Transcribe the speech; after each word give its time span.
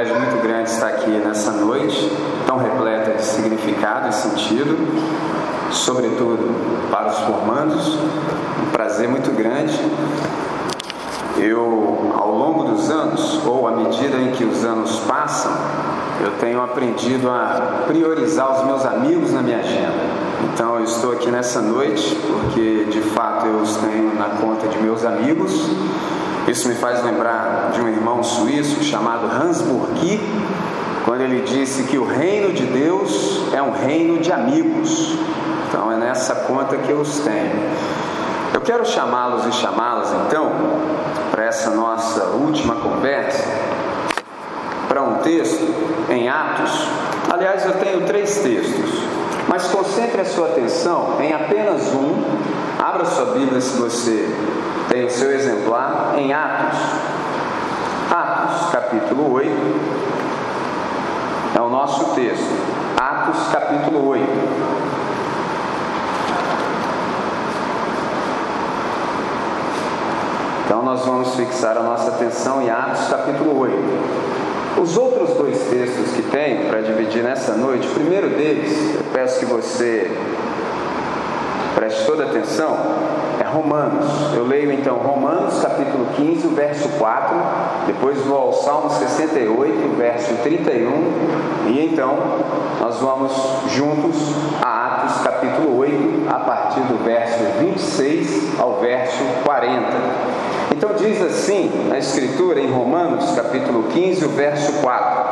privilégio 0.00 0.16
muito 0.18 0.42
grande 0.42 0.70
estar 0.70 0.88
aqui 0.88 1.10
nessa 1.10 1.50
noite, 1.52 2.10
tão 2.46 2.56
repleta 2.56 3.12
de 3.12 3.22
significado 3.22 4.08
e 4.08 4.12
sentido, 4.12 4.76
sobretudo 5.70 6.88
para 6.90 7.08
os 7.08 7.18
formandos. 7.18 7.98
Um 8.62 8.70
prazer 8.72 9.08
muito 9.08 9.30
grande. 9.36 9.78
Eu, 11.36 12.14
ao 12.18 12.34
longo 12.34 12.64
dos 12.64 12.90
anos, 12.90 13.44
ou 13.44 13.68
à 13.68 13.72
medida 13.72 14.16
em 14.16 14.32
que 14.32 14.44
os 14.44 14.64
anos 14.64 15.00
passam, 15.00 15.52
eu 16.22 16.32
tenho 16.38 16.62
aprendido 16.62 17.28
a 17.28 17.84
priorizar 17.86 18.58
os 18.58 18.66
meus 18.66 18.84
amigos 18.84 19.32
na 19.32 19.42
minha 19.42 19.58
agenda. 19.58 20.20
Então 20.52 20.76
eu 20.76 20.84
estou 20.84 21.12
aqui 21.12 21.30
nessa 21.30 21.60
noite 21.60 22.16
porque 22.26 22.86
de 22.90 23.00
fato 23.00 23.46
eu 23.46 23.56
os 23.56 23.76
tenho 23.76 24.14
na 24.14 24.30
conta 24.40 24.66
de 24.66 24.78
meus 24.78 25.04
amigos. 25.04 25.52
Isso 26.48 26.68
me 26.68 26.74
faz 26.74 27.02
lembrar 27.04 27.70
de 27.72 27.80
um 27.80 27.88
irmão 27.88 28.22
suíço 28.22 28.82
chamado 28.82 29.26
Hans 29.26 29.62
Burki, 29.62 30.20
quando 31.04 31.20
ele 31.20 31.42
disse 31.42 31.84
que 31.84 31.98
o 31.98 32.04
reino 32.04 32.52
de 32.52 32.64
Deus 32.64 33.52
é 33.52 33.62
um 33.62 33.72
reino 33.72 34.18
de 34.18 34.32
amigos. 34.32 35.16
Então 35.68 35.90
é 35.92 35.96
nessa 35.96 36.34
conta 36.34 36.76
que 36.76 36.90
eu 36.90 37.00
os 37.00 37.20
tenho. 37.20 37.70
Eu 38.52 38.60
quero 38.60 38.84
chamá-los 38.84 39.46
e 39.46 39.52
chamá-las 39.52 40.12
então 40.26 40.50
para 41.30 41.44
essa 41.44 41.70
nossa 41.70 42.24
última 42.30 42.74
conversa 42.76 43.44
para 44.88 45.02
um 45.02 45.18
texto 45.18 45.72
em 46.08 46.28
Atos. 46.28 46.88
Aliás, 47.32 47.64
eu 47.64 47.74
tenho 47.74 48.04
três 48.06 48.40
textos, 48.40 48.90
mas 49.46 49.68
concentre 49.68 50.20
a 50.20 50.24
sua 50.24 50.48
atenção 50.48 51.18
em 51.20 51.32
apenas 51.32 51.94
um. 51.94 52.24
Abra 52.76 53.04
sua 53.04 53.26
Bíblia 53.26 53.60
se 53.60 53.78
você 53.78 54.28
tem 54.90 55.04
o 55.04 55.10
seu 55.10 55.30
exemplar 55.30 56.14
em 56.18 56.32
Atos. 56.32 56.78
Atos, 58.10 58.70
capítulo 58.72 59.32
8. 59.34 59.50
É 61.56 61.60
o 61.60 61.68
nosso 61.68 62.12
texto. 62.16 62.52
Atos, 62.96 63.52
capítulo 63.52 64.08
8. 64.08 64.26
Então 70.64 70.82
nós 70.82 71.06
vamos 71.06 71.36
fixar 71.36 71.76
a 71.76 71.82
nossa 71.84 72.10
atenção 72.10 72.60
em 72.60 72.68
Atos 72.68 73.06
capítulo 73.08 73.60
8. 73.60 73.76
Os 74.82 74.96
outros 74.96 75.36
dois 75.36 75.56
textos 75.70 76.10
que 76.16 76.22
tem 76.22 76.66
para 76.68 76.80
dividir 76.80 77.22
nessa 77.22 77.54
noite, 77.54 77.86
o 77.86 77.90
primeiro 77.92 78.30
deles, 78.30 78.96
eu 78.96 79.04
peço 79.12 79.38
que 79.38 79.46
você 79.46 80.10
preste 81.76 82.04
toda 82.06 82.24
atenção, 82.24 82.76
é 83.40 83.44
Romanos. 83.44 84.34
Eu 84.34 84.46
leio 84.46 84.70
então 84.70 84.96
Romanos 84.98 85.60
capítulo 85.62 86.06
15, 86.14 86.48
verso 86.48 86.88
4, 86.90 87.36
depois 87.86 88.18
vou 88.18 88.38
ao 88.38 88.52
Salmo 88.52 88.90
68, 88.90 89.96
verso 89.96 90.34
31, 90.42 91.68
e 91.68 91.86
então 91.86 92.18
nós 92.78 92.98
vamos 92.98 93.32
juntos 93.68 94.16
a 94.62 94.86
Atos 94.86 95.22
capítulo 95.22 95.78
8, 95.78 96.28
a 96.28 96.38
partir 96.40 96.80
do 96.80 97.02
verso 97.02 97.38
26 97.60 98.60
ao 98.60 98.78
verso 98.78 99.22
40. 99.42 99.86
Então 100.76 100.90
diz 100.94 101.22
assim 101.22 101.88
a 101.90 101.96
Escritura 101.96 102.60
em 102.60 102.70
Romanos 102.70 103.32
capítulo 103.32 103.84
15, 103.84 104.24
o 104.26 104.28
verso 104.28 104.72
4: 104.82 105.24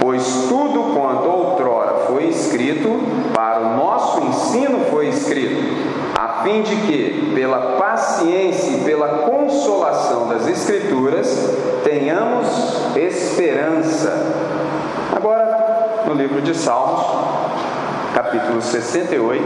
Pois 0.00 0.46
tudo 0.50 0.94
quanto 0.94 1.30
outrora 1.30 1.94
foi 2.08 2.24
escrito, 2.24 3.00
para 3.32 3.60
o 3.60 3.76
nosso 3.76 4.20
ensino 4.20 4.80
foi 4.90 5.08
escrito 5.08 6.01
a 6.22 6.44
fim 6.44 6.62
de 6.62 6.76
que, 6.76 7.32
pela 7.34 7.76
paciência 7.78 8.76
e 8.76 8.84
pela 8.84 9.08
consolação 9.28 10.28
das 10.28 10.46
Escrituras, 10.46 11.50
tenhamos 11.82 12.46
esperança. 12.94 14.32
Agora, 15.16 16.04
no 16.06 16.14
livro 16.14 16.40
de 16.40 16.54
Salmos, 16.54 17.04
capítulo 18.14 18.62
68, 18.62 19.42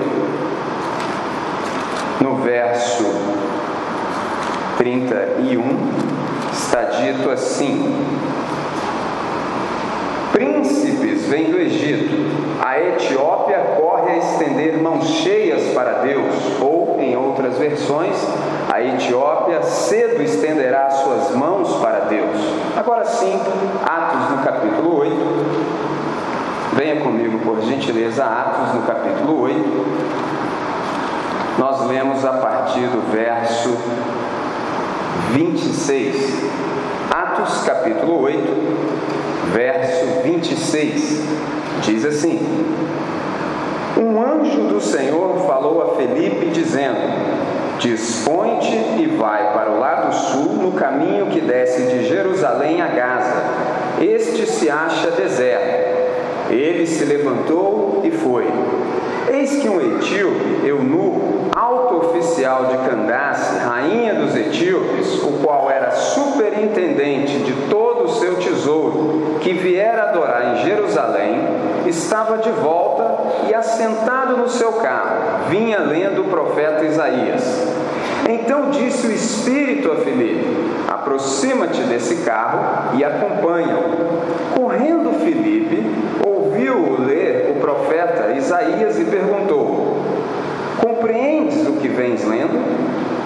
no 2.20 2.36
verso 2.42 3.04
31, 4.76 5.62
está 6.52 6.82
dito 6.82 7.30
assim: 7.30 8.06
Príncipes 10.30 11.24
vêm 11.24 11.50
do 11.50 11.58
Egito, 11.58 12.14
a 12.62 12.78
Etiópia 12.78 13.75
estender 14.16 14.78
mãos 14.78 15.06
cheias 15.06 15.72
para 15.74 16.02
Deus, 16.02 16.34
ou, 16.60 16.96
em 17.00 17.16
outras 17.16 17.56
versões, 17.58 18.16
a 18.72 18.82
Etiópia 18.82 19.62
cedo 19.62 20.22
estenderá 20.22 20.90
suas 20.90 21.34
mãos 21.34 21.76
para 21.80 22.00
Deus. 22.00 22.36
Agora 22.76 23.04
sim, 23.04 23.40
Atos 23.84 24.36
no 24.36 24.42
capítulo 24.44 24.98
8. 25.00 25.16
Venha 26.72 27.00
comigo, 27.00 27.38
por 27.38 27.62
gentileza, 27.62 28.24
Atos 28.24 28.74
no 28.74 28.82
capítulo 28.82 29.42
8. 29.42 29.86
Nós 31.58 31.86
lemos 31.86 32.24
a 32.24 32.32
partir 32.34 32.86
do 32.88 33.10
verso 33.10 33.76
26. 35.32 36.50
Atos 37.10 37.62
capítulo 37.64 38.22
8 38.22 38.96
verso 39.52 40.22
26, 40.22 41.22
diz 41.82 42.04
assim: 42.04 42.40
Um 43.98 44.20
anjo 44.20 44.68
do 44.68 44.78
Senhor 44.78 45.46
falou 45.46 45.80
a 45.80 45.96
Felipe, 45.96 46.50
dizendo: 46.50 46.98
Dispõe-te 47.78 48.76
e 49.00 49.16
vai 49.18 49.54
para 49.54 49.70
o 49.70 49.80
lado 49.80 50.14
sul, 50.14 50.52
no 50.52 50.72
caminho 50.72 51.28
que 51.28 51.40
desce 51.40 51.84
de 51.84 52.06
Jerusalém 52.06 52.82
a 52.82 52.88
Gaza. 52.88 53.42
Este 53.98 54.44
se 54.44 54.68
acha 54.68 55.10
deserto. 55.12 55.96
Ele 56.50 56.86
se 56.86 57.06
levantou 57.06 58.02
e 58.04 58.10
foi. 58.10 58.46
Eis 59.32 59.56
que 59.56 59.68
um 59.68 59.80
etíope, 59.80 60.66
eunuco, 60.66 61.50
alto 61.56 62.08
oficial 62.08 62.66
de 62.66 62.76
Candace, 62.88 63.58
rainha 63.58 64.14
dos 64.14 64.36
etíopes, 64.36 65.22
o 65.22 65.42
qual 65.42 65.70
era 65.70 65.90
superintendente 65.90 67.38
de 67.38 67.52
todo 67.70 68.04
o 68.04 68.14
seu 68.14 68.36
tesouro, 68.36 69.38
que 69.40 69.54
viera 69.54 70.10
adorar 70.10 70.54
em 70.54 70.64
Jerusalém, 70.64 71.40
estava 71.86 72.38
de 72.38 72.50
volta 72.50 73.05
e 73.48 73.54
assentado 73.54 74.36
no 74.36 74.48
seu 74.48 74.72
carro, 74.74 75.48
vinha 75.48 75.78
lendo 75.80 76.22
o 76.22 76.30
profeta 76.30 76.84
Isaías. 76.84 77.42
Então 78.28 78.70
disse 78.70 79.06
o 79.06 79.12
Espírito 79.12 79.92
a 79.92 79.96
Filipe: 79.96 80.44
Aproxima-te 80.88 81.82
desse 81.82 82.16
carro 82.24 82.96
e 82.96 83.04
acompanha-o. 83.04 84.60
Correndo 84.60 85.20
Filipe, 85.24 85.84
ouviu-o 86.26 87.02
ler 87.02 87.52
o 87.56 87.60
profeta 87.60 88.32
Isaías 88.36 88.98
e 88.98 89.04
perguntou: 89.04 89.98
Compreendes 90.80 91.66
o 91.66 91.74
que 91.74 91.88
vens 91.88 92.24
lendo? 92.24 92.60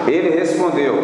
Ele 0.07 0.37
respondeu: 0.37 0.95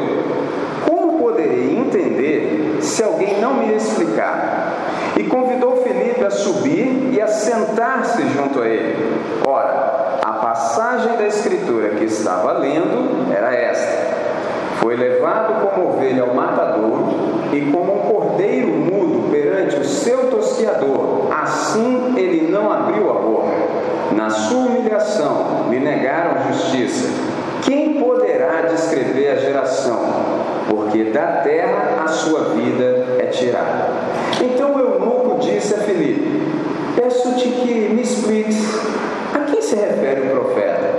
Como 0.87 1.19
poderei 1.19 1.77
entender 1.77 2.77
se 2.81 3.03
alguém 3.03 3.39
não 3.39 3.55
me 3.55 3.73
explicar? 3.73 4.73
E 5.15 5.23
convidou 5.23 5.76
a 6.27 6.31
subir 6.31 7.09
e 7.13 7.21
a 7.21 7.27
sentar-se 7.27 8.21
junto 8.29 8.61
a 8.61 8.67
ele. 8.67 9.41
Ora, 9.45 10.19
a 10.21 10.33
passagem 10.33 11.15
da 11.15 11.25
escritura 11.25 11.89
que 11.91 12.03
estava 12.03 12.53
lendo 12.53 13.31
era 13.33 13.53
esta: 13.53 14.15
Foi 14.79 14.95
levado 14.95 15.69
como 15.69 15.89
ovelha 15.89 16.23
ao 16.23 16.35
matador 16.35 16.99
e 17.53 17.71
como 17.71 17.95
um 17.95 18.11
cordeiro 18.11 18.67
mudo 18.67 19.31
perante 19.31 19.77
o 19.77 19.85
seu 19.85 20.29
tosquiador, 20.29 21.29
assim 21.31 22.13
ele 22.17 22.51
não 22.51 22.71
abriu 22.71 23.09
a 23.09 23.13
boca. 23.13 23.47
Na 24.15 24.29
sua 24.29 24.67
humilhação 24.67 25.67
lhe 25.69 25.79
negaram 25.79 26.51
justiça. 26.51 27.07
Quem 27.63 28.01
poderá 28.01 28.63
descrever 28.63 29.29
a 29.29 29.35
geração? 29.35 29.99
Porque 30.69 31.05
da 31.05 31.41
terra 31.43 32.03
a 32.03 32.07
sua 32.07 32.49
vida 32.55 33.15
é 33.19 33.25
tirada. 33.27 33.87
Então 34.41 34.75
o 34.75 34.86
disse 35.39 35.73
a 35.73 35.77
Filipe: 35.79 36.41
Peço-te 36.95 37.47
que 37.49 37.89
me 37.89 38.01
expliques 38.01 38.57
a 39.33 39.39
quem 39.51 39.61
se 39.61 39.75
refere 39.75 40.21
o 40.21 40.31
profeta? 40.31 40.93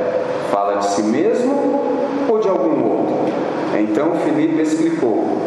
Fala 0.51 0.77
de 0.77 0.87
si 0.87 1.03
mesmo 1.03 1.81
ou 2.29 2.39
de 2.39 2.49
algum 2.49 2.85
outro? 2.85 3.33
Então 3.79 4.13
Filipe 4.25 4.63
explicou. 4.63 5.39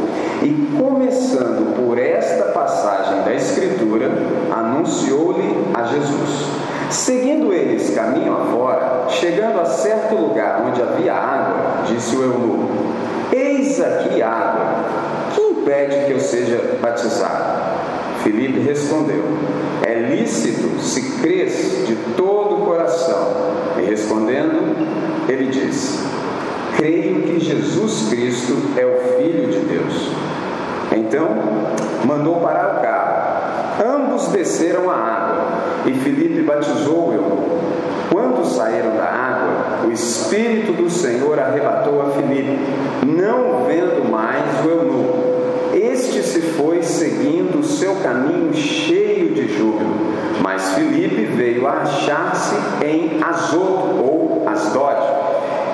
E 0.44 0.76
começando 0.78 1.76
por 1.76 2.00
esta 2.00 2.46
passagem 2.46 3.22
da 3.24 3.34
Escritura, 3.34 4.10
anunciou-lhe 4.52 5.68
a 5.74 5.84
Jesus. 5.84 6.48
Seguindo 6.90 7.54
eles 7.54 7.94
caminho 7.96 8.34
afora, 8.34 9.06
chegando 9.08 9.62
a 9.62 9.66
certo 9.66 10.16
lugar 10.16 10.64
onde 10.68 10.82
havia 10.82 11.14
água, 11.14 11.84
disse 11.86 12.16
o 12.16 12.24
eunuco: 12.24 12.70
Eis 13.32 13.80
aqui 13.80 14.22
água. 14.22 14.62
Que 15.34 15.42
impede 15.42 16.06
que 16.06 16.12
eu 16.12 16.20
seja 16.20 16.78
batizado? 16.82 17.61
Filipe 18.24 18.60
respondeu: 18.60 19.24
É 19.84 19.96
lícito 19.96 20.80
se 20.80 21.20
crês 21.22 21.86
de 21.88 21.96
todo 22.16 22.62
o 22.62 22.66
coração. 22.66 23.52
E 23.80 23.86
respondendo, 23.86 24.76
ele 25.28 25.48
disse: 25.48 26.00
Creio 26.78 27.24
que 27.24 27.40
Jesus 27.40 28.10
Cristo 28.10 28.58
é 28.78 28.86
o 28.86 29.18
Filho 29.18 29.50
de 29.50 29.60
Deus. 29.60 30.12
Então 30.96 31.28
mandou 32.06 32.42
parar 32.42 32.78
o 32.78 32.82
carro 32.82 33.12
ambos 33.82 34.28
desceram 34.28 34.90
à 34.90 34.96
água, 34.96 35.46
e 35.86 35.94
Filipe 35.94 36.42
batizou 36.42 37.10
o. 37.10 37.62
Quando 38.12 38.46
saíram 38.46 38.96
da 38.96 39.06
água, 39.06 39.88
o 39.88 39.92
Espírito 39.92 40.74
do 40.74 40.90
Senhor 40.90 41.40
arrebatou 41.40 42.02
a 42.02 42.12
Filipe, 42.12 42.60
não 43.06 43.66
vendo 43.66 44.10
mais 44.10 44.44
o 44.66 44.70
eunuco. 44.70 45.31
Este 45.82 46.22
se 46.22 46.40
foi 46.42 46.84
seguindo 46.84 47.58
o 47.60 47.64
seu 47.64 47.96
caminho 48.04 48.54
cheio 48.54 49.34
de 49.34 49.58
júbilo, 49.58 49.96
mas 50.44 50.76
Filipe 50.76 51.26
veio 51.26 51.68
a 51.68 51.78
achar-se 51.78 52.54
em 52.86 53.20
Azoto 53.24 53.96
ou 54.00 54.48
Asdod, 54.48 55.02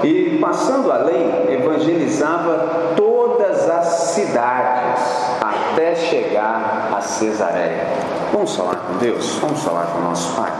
e 0.06 0.38
passando 0.40 0.94
além, 0.94 1.52
evangelizava 1.52 2.94
todas 2.96 3.70
as 3.70 3.86
cidades 4.14 5.04
até 5.42 5.94
chegar 5.94 6.90
a 6.98 7.02
Cesareia. 7.02 7.88
Vamos 8.32 8.56
falar 8.56 8.76
com 8.78 8.98
Deus? 9.00 9.38
Vamos 9.42 9.62
falar 9.62 9.88
com 9.88 10.00
o 10.00 10.04
nosso 10.04 10.34
Pai. 10.38 10.54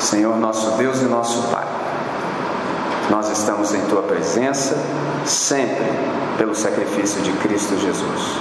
Senhor, 0.00 0.36
nosso 0.36 0.72
Deus 0.72 1.00
e 1.02 1.04
nosso 1.04 1.52
Pai, 1.52 1.64
nós 3.10 3.30
estamos 3.30 3.74
em 3.74 3.80
Tua 3.82 4.02
presença 4.02 4.76
sempre 5.24 5.84
pelo 6.38 6.54
sacrifício 6.54 7.20
de 7.22 7.32
Cristo 7.32 7.78
Jesus. 7.78 8.38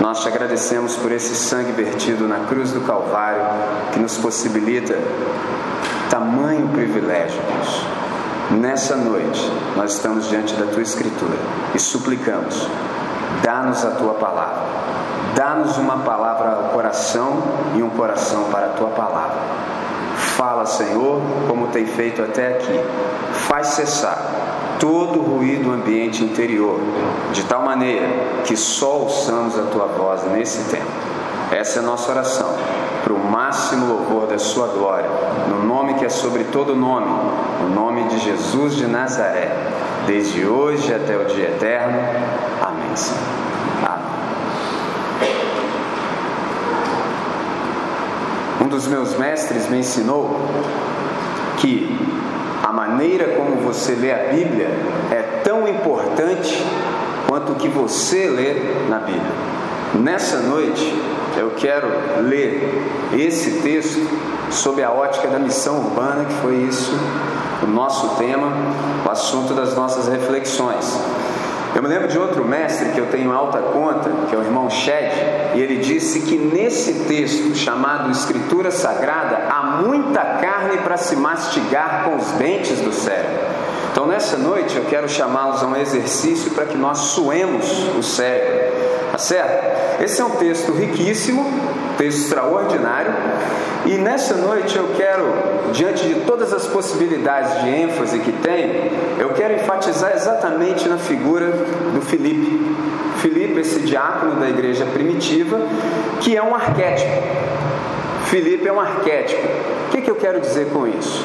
Nós 0.00 0.20
te 0.20 0.28
agradecemos 0.28 0.94
por 0.96 1.10
esse 1.10 1.34
sangue 1.34 1.72
vertido 1.72 2.28
na 2.28 2.40
cruz 2.40 2.70
do 2.72 2.82
Calvário 2.82 3.42
que 3.92 3.98
nos 3.98 4.18
possibilita 4.18 4.98
tamanho 6.10 6.68
privilégio, 6.68 7.40
Deus. 7.52 7.82
Nessa 8.60 8.96
noite, 8.96 9.50
nós 9.74 9.94
estamos 9.94 10.28
diante 10.28 10.54
da 10.54 10.66
tua 10.66 10.82
Escritura 10.82 11.36
e 11.74 11.78
suplicamos: 11.78 12.68
dá-nos 13.42 13.84
a 13.84 13.92
tua 13.92 14.14
palavra, 14.14 14.62
dá-nos 15.34 15.76
uma 15.78 15.98
palavra 15.98 16.50
ao 16.50 16.62
coração 16.70 17.42
e 17.74 17.82
um 17.82 17.90
coração 17.90 18.44
para 18.44 18.66
a 18.66 18.70
tua 18.70 18.90
palavra. 18.90 19.65
Fala, 20.36 20.66
Senhor, 20.66 21.22
como 21.48 21.68
tem 21.68 21.86
feito 21.86 22.20
até 22.20 22.48
aqui. 22.48 22.78
Faz 23.48 23.68
cessar 23.68 24.76
todo 24.78 25.18
o 25.18 25.22
ruído 25.22 25.64
do 25.64 25.72
ambiente 25.72 26.22
interior, 26.22 26.78
de 27.32 27.42
tal 27.44 27.62
maneira 27.62 28.06
que 28.44 28.54
só 28.54 28.98
ouçamos 28.98 29.58
a 29.58 29.62
tua 29.62 29.86
voz 29.86 30.24
nesse 30.32 30.70
tempo. 30.70 30.90
Essa 31.50 31.78
é 31.78 31.82
a 31.82 31.86
nossa 31.86 32.10
oração, 32.10 32.54
para 33.02 33.14
o 33.14 33.18
máximo 33.18 33.86
louvor 33.86 34.26
da 34.26 34.38
sua 34.38 34.66
glória, 34.66 35.08
no 35.48 35.64
nome 35.64 35.94
que 35.94 36.04
é 36.04 36.10
sobre 36.10 36.44
todo 36.44 36.76
nome, 36.76 37.06
no 37.62 37.70
nome 37.70 38.04
de 38.04 38.18
Jesus 38.18 38.76
de 38.76 38.86
Nazaré, 38.86 39.56
desde 40.06 40.46
hoje 40.46 40.92
até 40.92 41.16
o 41.16 41.24
dia 41.24 41.46
eterno. 41.46 41.98
Amém. 42.60 42.94
Senhor. 42.94 43.45
Um 48.66 48.68
dos 48.68 48.88
meus 48.88 49.16
mestres 49.16 49.70
me 49.70 49.78
ensinou 49.78 50.40
que 51.58 51.88
a 52.64 52.72
maneira 52.72 53.36
como 53.36 53.54
você 53.58 53.94
lê 53.94 54.12
a 54.12 54.32
Bíblia 54.32 54.66
é 55.08 55.40
tão 55.44 55.68
importante 55.68 56.66
quanto 57.28 57.52
o 57.52 57.54
que 57.54 57.68
você 57.68 58.26
lê 58.26 58.88
na 58.88 58.98
Bíblia. 58.98 59.22
Nessa 59.94 60.38
noite, 60.38 61.00
eu 61.36 61.52
quero 61.56 61.86
ler 62.22 62.82
esse 63.16 63.60
texto 63.60 64.04
sob 64.50 64.82
a 64.82 64.90
ótica 64.90 65.28
da 65.28 65.38
missão 65.38 65.76
urbana, 65.76 66.24
que 66.24 66.34
foi 66.34 66.56
isso 66.56 66.92
o 67.62 67.68
nosso 67.68 68.16
tema, 68.16 68.48
o 69.06 69.08
assunto 69.08 69.54
das 69.54 69.76
nossas 69.76 70.08
reflexões. 70.08 70.98
Eu 71.76 71.82
me 71.82 71.88
lembro 71.88 72.08
de 72.08 72.18
outro 72.18 72.42
mestre 72.42 72.88
que 72.92 72.98
eu 72.98 73.04
tenho 73.10 73.30
alta 73.30 73.58
conta, 73.58 74.08
que 74.30 74.34
é 74.34 74.38
o 74.38 74.42
irmão 74.42 74.70
Shed, 74.70 75.12
e 75.54 75.60
ele 75.60 75.76
disse 75.76 76.20
que 76.20 76.38
nesse 76.38 77.04
texto 77.04 77.54
chamado 77.54 78.10
Escritura 78.10 78.70
Sagrada 78.70 79.46
há 79.50 79.82
muita 79.82 80.24
carne 80.40 80.78
para 80.78 80.96
se 80.96 81.14
mastigar 81.16 82.04
com 82.04 82.16
os 82.16 82.32
dentes 82.38 82.80
do 82.80 82.94
cérebro. 82.94 83.44
Então 83.92 84.06
nessa 84.06 84.38
noite 84.38 84.74
eu 84.74 84.86
quero 84.86 85.06
chamá-los 85.06 85.62
a 85.62 85.66
um 85.66 85.76
exercício 85.76 86.52
para 86.52 86.64
que 86.64 86.78
nós 86.78 86.96
suemos 86.96 87.66
o 87.94 88.02
cérebro. 88.02 88.65
Tá 89.12 89.18
certo? 89.18 90.02
Esse 90.02 90.20
é 90.20 90.24
um 90.24 90.30
texto 90.30 90.72
riquíssimo, 90.72 91.44
texto 91.96 92.18
extraordinário, 92.18 93.12
e 93.86 93.98
nessa 93.98 94.34
noite 94.34 94.76
eu 94.76 94.88
quero, 94.96 95.32
diante 95.72 96.08
de 96.08 96.14
todas 96.22 96.52
as 96.52 96.66
possibilidades 96.66 97.62
de 97.62 97.68
ênfase 97.68 98.18
que 98.18 98.32
tem, 98.32 98.90
eu 99.16 99.28
quero 99.28 99.54
enfatizar 99.54 100.12
exatamente 100.12 100.88
na 100.88 100.98
figura 100.98 101.52
do 101.94 102.00
Filipe. 102.02 102.60
Filipe, 103.18 103.60
esse 103.60 103.78
diácono 103.80 104.40
da 104.40 104.48
igreja 104.48 104.84
primitiva, 104.86 105.60
que 106.20 106.36
é 106.36 106.42
um 106.42 106.52
arquétipo. 106.52 107.22
Filipe 108.24 108.66
é 108.66 108.72
um 108.72 108.80
arquétipo. 108.80 109.46
O 109.86 109.90
que, 109.90 110.02
que 110.02 110.10
eu 110.10 110.16
quero 110.16 110.40
dizer 110.40 110.66
com 110.72 110.88
isso? 110.88 111.24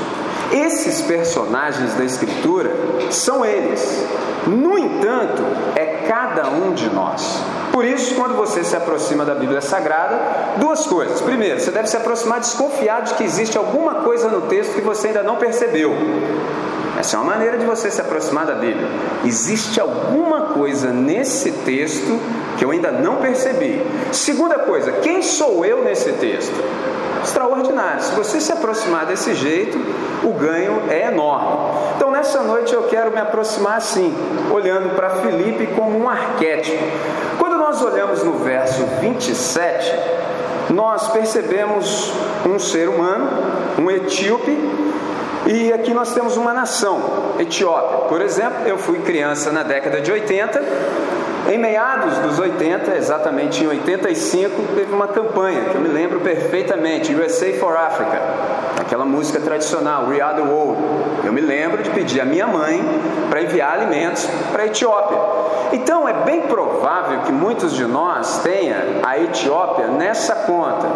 Esses 0.51 1.01
personagens 1.01 1.95
da 1.95 2.03
Escritura 2.03 2.71
são 3.09 3.43
eles. 3.43 4.05
No 4.45 4.77
entanto, 4.77 5.41
é 5.75 6.05
cada 6.07 6.47
um 6.47 6.73
de 6.73 6.87
nós. 6.93 7.41
Por 7.71 7.85
isso, 7.85 8.15
quando 8.15 8.35
você 8.35 8.63
se 8.63 8.75
aproxima 8.75 9.23
da 9.23 9.33
Bíblia 9.33 9.61
Sagrada, 9.61 10.19
duas 10.57 10.85
coisas. 10.85 11.21
Primeiro, 11.21 11.59
você 11.59 11.71
deve 11.71 11.87
se 11.87 11.95
aproximar 11.95 12.39
desconfiado 12.39 13.05
de 13.09 13.13
que 13.13 13.23
existe 13.23 13.57
alguma 13.57 13.95
coisa 13.95 14.27
no 14.27 14.41
texto 14.41 14.75
que 14.75 14.81
você 14.81 15.07
ainda 15.07 15.23
não 15.23 15.37
percebeu. 15.37 15.93
Essa 16.99 17.15
é 17.15 17.19
uma 17.19 17.31
maneira 17.31 17.57
de 17.57 17.65
você 17.65 17.89
se 17.89 18.01
aproximar 18.01 18.45
da 18.45 18.55
Bíblia. 18.55 18.87
Existe 19.25 19.79
alguma 19.79 20.47
coisa 20.53 20.89
nesse 20.89 21.51
texto 21.51 22.19
que 22.57 22.65
eu 22.65 22.71
ainda 22.71 22.91
não 22.91 23.15
percebi. 23.17 23.81
Segunda 24.11 24.59
coisa, 24.59 24.91
quem 24.91 25.21
sou 25.21 25.65
eu 25.65 25.83
nesse 25.83 26.11
texto? 26.13 26.61
extraordinário. 27.23 28.01
Se 28.01 28.13
você 28.13 28.39
se 28.41 28.51
aproximar 28.51 29.05
desse 29.05 29.33
jeito, 29.33 29.77
o 30.23 30.33
ganho 30.33 30.83
é 30.89 31.07
enorme. 31.07 31.79
Então, 31.95 32.11
nessa 32.11 32.41
noite 32.41 32.73
eu 32.73 32.83
quero 32.83 33.11
me 33.11 33.19
aproximar 33.19 33.77
assim, 33.77 34.13
olhando 34.51 34.95
para 34.95 35.09
Filipe 35.21 35.67
como 35.75 35.97
um 35.97 36.09
arquétipo. 36.09 36.83
Quando 37.39 37.50
nós 37.61 37.79
olhamos 37.83 38.23
no 38.23 38.39
verso 38.39 38.83
27, 38.99 39.93
nós 40.71 41.09
percebemos 41.09 42.11
um 42.43 42.57
ser 42.57 42.89
humano, 42.89 43.29
um 43.77 43.91
etíope, 43.91 44.57
e 45.45 45.71
aqui 45.71 45.93
nós 45.93 46.11
temos 46.11 46.37
uma 46.37 46.53
nação, 46.53 47.35
Etiópia. 47.37 48.07
Por 48.09 48.19
exemplo, 48.19 48.67
eu 48.67 48.79
fui 48.79 49.01
criança 49.01 49.51
na 49.51 49.61
década 49.61 50.01
de 50.01 50.11
80 50.11 50.59
em 51.49 51.57
meados 51.57 52.17
dos 52.19 52.39
80, 52.39 52.95
exatamente 52.95 53.63
em 53.63 53.67
85, 53.67 54.75
teve 54.75 54.93
uma 54.93 55.07
campanha 55.07 55.65
que 55.65 55.75
eu 55.75 55.81
me 55.81 55.89
lembro 55.89 56.19
perfeitamente, 56.19 57.13
USA 57.13 57.53
for 57.53 57.75
Africa, 57.75 58.21
aquela 58.79 59.05
música 59.05 59.39
tradicional, 59.39 60.07
We 60.07 60.21
Are 60.21 60.35
the 60.35 60.47
World. 60.47 60.81
Eu 61.25 61.33
me 61.33 61.41
lembro 61.41 61.81
de 61.81 61.89
pedir 61.89 62.21
a 62.21 62.25
minha 62.25 62.47
mãe 62.47 62.83
para 63.29 63.41
enviar 63.41 63.73
alimentos 63.73 64.27
para 64.51 64.63
a 64.63 64.65
Etiópia. 64.67 65.17
Então 65.73 66.07
é 66.07 66.13
bem 66.13 66.41
provável 66.41 67.21
que 67.21 67.31
muitos 67.31 67.73
de 67.75 67.85
nós 67.85 68.39
tenham 68.43 68.77
a 69.03 69.17
Etiópia 69.17 69.87
nessa 69.87 70.35
conta. 70.35 70.87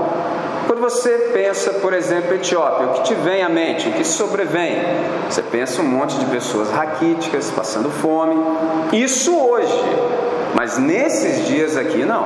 Quando 0.67 0.81
você 0.81 1.31
pensa, 1.33 1.73
por 1.73 1.93
exemplo, 1.93 2.33
Etiópia, 2.33 2.87
o 2.87 2.93
que 2.93 3.03
te 3.03 3.13
vem 3.13 3.43
à 3.43 3.49
mente, 3.49 3.87
o 3.87 3.93
que 3.93 4.03
sobrevém? 4.03 4.81
Você 5.29 5.41
pensa 5.41 5.81
um 5.81 5.85
monte 5.85 6.17
de 6.17 6.25
pessoas 6.25 6.71
raquíticas, 6.71 7.51
passando 7.51 7.89
fome. 7.89 8.35
Isso 8.91 9.37
hoje 9.37 9.73
mas 10.55 10.77
nesses 10.77 11.45
dias 11.47 11.75
aqui, 11.75 12.05
não. 12.05 12.25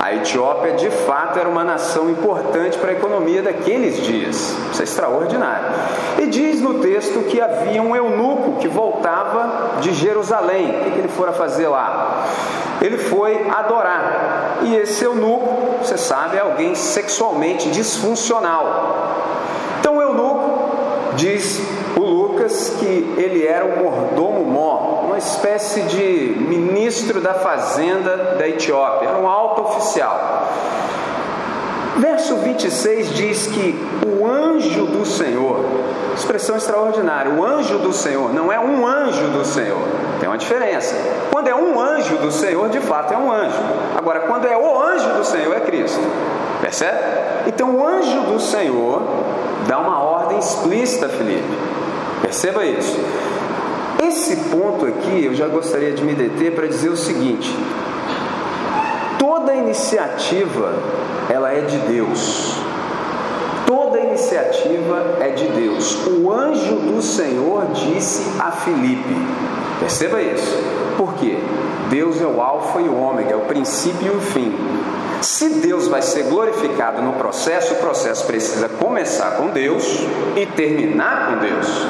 A 0.00 0.14
Etiópia 0.14 0.72
de 0.72 0.88
fato 0.88 1.38
era 1.38 1.46
uma 1.46 1.62
nação 1.62 2.08
importante 2.08 2.78
para 2.78 2.90
a 2.90 2.92
economia 2.94 3.42
daqueles 3.42 4.02
dias. 4.02 4.56
Isso 4.72 4.80
é 4.80 4.84
extraordinário. 4.84 5.66
E 6.18 6.26
diz 6.26 6.62
no 6.62 6.80
texto 6.80 7.24
que 7.24 7.38
havia 7.38 7.82
um 7.82 7.94
eunuco 7.94 8.58
que 8.58 8.66
voltava 8.66 9.80
de 9.82 9.92
Jerusalém. 9.92 10.70
O 10.70 10.92
que 10.92 10.98
ele 10.98 11.08
fora 11.08 11.32
fazer 11.32 11.68
lá? 11.68 12.24
Ele 12.80 12.96
foi 12.96 13.46
adorar. 13.50 14.60
E 14.62 14.74
esse 14.74 15.04
eunuco, 15.04 15.84
você 15.84 15.98
sabe, 15.98 16.38
é 16.38 16.40
alguém 16.40 16.74
sexualmente 16.74 17.68
disfuncional. 17.68 19.04
Então 19.78 19.98
o 19.98 20.00
eunuco 20.00 20.70
diz 21.16 21.60
o 21.96 22.00
Lucas 22.00 22.76
que 22.78 23.14
ele 23.18 23.46
era 23.46 23.66
um 23.66 23.82
mordomo 23.82 24.44
mó, 24.44 24.97
uma 25.18 25.26
espécie 25.26 25.82
de 25.82 26.36
ministro 26.38 27.20
da 27.20 27.34
fazenda 27.34 28.36
da 28.38 28.48
Etiópia, 28.48 29.10
um 29.20 29.26
alto 29.26 29.62
oficial. 29.62 30.46
Verso 31.96 32.36
26 32.36 33.14
diz 33.14 33.48
que 33.48 33.74
o 34.06 34.24
anjo 34.24 34.86
do 34.86 35.04
Senhor, 35.04 35.64
expressão 36.14 36.56
extraordinária, 36.56 37.32
o 37.32 37.44
anjo 37.44 37.78
do 37.78 37.92
Senhor 37.92 38.32
não 38.32 38.52
é 38.52 38.60
um 38.60 38.86
anjo 38.86 39.26
do 39.30 39.44
Senhor, 39.44 39.80
tem 40.20 40.28
uma 40.28 40.38
diferença. 40.38 40.94
Quando 41.32 41.48
é 41.48 41.54
um 41.54 41.80
anjo 41.80 42.16
do 42.18 42.30
Senhor, 42.30 42.68
de 42.68 42.78
fato 42.78 43.12
é 43.12 43.18
um 43.18 43.32
anjo. 43.32 43.58
Agora, 43.96 44.20
quando 44.20 44.46
é 44.46 44.56
o 44.56 44.80
anjo 44.80 45.08
do 45.14 45.24
Senhor, 45.24 45.52
é 45.56 45.60
Cristo. 45.60 46.00
Percebe? 46.60 46.98
Então, 47.48 47.74
o 47.74 47.84
anjo 47.84 48.20
do 48.20 48.38
Senhor 48.38 49.02
dá 49.66 49.78
uma 49.78 50.00
ordem 50.00 50.38
explícita 50.38 51.06
a 51.06 51.08
Filipe. 51.08 51.58
Perceba 52.22 52.64
isso. 52.64 52.96
Esse 54.02 54.36
ponto 54.50 54.86
aqui 54.86 55.24
eu 55.24 55.34
já 55.34 55.48
gostaria 55.48 55.92
de 55.92 56.04
me 56.04 56.14
deter 56.14 56.54
para 56.54 56.66
dizer 56.68 56.88
o 56.88 56.96
seguinte: 56.96 57.52
toda 59.18 59.54
iniciativa 59.54 60.72
ela 61.28 61.52
é 61.52 61.62
de 61.62 61.78
Deus. 61.78 62.54
Toda 63.66 63.98
iniciativa 63.98 65.18
é 65.20 65.28
de 65.30 65.46
Deus. 65.48 66.06
O 66.06 66.32
anjo 66.32 66.76
do 66.76 67.02
Senhor 67.02 67.66
disse 67.74 68.22
a 68.38 68.52
Filipe: 68.52 69.14
Perceba 69.80 70.22
isso. 70.22 70.56
Por 70.96 71.14
quê? 71.14 71.36
Deus 71.90 72.20
é 72.20 72.26
o 72.26 72.40
Alfa 72.40 72.80
e 72.80 72.88
o 72.88 72.96
Ômega, 72.96 73.32
é 73.32 73.36
o 73.36 73.40
princípio 73.40 74.06
e 74.06 74.16
o 74.16 74.20
fim. 74.20 74.54
Se 75.20 75.48
Deus 75.60 75.88
vai 75.88 76.02
ser 76.02 76.24
glorificado 76.24 77.02
no 77.02 77.14
processo, 77.14 77.74
o 77.74 77.76
processo 77.78 78.24
precisa 78.26 78.68
começar 78.68 79.32
com 79.32 79.48
Deus 79.48 79.84
e 80.36 80.46
terminar 80.46 81.26
com 81.26 81.38
Deus. 81.38 81.86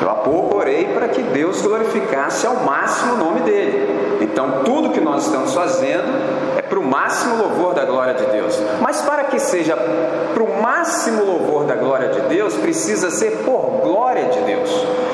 Eu 0.00 0.10
há 0.10 0.14
pouco 0.14 0.58
orei 0.58 0.86
para 0.94 1.08
que 1.08 1.22
Deus 1.22 1.62
glorificasse 1.62 2.46
ao 2.46 2.56
máximo 2.56 3.14
o 3.14 3.16
nome 3.16 3.40
dele. 3.40 4.18
Então, 4.20 4.62
tudo 4.64 4.90
que 4.90 5.00
nós 5.00 5.26
estamos 5.26 5.54
fazendo 5.54 6.08
é 6.56 6.62
para 6.62 6.78
o 6.78 6.82
máximo 6.82 7.36
louvor 7.36 7.74
da 7.74 7.84
glória 7.84 8.14
de 8.14 8.24
Deus. 8.26 8.58
Mas 8.80 9.00
para 9.02 9.24
que 9.24 9.38
seja 9.38 9.76
para 9.76 10.42
o 10.42 10.62
máximo 10.62 11.24
louvor 11.24 11.64
da 11.64 11.74
glória 11.74 12.08
de 12.08 12.20
Deus, 12.22 12.54
precisa 12.54 13.10
ser 13.10 13.42
por 13.44 13.80
glória 13.82 14.24
de 14.24 14.40
Deus. 14.40 14.70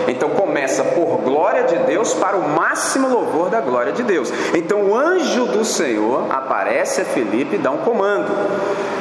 Então, 0.09 0.31
por 0.79 1.19
glória 1.23 1.65
de 1.65 1.77
Deus 1.79 2.15
para 2.15 2.37
o 2.37 2.49
máximo 2.49 3.09
louvor 3.09 3.51
da 3.51 3.61
glória 3.61 3.93
de 3.93 4.03
Deus. 4.03 4.33
Então, 4.55 4.83
o 4.83 4.97
anjo 4.97 5.47
do 5.47 5.65
Senhor 5.65 6.27
aparece 6.31 7.01
a 7.01 7.05
Felipe 7.05 7.57
e 7.57 7.59
dá 7.59 7.71
um 7.71 7.79
comando. 7.79 8.31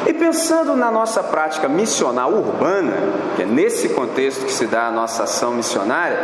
E 0.07 0.13
pensando 0.13 0.75
na 0.75 0.89
nossa 0.89 1.21
prática 1.21 1.67
missional 1.67 2.31
urbana, 2.31 2.93
que 3.35 3.43
é 3.43 3.45
nesse 3.45 3.89
contexto 3.89 4.45
que 4.45 4.51
se 4.51 4.65
dá 4.65 4.87
a 4.87 4.91
nossa 4.91 5.23
ação 5.23 5.53
missionária, 5.53 6.17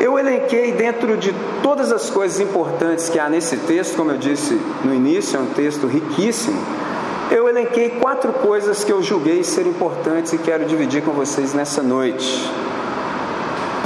eu 0.00 0.18
elenquei 0.18 0.72
dentro 0.72 1.16
de 1.16 1.34
todas 1.62 1.92
as 1.92 2.08
coisas 2.08 2.40
importantes 2.40 3.08
que 3.08 3.18
há 3.18 3.28
nesse 3.28 3.56
texto, 3.56 3.96
como 3.96 4.12
eu 4.12 4.16
disse 4.16 4.60
no 4.84 4.94
início, 4.94 5.36
é 5.36 5.40
um 5.40 5.46
texto 5.46 5.86
riquíssimo. 5.86 6.58
Eu 7.30 7.46
elenquei 7.48 7.90
quatro 7.90 8.32
coisas 8.32 8.82
que 8.84 8.92
eu 8.92 9.02
julguei 9.02 9.44
ser 9.44 9.66
importantes 9.66 10.32
e 10.32 10.38
quero 10.38 10.64
dividir 10.64 11.02
com 11.02 11.10
vocês 11.12 11.52
nessa 11.52 11.82
noite. 11.82 12.50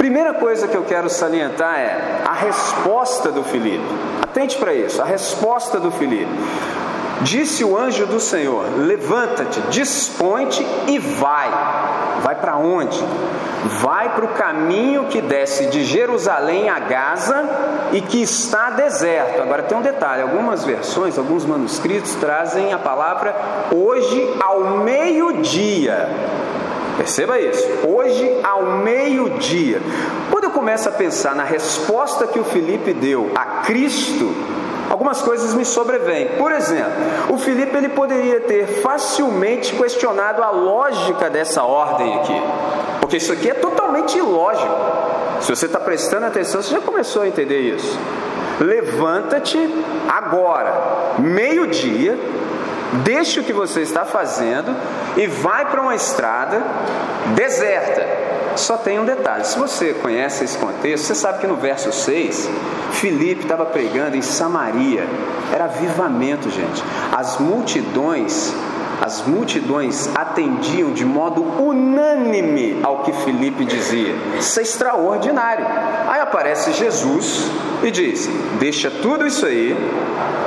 Primeira 0.03 0.33
coisa 0.33 0.67
que 0.67 0.75
eu 0.75 0.83
quero 0.83 1.09
salientar 1.09 1.79
é 1.79 2.23
a 2.25 2.33
resposta 2.33 3.31
do 3.31 3.41
Filipe. 3.41 3.85
Atente 4.21 4.57
para 4.57 4.73
isso, 4.73 5.01
a 5.01 5.05
resposta 5.05 5.79
do 5.79 5.91
Filipe. 5.91 6.29
Disse 7.21 7.63
o 7.63 7.77
anjo 7.77 8.05
do 8.05 8.19
Senhor: 8.19 8.65
Levanta-te, 8.79 9.61
dispõe-te 9.69 10.61
e 10.87 10.99
vai. 10.99 11.49
Vai 12.21 12.35
para 12.35 12.57
onde? 12.57 13.01
Vai 13.81 14.13
para 14.13 14.25
o 14.25 14.33
caminho 14.33 15.05
que 15.05 15.21
desce 15.21 15.67
de 15.67 15.85
Jerusalém 15.85 16.67
a 16.67 16.79
Gaza 16.79 17.49
e 17.93 18.01
que 18.01 18.21
está 18.21 18.71
deserto. 18.71 19.41
Agora 19.41 19.63
tem 19.63 19.77
um 19.77 19.81
detalhe: 19.81 20.21
algumas 20.21 20.65
versões, 20.65 21.17
alguns 21.17 21.45
manuscritos 21.45 22.13
trazem 22.15 22.73
a 22.73 22.77
palavra 22.77 23.33
hoje 23.71 24.35
ao 24.41 24.79
meio-dia. 24.79 26.42
Perceba 26.97 27.39
isso. 27.39 27.67
Hoje 27.87 28.39
ao 28.43 28.77
meio-dia. 28.77 29.81
Quando 30.31 30.45
eu 30.45 30.51
começo 30.51 30.87
a 30.87 30.91
pensar 30.91 31.35
na 31.35 31.43
resposta 31.43 32.27
que 32.27 32.39
o 32.39 32.43
Felipe 32.43 32.93
deu 32.93 33.31
a 33.35 33.63
Cristo, 33.63 34.33
algumas 34.89 35.21
coisas 35.21 35.53
me 35.53 35.65
sobrevêm. 35.65 36.27
Por 36.37 36.51
exemplo, 36.51 36.91
o 37.29 37.37
Felipe 37.37 37.75
ele 37.75 37.89
poderia 37.89 38.39
ter 38.41 38.67
facilmente 38.81 39.73
questionado 39.75 40.43
a 40.43 40.51
lógica 40.51 41.29
dessa 41.29 41.63
ordem 41.63 42.15
aqui, 42.15 42.41
porque 42.99 43.17
isso 43.17 43.33
aqui 43.33 43.49
é 43.49 43.53
totalmente 43.53 44.17
ilógico. 44.17 44.73
Se 45.41 45.53
você 45.53 45.65
está 45.65 45.79
prestando 45.79 46.27
atenção, 46.27 46.61
você 46.61 46.71
já 46.71 46.79
começou 46.79 47.23
a 47.23 47.27
entender 47.27 47.59
isso. 47.59 47.99
Levanta-te 48.59 49.57
agora, 50.07 51.15
meio-dia, 51.17 52.17
deixe 53.03 53.39
o 53.39 53.43
que 53.43 53.53
você 53.53 53.81
está 53.81 54.05
fazendo 54.05 54.75
e 55.17 55.27
vai 55.27 55.65
para 55.65 55.81
uma 55.81 55.95
estrada 55.95 56.61
deserta. 57.35 58.05
Só 58.55 58.77
tem 58.77 58.99
um 58.99 59.05
detalhe: 59.05 59.45
se 59.45 59.57
você 59.57 59.93
conhece 59.93 60.43
esse 60.43 60.57
contexto, 60.57 61.05
você 61.05 61.15
sabe 61.15 61.39
que 61.39 61.47
no 61.47 61.55
verso 61.55 61.91
6, 61.91 62.49
Filipe 62.91 63.43
estava 63.43 63.65
pregando 63.65 64.15
em 64.15 64.21
Samaria. 64.21 65.07
Era 65.51 65.65
avivamento, 65.65 66.49
gente. 66.49 66.83
As 67.11 67.39
multidões 67.39 68.53
as 69.01 69.21
multidões 69.25 70.09
atendiam 70.15 70.91
de 70.93 71.05
modo 71.05 71.41
unânime 71.41 72.79
ao 72.83 73.03
que 73.03 73.11
Filipe 73.11 73.65
dizia. 73.65 74.15
Isso 74.37 74.59
é 74.59 74.63
extraordinário. 74.63 75.65
Aí 76.07 76.21
aparece 76.21 76.71
Jesus 76.73 77.45
e 77.83 77.91
diz: 77.91 78.29
Deixa 78.59 78.89
tudo 78.89 79.25
isso 79.27 79.45
aí, 79.45 79.75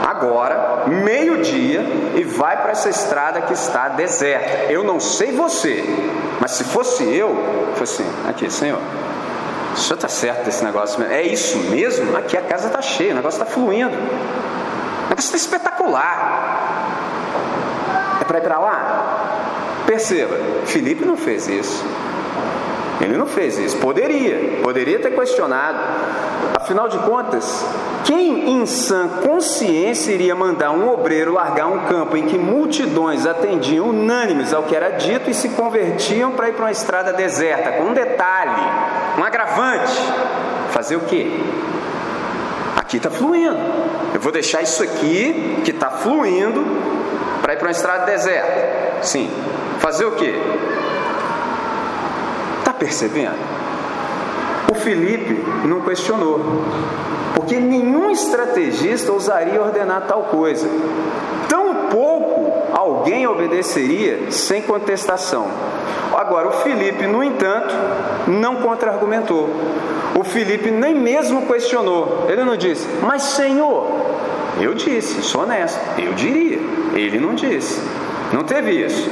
agora, 0.06 0.84
meio-dia, 0.86 1.84
e 2.14 2.24
vai 2.24 2.60
para 2.60 2.72
essa 2.72 2.88
estrada 2.88 3.42
que 3.42 3.52
está 3.52 3.88
deserta. 3.88 4.72
Eu 4.72 4.84
não 4.84 4.98
sei 5.00 5.32
você, 5.32 5.84
mas 6.40 6.52
se 6.52 6.64
fosse 6.64 7.04
eu, 7.04 7.36
fosse 7.74 8.02
assim: 8.02 8.12
Aqui, 8.28 8.50
Senhor. 8.50 8.80
O 9.74 9.78
senhor 9.78 9.96
está 9.96 10.08
certo 10.08 10.44
desse 10.46 10.64
negócio 10.64 10.98
mesmo? 10.98 11.12
É 11.12 11.22
isso 11.22 11.58
mesmo? 11.58 12.16
Aqui 12.16 12.34
a 12.34 12.40
casa 12.40 12.68
está 12.68 12.80
cheia, 12.80 13.12
o 13.12 13.16
negócio 13.16 13.42
está 13.42 13.44
fluindo. 13.44 13.94
O 13.94 15.08
negócio 15.10 15.18
está 15.18 15.36
espetacular 15.36 16.56
para 18.26 18.38
ir 18.38 18.42
para 18.42 18.58
lá? 18.58 19.82
Perceba, 19.86 20.36
Felipe 20.66 21.04
não 21.04 21.16
fez 21.16 21.46
isso. 21.48 21.84
Ele 23.00 23.16
não 23.16 23.26
fez 23.26 23.58
isso. 23.58 23.76
Poderia, 23.78 24.60
poderia 24.62 24.98
ter 24.98 25.14
questionado. 25.14 25.78
Afinal 26.54 26.88
de 26.88 26.98
contas, 26.98 27.64
quem 28.04 28.50
em 28.50 28.66
sã 28.66 29.08
consciência 29.22 30.12
iria 30.12 30.34
mandar 30.34 30.70
um 30.70 30.88
obreiro 30.88 31.34
largar 31.34 31.66
um 31.66 31.80
campo 31.86 32.16
em 32.16 32.26
que 32.26 32.38
multidões 32.38 33.26
atendiam 33.26 33.90
unânimes 33.90 34.52
ao 34.52 34.64
que 34.64 34.74
era 34.74 34.90
dito 34.90 35.30
e 35.30 35.34
se 35.34 35.50
convertiam 35.50 36.32
para 36.32 36.48
ir 36.48 36.52
para 36.52 36.64
uma 36.64 36.72
estrada 36.72 37.12
deserta? 37.12 37.72
Com 37.72 37.84
um 37.84 37.92
detalhe, 37.92 38.62
um 39.18 39.22
agravante: 39.24 39.92
fazer 40.70 40.96
o 40.96 41.00
quê? 41.00 41.40
Aqui 42.76 42.96
está 42.96 43.10
fluindo. 43.10 43.56
Eu 44.14 44.20
vou 44.20 44.32
deixar 44.32 44.62
isso 44.62 44.82
aqui 44.82 45.60
que 45.64 45.70
está 45.70 45.90
fluindo 45.90 46.64
para 47.46 47.52
ir 47.52 47.58
para 47.58 47.66
uma 47.66 47.70
estrada 47.70 48.06
deserta. 48.06 49.04
Sim. 49.04 49.30
Fazer 49.78 50.04
o 50.04 50.16
quê? 50.16 50.34
Está 52.58 52.72
percebendo? 52.72 53.38
O 54.68 54.74
Felipe 54.74 55.44
não 55.64 55.80
questionou, 55.82 56.40
porque 57.36 57.60
nenhum 57.60 58.10
estrategista 58.10 59.12
ousaria 59.12 59.62
ordenar 59.62 60.08
tal 60.08 60.24
coisa. 60.24 60.68
Tão 61.48 61.86
pouco 61.86 62.52
alguém 62.76 63.28
obedeceria 63.28 64.32
sem 64.32 64.62
contestação. 64.62 65.46
Agora, 66.16 66.48
o 66.48 66.52
Felipe, 66.52 67.06
no 67.06 67.22
entanto, 67.22 67.72
não 68.26 68.56
contra-argumentou. 68.56 69.48
O 70.18 70.24
Felipe 70.24 70.72
nem 70.72 70.96
mesmo 70.96 71.46
questionou. 71.46 72.26
Ele 72.28 72.42
não 72.42 72.56
disse, 72.56 72.88
mas 73.02 73.22
Senhor, 73.22 73.86
eu 74.60 74.74
disse, 74.74 75.22
sou 75.22 75.42
honesto, 75.42 75.78
eu 75.98 76.14
diria. 76.14 76.58
Ele 76.94 77.18
não 77.18 77.34
disse. 77.34 77.80
Não 78.32 78.42
teve 78.42 78.72
isso. 78.72 79.10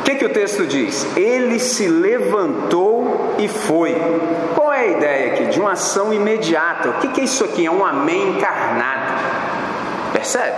O 0.00 0.02
que, 0.04 0.16
que 0.16 0.24
o 0.24 0.28
texto 0.28 0.66
diz? 0.66 1.06
Ele 1.16 1.58
se 1.58 1.88
levantou 1.88 3.34
e 3.38 3.48
foi. 3.48 3.96
Qual 4.54 4.72
é 4.72 4.80
a 4.80 4.86
ideia 4.86 5.32
aqui? 5.32 5.46
De 5.46 5.60
uma 5.60 5.72
ação 5.72 6.12
imediata. 6.12 6.90
O 6.90 6.92
que, 6.94 7.08
que 7.08 7.20
é 7.22 7.24
isso 7.24 7.44
aqui? 7.44 7.66
É 7.66 7.70
um 7.70 7.84
amém 7.84 8.36
encarnado. 8.36 9.14
Percebe? 10.12 10.56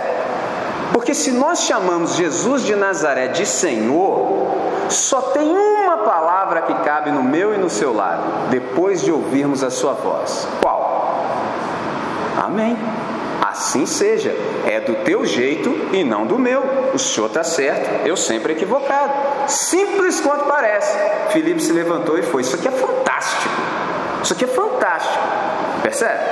Porque 0.93 1.13
se 1.13 1.31
nós 1.31 1.63
chamamos 1.63 2.15
Jesus 2.15 2.63
de 2.63 2.75
Nazaré 2.75 3.27
de 3.27 3.45
Senhor, 3.45 4.49
só 4.89 5.21
tem 5.21 5.47
uma 5.47 5.97
palavra 5.99 6.63
que 6.63 6.73
cabe 6.83 7.11
no 7.11 7.23
meu 7.23 7.53
e 7.53 7.57
no 7.57 7.69
seu 7.69 7.93
lado, 7.93 8.49
depois 8.49 9.01
de 9.01 9.11
ouvirmos 9.11 9.63
a 9.63 9.69
sua 9.69 9.93
voz. 9.93 10.47
Qual? 10.61 10.79
Amém. 12.37 12.77
Assim 13.59 13.85
seja, 13.85 14.33
é 14.65 14.79
do 14.79 15.03
teu 15.03 15.25
jeito 15.25 15.69
e 15.91 16.01
não 16.01 16.25
do 16.25 16.39
meu. 16.39 16.63
O 16.93 16.97
senhor 16.97 17.27
está 17.27 17.43
certo, 17.43 18.07
eu 18.07 18.15
sempre 18.15 18.53
equivocado. 18.53 19.11
Simples 19.47 20.21
quanto 20.21 20.45
parece. 20.45 20.97
Filipe 21.31 21.61
se 21.61 21.73
levantou 21.73 22.17
e 22.17 22.21
foi. 22.21 22.41
Isso 22.41 22.55
aqui 22.55 22.69
é 22.69 22.71
fantástico. 22.71 23.49
Isso 24.23 24.31
aqui 24.31 24.45
é 24.45 24.47
fantástico. 24.47 25.19
Percebe? 25.83 26.23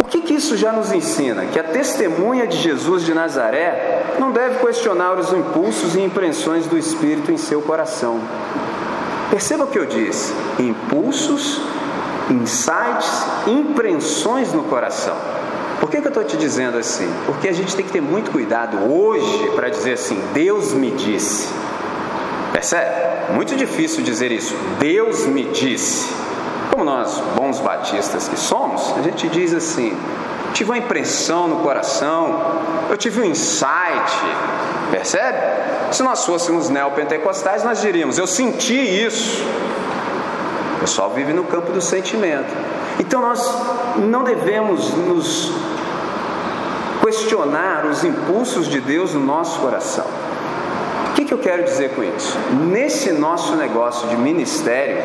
O 0.00 0.04
que, 0.08 0.22
que 0.22 0.34
isso 0.34 0.56
já 0.56 0.72
nos 0.72 0.90
ensina? 0.90 1.46
Que 1.46 1.60
a 1.60 1.62
testemunha 1.62 2.48
de 2.48 2.56
Jesus 2.56 3.04
de 3.04 3.14
Nazaré 3.14 4.02
não 4.18 4.32
deve 4.32 4.58
questionar 4.58 5.16
os 5.16 5.32
impulsos 5.32 5.94
e 5.94 6.00
impressões 6.00 6.66
do 6.66 6.76
Espírito 6.76 7.30
em 7.30 7.36
seu 7.36 7.62
coração. 7.62 8.20
Perceba 9.30 9.62
o 9.62 9.68
que 9.68 9.78
eu 9.78 9.86
disse: 9.86 10.34
impulsos, 10.58 11.60
insights, 12.28 13.24
impressões 13.46 14.52
no 14.52 14.64
coração. 14.64 15.41
Que, 15.92 16.00
que 16.00 16.06
eu 16.06 16.08
estou 16.08 16.24
te 16.24 16.38
dizendo 16.38 16.78
assim? 16.78 17.06
Porque 17.26 17.46
a 17.46 17.52
gente 17.52 17.76
tem 17.76 17.84
que 17.84 17.92
ter 17.92 18.00
muito 18.00 18.30
cuidado 18.30 18.78
hoje 18.90 19.50
para 19.54 19.68
dizer 19.68 19.92
assim: 19.92 20.18
Deus 20.32 20.72
me 20.72 20.90
disse. 20.90 21.52
Percebe? 22.50 23.34
Muito 23.34 23.54
difícil 23.54 24.02
dizer 24.02 24.32
isso. 24.32 24.56
Deus 24.78 25.26
me 25.26 25.44
disse. 25.44 26.10
Como 26.70 26.82
nós, 26.82 27.22
bons 27.36 27.60
batistas 27.60 28.26
que 28.26 28.38
somos, 28.38 28.90
a 28.96 29.02
gente 29.02 29.28
diz 29.28 29.52
assim: 29.52 29.94
tive 30.54 30.70
uma 30.70 30.78
impressão 30.78 31.46
no 31.46 31.56
coração, 31.56 32.40
eu 32.88 32.96
tive 32.96 33.20
um 33.20 33.24
insight, 33.26 34.16
percebe? 34.90 35.36
Se 35.90 36.02
nós 36.02 36.24
fôssemos 36.24 36.70
neopentecostais, 36.70 37.64
nós 37.64 37.82
diríamos: 37.82 38.16
eu 38.16 38.26
senti 38.26 38.80
isso. 38.80 39.44
O 40.76 40.80
pessoal 40.80 41.10
vive 41.10 41.34
no 41.34 41.44
campo 41.44 41.70
do 41.70 41.82
sentimento. 41.82 42.50
Então 42.98 43.20
nós 43.20 43.46
não 43.98 44.24
devemos 44.24 44.90
nos 44.94 45.52
questionar 47.02 47.84
os 47.86 48.04
impulsos 48.04 48.68
de 48.68 48.80
Deus 48.80 49.12
no 49.14 49.20
nosso 49.20 49.60
coração. 49.60 50.06
O 51.10 51.14
que, 51.14 51.26
que 51.26 51.34
eu 51.34 51.38
quero 51.38 51.62
dizer 51.64 51.90
com 51.90 52.02
isso? 52.02 52.38
Nesse 52.70 53.12
nosso 53.12 53.54
negócio 53.54 54.08
de 54.08 54.16
ministério, 54.16 54.96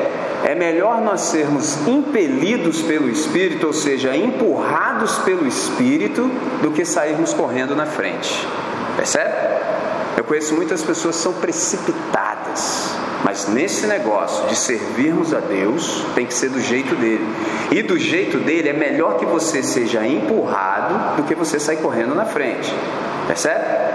é 0.46 0.56
melhor 0.56 1.02
nós 1.02 1.22
sermos 1.22 1.86
impelidos 1.86 2.82
pelo 2.82 3.10
Espírito, 3.10 3.68
ou 3.68 3.74
seja, 3.74 4.16
empurrados 4.16 5.18
pelo 5.20 5.46
Espírito, 5.46 6.32
do 6.62 6.72
que 6.72 6.86
sairmos 6.86 7.34
correndo 7.34 7.76
na 7.76 7.86
frente. 7.86 8.48
Percebe? 8.96 9.34
Eu 10.16 10.24
conheço 10.24 10.56
muitas 10.56 10.82
pessoas 10.82 11.18
que 11.18 11.22
são 11.22 11.34
precipitadas, 11.34 12.90
mas 13.24 13.48
nesse 13.48 13.88
negócio 13.88 14.48
de 14.48 14.56
servirmos 14.56 15.34
a 15.34 15.40
Deus, 15.40 16.06
tem 16.16 16.26
que 16.26 16.34
ser 16.34 16.50
do 16.50 16.60
jeito 16.60 16.96
dele. 16.96 17.28
E 17.72 17.82
do 17.82 17.98
jeito 17.98 18.40
dele 18.40 18.70
é 18.70 18.74
melhor 18.74 19.18
que 19.18 19.26
você 19.26 19.64
seja 19.64 20.06
empurrado 20.06 21.18
do 21.18 21.24
que 21.24 21.36
você 21.36 21.60
sair 21.60 21.78
correndo 21.78 22.14
na 22.14 22.26
frente. 22.26 22.74
Percebe? 23.28 23.88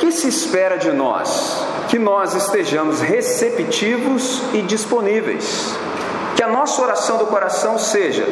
que 0.00 0.10
se 0.10 0.26
espera 0.26 0.76
de 0.76 0.90
nós? 0.90 1.62
Que 1.88 1.98
nós 1.98 2.34
estejamos 2.34 3.00
receptivos 3.00 4.42
e 4.54 4.62
disponíveis. 4.62 5.74
Que 6.34 6.42
a 6.42 6.48
nossa 6.48 6.80
oração 6.80 7.18
do 7.18 7.26
coração 7.26 7.78
seja: 7.78 8.24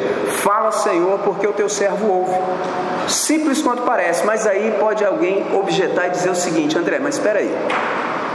Fala, 0.42 0.72
Senhor, 0.72 1.18
porque 1.20 1.46
o 1.46 1.52
teu 1.52 1.68
servo 1.68 2.08
ouve. 2.08 2.36
Simples 3.06 3.62
quanto 3.62 3.82
parece, 3.82 4.24
mas 4.24 4.46
aí 4.46 4.74
pode 4.80 5.04
alguém 5.04 5.46
objetar 5.54 6.08
e 6.08 6.10
dizer 6.10 6.30
o 6.30 6.34
seguinte: 6.34 6.76
André, 6.76 6.98
mas 6.98 7.16
espera 7.16 7.40
aí. 7.40 7.54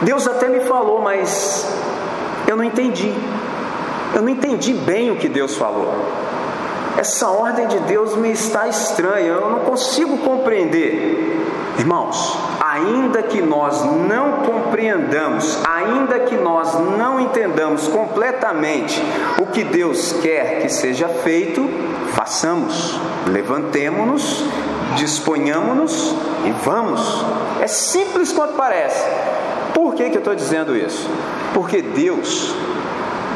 Deus 0.03 0.27
até 0.27 0.48
me 0.48 0.62
falou, 0.62 1.01
mas 1.01 1.67
eu 2.48 2.55
não 2.55 2.63
entendi. 2.63 3.13
Eu 4.13 4.22
não 4.22 4.29
entendi 4.29 4.74
bem 4.74 5.12
o 5.12 5.15
que 5.15 5.27
Deus 5.27 5.55
falou. 5.55 5.93
Essa 6.98 7.27
ordem 7.27 7.67
de 7.67 7.79
Deus 7.79 8.15
me 8.15 8.31
está 8.31 8.67
estranha, 8.67 9.27
eu 9.27 9.50
não 9.50 9.60
consigo 9.62 10.17
compreender. 10.19 11.41
Irmãos, 11.79 12.38
ainda 12.60 13.24
que 13.24 13.41
nós 13.41 13.83
não 13.83 14.43
compreendamos, 14.43 15.57
ainda 15.65 16.19
que 16.19 16.36
nós 16.36 16.75
não 16.75 17.19
entendamos 17.19 17.88
completamente 17.88 19.01
o 19.39 19.48
que 19.48 19.63
Deus 19.63 20.13
quer 20.22 20.62
que 20.62 20.69
seja 20.69 21.10
feito, 21.10 21.67
façamos, 22.13 23.00
levantemo-nos, 23.27 24.43
disponhamos-nos 24.95 26.13
e 26.45 26.51
vamos. 26.63 27.25
É 27.60 27.65
simples 27.65 28.31
quanto 28.31 28.53
parece. 28.53 29.03
Por 29.74 29.96
que, 29.96 30.10
que 30.10 30.18
eu 30.18 30.20
estou 30.20 30.36
dizendo 30.36 30.75
isso? 30.75 31.10
Porque 31.53 31.82
Deus, 31.82 32.53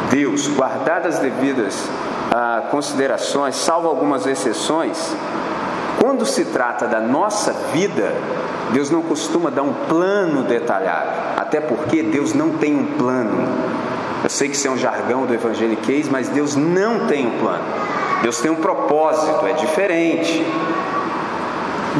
Deus, 0.09 0.47
guardadas 0.47 1.15
as 1.15 1.21
devidas 1.21 1.87
ah, 2.31 2.63
considerações, 2.69 3.55
salvo 3.55 3.87
algumas 3.87 4.25
exceções, 4.25 5.15
quando 5.99 6.25
se 6.25 6.45
trata 6.45 6.87
da 6.87 6.99
nossa 6.99 7.51
vida, 7.73 8.13
Deus 8.71 8.89
não 8.89 9.01
costuma 9.01 9.49
dar 9.49 9.63
um 9.63 9.73
plano 9.87 10.43
detalhado, 10.43 11.09
até 11.37 11.59
porque 11.59 12.03
Deus 12.03 12.33
não 12.33 12.51
tem 12.51 12.75
um 12.75 12.85
plano. 12.97 13.47
Eu 14.23 14.29
sei 14.29 14.49
que 14.49 14.55
isso 14.55 14.67
é 14.67 14.71
um 14.71 14.77
jargão 14.77 15.25
do 15.25 15.33
evangeliquez, 15.33 16.09
mas 16.09 16.27
Deus 16.29 16.55
não 16.55 17.07
tem 17.07 17.27
um 17.27 17.39
plano. 17.39 17.63
Deus 18.21 18.39
tem 18.39 18.51
um 18.51 18.55
propósito, 18.55 19.45
é 19.45 19.53
diferente. 19.53 20.45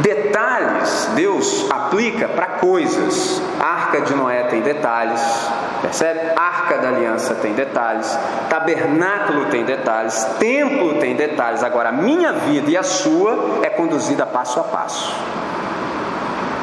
Detalhes 0.01 1.09
Deus 1.15 1.65
aplica 1.69 2.27
para 2.27 2.45
coisas. 2.45 3.41
Arca 3.59 4.01
de 4.01 4.13
Noé 4.13 4.43
tem 4.43 4.61
detalhes, 4.61 5.21
percebe? 5.81 6.19
Arca 6.35 6.77
da 6.77 6.89
aliança 6.89 7.35
tem 7.35 7.53
detalhes, 7.53 8.17
tabernáculo 8.49 9.45
tem 9.45 9.63
detalhes, 9.63 10.23
templo 10.39 10.99
tem 10.99 11.15
detalhes. 11.15 11.63
Agora, 11.63 11.89
a 11.89 11.91
minha 11.91 12.33
vida 12.33 12.69
e 12.69 12.77
a 12.77 12.83
sua 12.83 13.59
é 13.63 13.69
conduzida 13.69 14.25
passo 14.25 14.59
a 14.59 14.63
passo. 14.63 15.15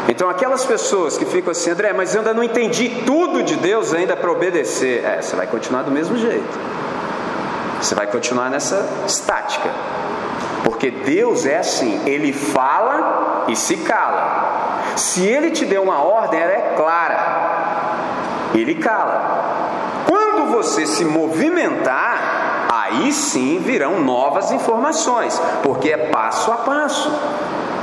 Então, 0.08 0.28
aquelas 0.28 0.64
pessoas 0.64 1.16
que 1.16 1.24
ficam 1.24 1.50
assim, 1.50 1.70
André, 1.70 1.92
mas 1.92 2.14
eu 2.14 2.20
ainda 2.20 2.34
não 2.34 2.44
entendi 2.44 3.02
tudo 3.06 3.42
de 3.42 3.56
Deus 3.56 3.94
ainda 3.94 4.14
para 4.14 4.30
obedecer. 4.30 5.02
É, 5.02 5.20
você 5.20 5.34
vai 5.34 5.46
continuar 5.46 5.82
do 5.82 5.90
mesmo 5.90 6.16
jeito. 6.16 6.58
Você 7.80 7.94
vai 7.94 8.06
continuar 8.06 8.50
nessa 8.50 8.86
estática. 9.06 9.70
Porque 10.64 10.90
Deus 10.90 11.44
é 11.44 11.58
assim, 11.58 12.00
Ele 12.06 12.32
fala 12.32 13.44
e 13.46 13.54
se 13.54 13.76
cala. 13.76 14.80
Se 14.96 15.24
Ele 15.24 15.50
te 15.50 15.64
deu 15.64 15.82
uma 15.82 16.02
ordem, 16.02 16.40
ela 16.40 16.52
é 16.52 16.74
clara. 16.74 17.44
Ele 18.54 18.74
cala. 18.76 19.44
Quando 20.08 20.50
você 20.50 20.86
se 20.86 21.04
movimentar, 21.04 22.66
aí 22.70 23.12
sim 23.12 23.60
virão 23.60 24.00
novas 24.00 24.50
informações, 24.52 25.40
porque 25.62 25.90
é 25.90 25.98
passo 26.08 26.50
a 26.50 26.56
passo. 26.56 27.12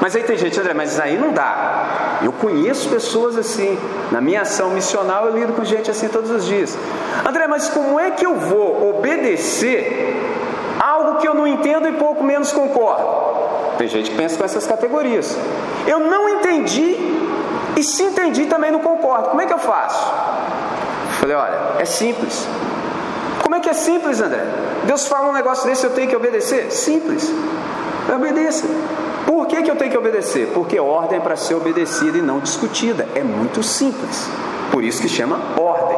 Mas 0.01 0.15
aí 0.15 0.23
tem 0.23 0.35
gente, 0.35 0.59
André, 0.59 0.73
mas 0.73 0.99
aí 0.99 1.15
não 1.15 1.31
dá. 1.31 2.17
Eu 2.23 2.31
conheço 2.31 2.89
pessoas 2.89 3.37
assim. 3.37 3.77
Na 4.11 4.19
minha 4.19 4.41
ação 4.41 4.71
missional 4.71 5.27
eu 5.27 5.37
lido 5.37 5.53
com 5.53 5.63
gente 5.63 5.91
assim 5.91 6.07
todos 6.07 6.31
os 6.31 6.45
dias. 6.45 6.75
André, 7.23 7.45
mas 7.47 7.69
como 7.69 7.99
é 7.99 8.09
que 8.09 8.25
eu 8.25 8.35
vou 8.35 8.89
obedecer 8.89 10.20
algo 11.01 11.19
que 11.19 11.27
eu 11.27 11.33
não 11.33 11.47
entendo 11.47 11.87
e 11.87 11.93
pouco 11.93 12.23
menos 12.23 12.51
concordo? 12.51 13.03
Tem 13.77 13.87
gente 13.87 14.11
que 14.11 14.17
pensa 14.17 14.37
com 14.37 14.45
essas 14.45 14.65
categorias. 14.67 15.35
Eu 15.87 15.99
não 15.99 16.29
entendi 16.29 16.95
e 17.75 17.83
se 17.83 18.03
entendi 18.03 18.45
também 18.45 18.71
não 18.71 18.79
concordo. 18.79 19.29
Como 19.29 19.41
é 19.41 19.45
que 19.45 19.53
eu 19.53 19.57
faço? 19.57 20.11
Falei, 21.19 21.35
olha, 21.35 21.59
é 21.79 21.85
simples. 21.85 22.47
Como 23.41 23.55
é 23.55 23.59
que 23.59 23.69
é 23.69 23.73
simples, 23.73 24.21
André? 24.21 24.43
Deus 24.85 25.07
fala 25.07 25.29
um 25.29 25.33
negócio 25.33 25.67
desse, 25.67 25.83
eu 25.83 25.91
tenho 25.91 26.07
que 26.07 26.15
obedecer? 26.15 26.71
Simples. 26.71 27.31
Obedeça. 28.13 28.67
Por 29.25 29.47
que, 29.47 29.61
que 29.61 29.71
eu 29.71 29.75
tenho 29.75 29.91
que 29.91 29.97
obedecer? 29.97 30.51
Porque 30.53 30.79
ordem 30.79 31.17
é 31.17 31.21
para 31.21 31.35
ser 31.35 31.55
obedecida 31.55 32.17
e 32.17 32.21
não 32.21 32.39
discutida. 32.39 33.07
É 33.15 33.23
muito 33.23 33.63
simples. 33.63 34.29
Por 34.71 34.83
isso 34.83 35.01
que 35.01 35.09
chama 35.09 35.39
ordem. 35.57 35.97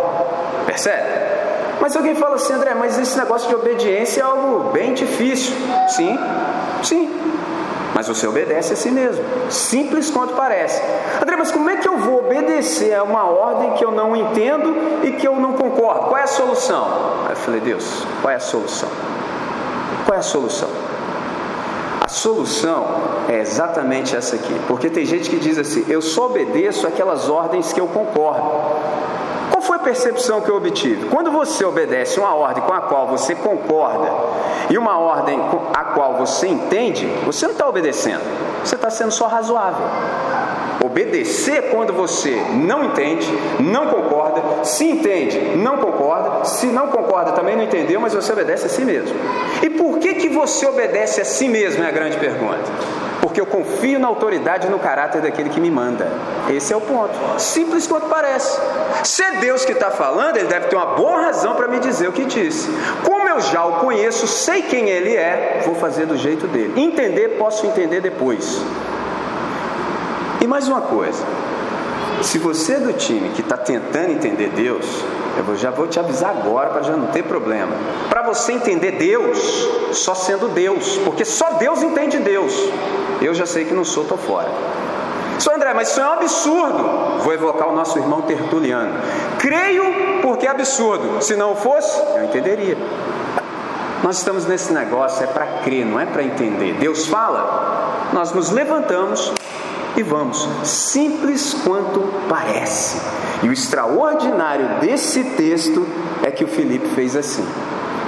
Percebe? 0.66 1.33
Mas 1.82 1.96
alguém 1.96 2.16
fala 2.16 2.36
assim, 2.36 2.54
André, 2.54 2.74
mas 2.74 2.98
esse 2.98 3.18
negócio 3.18 3.50
de 3.50 3.56
obediência 3.56 4.22
é 4.22 4.24
algo 4.24 4.72
bem 4.72 4.94
difícil. 4.94 5.56
Sim, 5.90 6.18
sim. 6.84 7.10
Mas 7.94 8.08
você 8.08 8.26
obedece 8.26 8.74
a 8.74 8.76
si 8.76 8.90
mesmo. 8.90 9.24
Simples 9.50 10.10
quanto 10.10 10.34
parece. 10.34 10.82
André, 11.22 11.36
mas 11.36 11.52
como 11.52 11.70
é 11.70 11.78
que 11.78 11.88
eu 11.88 11.98
vou 11.98 12.20
obedecer 12.20 12.94
a 12.94 13.04
uma 13.04 13.26
ordem 13.26 13.72
que 13.74 13.86
eu 13.86 13.92
não 13.92 14.16
entendo 14.16 15.04
e 15.04 15.12
que 15.12 15.28
eu 15.28 15.36
não 15.36 15.54
concordo? 15.54 16.08
Qual 16.08 16.18
é 16.18 16.24
a 16.24 16.28
solução? 16.28 16.86
Aí 17.26 17.34
eu 17.34 17.38
falei, 17.38 17.60
Deus, 17.60 18.04
qual 18.22 18.32
é 18.32 18.36
a 18.36 18.40
solução? 18.40 18.90
Qual 20.06 20.16
é 20.16 20.20
a 20.20 20.24
solução? 20.24 20.70
solução 22.14 22.86
é 23.28 23.40
exatamente 23.40 24.16
essa 24.16 24.36
aqui. 24.36 24.54
Porque 24.68 24.90
tem 24.90 25.06
gente 25.06 25.30
que 25.30 25.38
diz 25.38 25.58
assim: 25.58 25.84
eu 25.90 26.02
só 26.02 26.28
obedeço 26.28 26.88
aquelas 26.88 27.28
ordens 27.28 27.74
que 27.74 27.82
eu 27.82 27.88
concordo. 27.88 28.44
Percepção 29.84 30.42
que 30.42 30.50
eu 30.50 30.56
obtive? 30.56 31.08
Quando 31.10 31.30
você 31.30 31.66
obedece 31.66 32.20
uma 32.20 32.34
ordem 32.34 32.64
com 32.64 32.74
a 32.74 32.82
qual 32.82 33.08
você 33.08 33.36
concorda 33.36 34.10
e 34.70 34.78
uma 34.78 34.98
ordem 34.98 35.40
a 35.74 35.84
qual 35.84 36.16
você 36.16 36.48
entende, 36.48 37.06
você 37.26 37.46
não 37.46 37.52
está 37.52 37.68
obedecendo, 37.68 38.22
você 38.64 38.76
está 38.76 38.90
sendo 38.90 39.12
só 39.12 39.28
razoável. 39.28 39.86
Obedecer 40.84 41.70
quando 41.72 41.94
você 41.94 42.42
não 42.54 42.84
entende, 42.86 43.28
não 43.60 43.88
concorda, 43.88 44.64
se 44.64 44.86
entende, 44.86 45.40
não 45.58 45.78
concorda, 45.78 46.46
se 46.46 46.68
não 46.68 46.88
concorda 46.88 47.34
também 47.34 47.56
não 47.56 47.64
entendeu, 47.64 48.00
mas 48.00 48.14
você 48.14 48.32
obedece 48.32 48.66
a 48.66 48.70
si 48.70 48.84
mesmo. 48.84 49.16
E 49.62 49.70
por 49.70 50.00
que 50.00 50.16
que 50.16 50.30
você 50.30 50.66
obedece 50.66 51.22
a 51.22 51.26
si 51.26 51.48
mesmo 51.48 51.84
é 51.84 51.88
a 51.88 51.92
grande 51.92 52.18
pergunta. 52.18 53.03
Porque 53.34 53.42
eu 53.42 53.48
confio 53.48 53.98
na 53.98 54.08
autoridade 54.08 54.68
e 54.68 54.70
no 54.70 54.78
caráter 54.78 55.20
daquele 55.20 55.50
que 55.50 55.60
me 55.60 55.72
manda. 55.72 56.08
Esse 56.48 56.72
é 56.72 56.78
o 56.78 56.82
ponto. 56.82 57.18
Simples 57.40 57.88
quanto 57.88 58.06
parece. 58.06 58.62
Se 59.04 59.24
é 59.24 59.38
Deus 59.38 59.66
que 59.66 59.72
está 59.72 59.90
falando, 59.90 60.38
ele 60.38 60.48
deve 60.48 60.68
ter 60.68 60.76
uma 60.76 60.94
boa 60.94 61.20
razão 61.20 61.56
para 61.56 61.68
me 61.68 61.80
dizer 61.80 62.08
o 62.08 62.12
que 62.12 62.26
disse. 62.26 62.70
Como 63.04 63.28
eu 63.28 63.42
já 63.42 63.66
o 63.66 63.80
conheço, 63.80 64.28
sei 64.28 64.62
quem 64.62 64.88
ele 64.88 65.16
é, 65.16 65.64
vou 65.66 65.74
fazer 65.74 66.06
do 66.06 66.16
jeito 66.16 66.46
dele. 66.46 66.80
Entender, 66.80 67.40
posso 67.40 67.66
entender 67.66 68.02
depois. 68.02 68.62
E 70.40 70.46
mais 70.46 70.68
uma 70.68 70.82
coisa: 70.82 71.26
se 72.22 72.38
você 72.38 72.74
é 72.74 72.80
do 72.82 72.94
time 72.94 73.30
que 73.30 73.42
está 73.42 73.58
tentando 73.58 74.12
entender 74.12 74.50
Deus, 74.50 74.86
eu 75.38 75.56
já 75.56 75.72
vou 75.72 75.88
te 75.88 76.00
avisar 76.00 76.32
agora 76.32 76.70
para 76.70 76.84
já 76.84 76.96
não 76.96 77.08
ter 77.08 77.24
problema. 77.24 77.76
Para 78.10 78.22
você 78.22 78.54
entender 78.54 78.92
Deus, 78.92 79.68
só 79.92 80.14
sendo 80.14 80.48
Deus, 80.50 80.98
porque 81.04 81.26
só 81.26 81.54
Deus 81.54 81.82
entende 81.82 82.18
Deus. 82.20 82.54
Eu 83.22 83.34
já 83.34 83.46
sei 83.46 83.66
que 83.66 83.74
não 83.74 83.84
sou, 83.84 84.04
estou 84.04 84.18
fora. 84.18 84.50
Só 85.40 85.56
André, 85.56 85.74
mas 85.74 85.90
isso 85.90 86.00
é 86.00 86.06
um 86.06 86.14
absurdo. 86.14 87.20
Vou 87.24 87.34
evocar 87.34 87.68
o 87.68 87.76
nosso 87.76 87.98
irmão 87.98 88.22
Tertuliano. 88.22 88.94
Creio 89.40 89.84
porque 90.22 90.46
é 90.46 90.50
absurdo. 90.50 91.22
Se 91.22 91.36
não 91.36 91.56
fosse, 91.56 92.00
eu 92.16 92.24
entenderia. 92.26 92.78
Nós 94.04 94.18
estamos 94.18 94.46
nesse 94.46 94.74
negócio, 94.74 95.24
é 95.24 95.28
para 95.28 95.46
crer, 95.64 95.86
não 95.86 96.00
é 96.00 96.06
para 96.06 96.24
entender. 96.24 96.74
Deus 96.74 97.08
fala, 97.08 98.10
nós 98.12 98.34
nos 98.34 98.52
levantamos 98.52 99.34
e 99.96 100.04
vamos, 100.04 100.48
simples 100.64 101.54
quanto 101.64 102.02
parece. 102.28 103.00
E 103.44 103.50
o 103.50 103.54
extraordinário 103.54 104.80
desse 104.80 105.24
texto 105.24 105.86
é 106.24 106.32
que 106.32 106.44
o 106.44 106.48
Felipe 106.48 106.88
fez 106.90 107.16
assim. 107.16 107.46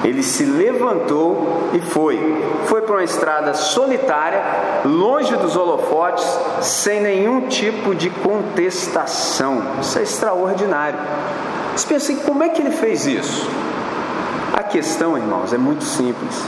Ele 0.04 0.24
se 0.24 0.46
levantou 0.46 1.70
e 1.74 1.82
foi. 1.82 2.20
Foi 2.66 2.82
para 2.82 2.96
uma 2.96 3.04
estrada 3.04 3.54
solitária, 3.54 4.42
longe 4.86 5.36
dos 5.36 5.56
holofotes, 5.56 6.26
sem 6.62 7.02
nenhum 7.02 7.48
tipo 7.48 7.96
de 7.96 8.10
contestação. 8.10 9.62
Isso 9.82 9.98
é 10.00 10.04
extraordinário. 10.04 11.00
Você 11.76 11.88
pensa 11.88 12.14
assim, 12.14 12.24
como 12.24 12.44
é 12.44 12.50
que 12.50 12.62
ele 12.62 12.72
fez 12.72 13.06
isso? 13.06 13.50
A 14.54 14.64
questão, 14.64 15.18
irmãos, 15.18 15.54
é 15.54 15.58
muito 15.58 15.84
simples. 15.84 16.46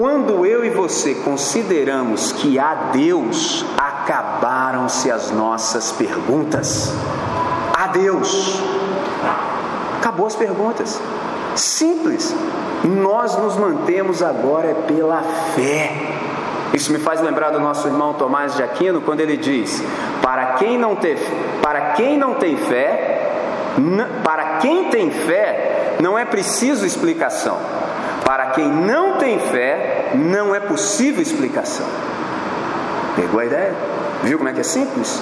Quando 0.00 0.46
eu 0.46 0.64
e 0.64 0.70
você 0.70 1.12
consideramos 1.12 2.30
que 2.30 2.56
há 2.56 2.90
Deus, 2.92 3.64
acabaram-se 3.76 5.10
as 5.10 5.32
nossas 5.32 5.90
perguntas. 5.90 6.94
Há 7.76 7.88
Deus. 7.88 8.62
Acabou 9.98 10.28
as 10.28 10.36
perguntas. 10.36 11.00
Simples. 11.56 12.32
Nós 12.84 13.36
nos 13.38 13.56
mantemos 13.56 14.22
agora 14.22 14.72
pela 14.86 15.20
fé. 15.56 15.90
Isso 16.72 16.92
me 16.92 17.00
faz 17.00 17.20
lembrar 17.20 17.50
do 17.50 17.58
nosso 17.58 17.88
irmão 17.88 18.14
Tomás 18.14 18.54
de 18.54 18.62
Aquino 18.62 19.00
quando 19.00 19.18
ele 19.18 19.36
diz: 19.36 19.82
para 20.22 20.52
quem 20.52 20.78
não 20.78 20.94
tem, 20.94 21.16
para 21.60 21.80
quem 21.94 22.16
não 22.16 22.34
tem 22.34 22.56
fé, 22.56 23.32
para 24.22 24.58
quem 24.58 24.90
tem 24.90 25.10
fé, 25.10 25.96
não 26.00 26.16
é 26.16 26.24
preciso 26.24 26.86
explicação. 26.86 27.77
Para 28.28 28.50
quem 28.50 28.70
não 28.70 29.16
tem 29.16 29.38
fé, 29.38 30.10
não 30.14 30.54
é 30.54 30.60
possível 30.60 31.22
explicação. 31.22 31.86
Pegou 33.16 33.40
a 33.40 33.46
ideia? 33.46 33.74
Viu 34.22 34.36
como 34.36 34.50
é 34.50 34.52
que 34.52 34.60
é 34.60 34.64
simples? 34.64 35.18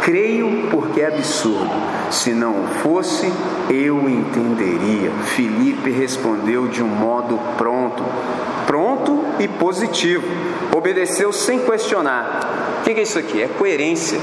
Creio 0.00 0.68
porque 0.68 1.00
é 1.00 1.06
absurdo. 1.06 1.70
Se 2.10 2.32
não 2.32 2.66
fosse, 2.82 3.32
eu 3.70 4.08
entenderia. 4.08 5.12
Felipe 5.36 5.90
respondeu 5.92 6.66
de 6.66 6.82
um 6.82 6.88
modo 6.88 7.38
pronto, 7.56 8.02
pronto 8.66 9.24
e 9.38 9.46
positivo. 9.46 10.26
Obedeceu 10.76 11.32
sem 11.32 11.60
questionar. 11.60 12.80
O 12.80 12.82
que 12.82 12.90
é 12.90 13.02
isso 13.02 13.16
aqui? 13.16 13.42
É 13.42 13.46
coerência. 13.46 14.18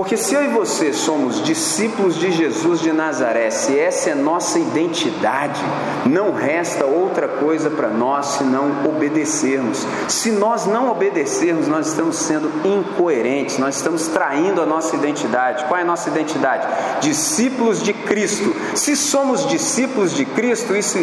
Porque 0.00 0.16
se 0.16 0.34
eu 0.34 0.42
e 0.42 0.48
você 0.48 0.94
somos 0.94 1.44
discípulos 1.44 2.18
de 2.18 2.32
Jesus 2.32 2.80
de 2.80 2.90
Nazaré, 2.90 3.50
se 3.50 3.78
essa 3.78 4.08
é 4.08 4.14
nossa 4.14 4.58
identidade, 4.58 5.60
não 6.06 6.32
resta 6.32 6.86
outra 6.86 7.28
coisa 7.28 7.68
para 7.68 7.90
nós 7.90 8.24
senão 8.38 8.72
obedecermos. 8.88 9.86
Se 10.08 10.30
nós 10.30 10.64
não 10.64 10.90
obedecermos, 10.90 11.68
nós 11.68 11.88
estamos 11.88 12.16
sendo 12.16 12.50
incoerentes, 12.66 13.58
nós 13.58 13.76
estamos 13.76 14.06
traindo 14.06 14.62
a 14.62 14.64
nossa 14.64 14.96
identidade. 14.96 15.66
Qual 15.66 15.78
é 15.78 15.82
a 15.82 15.86
nossa 15.86 16.08
identidade? 16.08 16.66
Discípulos 17.02 17.82
de 17.82 17.92
Cristo. 17.92 18.56
Se 18.74 18.96
somos 18.96 19.46
discípulos 19.48 20.14
de 20.14 20.24
Cristo, 20.24 20.74
isso, 20.74 20.96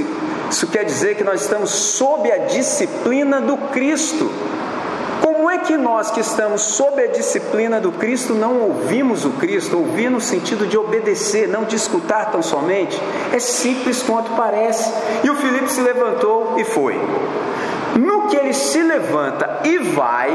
isso 0.49 0.65
quer 0.65 0.83
dizer 0.83 1.15
que 1.17 1.23
nós 1.23 1.41
estamos 1.41 1.69
sob 1.69 2.31
a 2.31 2.47
disciplina 2.47 3.39
do 3.41 3.57
Cristo. 3.57 4.27
Que 5.65 5.75
nós 5.75 6.11
que 6.11 6.21
estamos 6.21 6.61
sob 6.61 7.03
a 7.03 7.07
disciplina 7.07 7.77
do 7.79 7.91
Cristo 7.91 8.33
não 8.33 8.61
ouvimos 8.61 9.25
o 9.25 9.31
Cristo? 9.31 9.77
Ouvir 9.77 10.09
no 10.09 10.21
sentido 10.21 10.65
de 10.65 10.77
obedecer, 10.77 11.45
não 11.45 11.65
de 11.65 11.75
escutar 11.75 12.31
tão 12.31 12.41
somente? 12.41 12.97
É 13.33 13.39
simples 13.39 14.01
quanto 14.01 14.31
parece. 14.31 14.89
E 15.25 15.29
o 15.29 15.35
Filipe 15.35 15.69
se 15.69 15.81
levantou 15.81 16.55
e 16.57 16.63
foi. 16.63 16.95
No 17.97 18.27
que 18.27 18.37
ele 18.37 18.53
se 18.53 18.81
levanta 18.81 19.61
e 19.65 19.77
vai, 19.77 20.29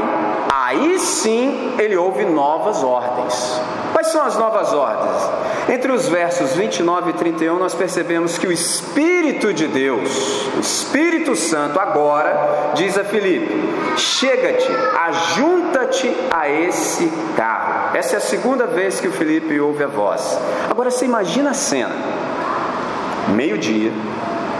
aí 0.73 0.99
sim 0.99 1.75
ele 1.77 1.95
ouve 1.95 2.25
novas 2.25 2.83
ordens. 2.83 3.61
Quais 3.93 4.07
são 4.07 4.25
as 4.25 4.37
novas 4.37 4.73
ordens? 4.73 5.29
Entre 5.69 5.91
os 5.91 6.07
versos 6.07 6.53
29 6.55 7.11
e 7.11 7.13
31, 7.13 7.57
nós 7.57 7.73
percebemos 7.73 8.37
que 8.37 8.47
o 8.47 8.51
Espírito 8.51 9.53
de 9.53 9.67
Deus, 9.67 10.47
o 10.57 10.59
Espírito 10.59 11.35
Santo, 11.35 11.79
agora 11.79 12.71
diz 12.73 12.97
a 12.97 13.03
Filipe: 13.03 13.95
chega-te, 13.95 14.69
ajunta-te 15.07 16.13
a 16.31 16.49
esse 16.49 17.11
carro. 17.37 17.95
Essa 17.95 18.15
é 18.15 18.17
a 18.17 18.21
segunda 18.21 18.65
vez 18.65 18.99
que 18.99 19.07
o 19.07 19.11
Filipe 19.11 19.59
ouve 19.59 19.83
a 19.83 19.87
voz. 19.87 20.37
Agora 20.69 20.89
você 20.89 21.05
imagina 21.05 21.51
a 21.51 21.53
cena: 21.53 21.95
meio-dia, 23.29 23.91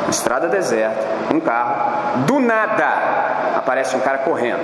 estrada 0.09 0.47
deserta, 0.47 1.33
um 1.33 1.39
carro, 1.39 2.23
do 2.27 2.39
nada 2.39 3.57
aparece 3.57 3.95
um 3.95 3.99
cara 3.99 4.19
correndo. 4.19 4.61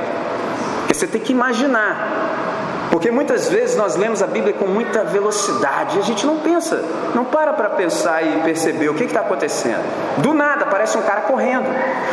Porque 0.89 0.95
você 0.95 1.05
tem 1.05 1.21
que 1.21 1.31
imaginar 1.31 2.49
porque 2.91 3.11
muitas 3.11 3.47
vezes 3.47 3.75
nós 3.75 3.95
lemos 3.95 4.23
a 4.23 4.27
Bíblia 4.27 4.53
com 4.53 4.65
muita 4.65 5.03
velocidade 5.03 5.97
e 5.97 5.99
a 5.99 6.03
gente 6.03 6.25
não 6.25 6.37
pensa, 6.37 6.83
não 7.13 7.23
para 7.23 7.53
para 7.53 7.69
pensar 7.69 8.23
e 8.23 8.41
perceber 8.41 8.89
o 8.89 8.95
que 8.95 9.03
está 9.03 9.19
acontecendo. 9.21 9.83
Do 10.17 10.33
nada 10.33 10.65
aparece 10.65 10.97
um 10.97 11.01
cara 11.01 11.21
correndo. 11.21 11.65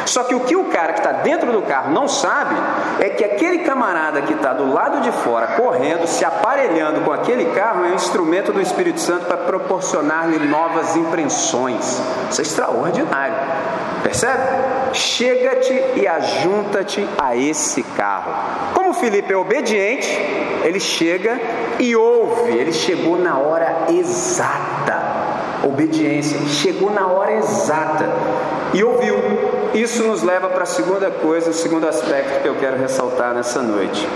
Só 0.05 0.25
que 0.25 0.35
o 0.35 0.41
que 0.41 0.55
o 0.55 0.65
cara 0.65 0.93
que 0.93 1.01
está 1.01 1.13
dentro 1.13 1.51
do 1.51 1.63
carro 1.63 1.93
não 1.93 2.07
sabe 2.07 2.55
é 3.01 3.09
que 3.09 3.25
aquele 3.25 3.61
camarada 3.61 4.21
que 4.23 4.35
está 4.35 4.53
do 4.53 4.71
lado 4.71 5.01
de 5.01 5.11
fora 5.11 5.49
correndo, 5.49 6.07
se 6.07 6.25
aparelhando 6.25 7.01
com 7.01 7.13
aquele 7.13 7.47
carro, 7.47 7.87
é 7.87 7.89
um 7.89 7.95
instrumento 7.95 8.53
do 8.53 8.61
Espírito 8.61 9.01
Santo 9.01 9.25
para 9.25 9.39
proporcionar-lhe 9.39 10.39
novas 10.47 10.95
impressões. 10.95 12.03
Isso 12.31 12.41
é 12.41 12.45
extraordinário. 12.45 13.35
Percebe? 14.07 14.41
Chega-te 14.93 15.73
e 15.97 16.07
ajunta-te 16.07 17.05
a 17.19 17.35
esse 17.35 17.83
carro. 17.83 18.33
Como 18.73 18.95
Felipe 18.95 19.33
é 19.33 19.37
obediente, 19.37 20.09
ele 20.63 20.79
chega 20.79 21.37
e 21.81 21.97
ouve, 21.97 22.53
ele 22.53 22.73
chegou 22.73 23.19
na 23.19 23.37
hora 23.37 23.89
exata. 23.91 25.03
Obediência, 25.65 26.39
chegou 26.47 26.89
na 26.89 27.09
hora 27.09 27.33
exata 27.33 28.09
e 28.73 28.85
ouviu. 28.85 29.17
Isso 29.75 30.05
nos 30.05 30.23
leva 30.23 30.51
para 30.51 30.63
a 30.63 30.67
segunda 30.67 31.11
coisa, 31.11 31.51
o 31.51 31.55
segundo 31.55 31.89
aspecto 31.89 32.43
que 32.43 32.49
eu 32.49 32.55
quero 32.55 32.79
ressaltar 32.79 33.35
nessa 33.35 33.61
noite. 33.61 34.07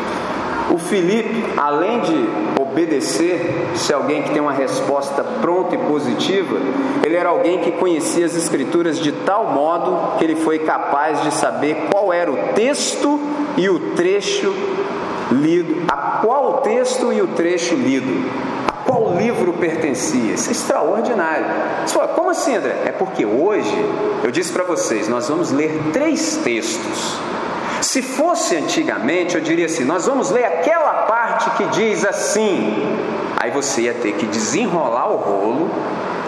O 0.73 0.79
Felipe, 0.79 1.45
além 1.57 2.01
de 2.01 2.29
obedecer, 2.61 3.71
se 3.75 3.93
alguém 3.93 4.23
que 4.23 4.31
tem 4.31 4.41
uma 4.41 4.53
resposta 4.53 5.25
pronta 5.41 5.75
e 5.75 5.79
positiva, 5.79 6.57
ele 7.05 7.17
era 7.17 7.29
alguém 7.29 7.59
que 7.59 7.73
conhecia 7.73 8.25
as 8.25 8.37
Escrituras 8.37 8.99
de 8.99 9.11
tal 9.11 9.47
modo 9.47 10.19
que 10.19 10.25
ele 10.25 10.37
foi 10.37 10.61
capaz 10.61 11.23
de 11.23 11.33
saber 11.33 11.89
qual 11.91 12.13
era 12.13 12.31
o 12.31 12.37
texto 12.55 13.19
e 13.57 13.69
o 13.69 13.95
trecho 13.95 14.55
lido, 15.33 15.83
a 15.89 16.21
qual 16.23 16.61
texto 16.63 17.13
e 17.13 17.21
o 17.21 17.29
trecho 17.29 17.75
lido, 17.75 18.31
a 18.69 18.73
qual 18.85 19.17
livro 19.17 19.53
pertencia. 19.55 20.35
Isso 20.35 20.49
é 20.49 20.53
extraordinário. 20.53 21.47
Você 21.85 21.95
fala, 21.95 22.09
como 22.09 22.31
assim, 22.31 22.57
André? 22.57 22.77
É 22.85 22.93
porque 22.93 23.27
hoje, 23.27 23.75
eu 24.23 24.31
disse 24.31 24.53
para 24.53 24.65
vocês, 24.65 25.09
nós 25.09 25.29
vamos 25.29 25.51
ler 25.51 25.81
três 25.93 26.37
textos. 26.37 27.19
Se 27.81 28.03
fosse 28.03 28.57
antigamente, 28.57 29.35
eu 29.35 29.41
diria 29.41 29.67
assim: 29.67 29.85
nós 29.85 30.07
vamos 30.07 30.31
ler 30.31 30.45
aquela 30.45 30.93
parte 31.05 31.51
que 31.51 31.65
diz 31.67 32.05
assim. 32.05 32.97
Aí 33.39 33.51
você 33.51 33.83
ia 33.83 33.95
ter 33.95 34.13
que 34.13 34.27
desenrolar 34.27 35.09
o 35.09 35.17
rolo, 35.17 35.71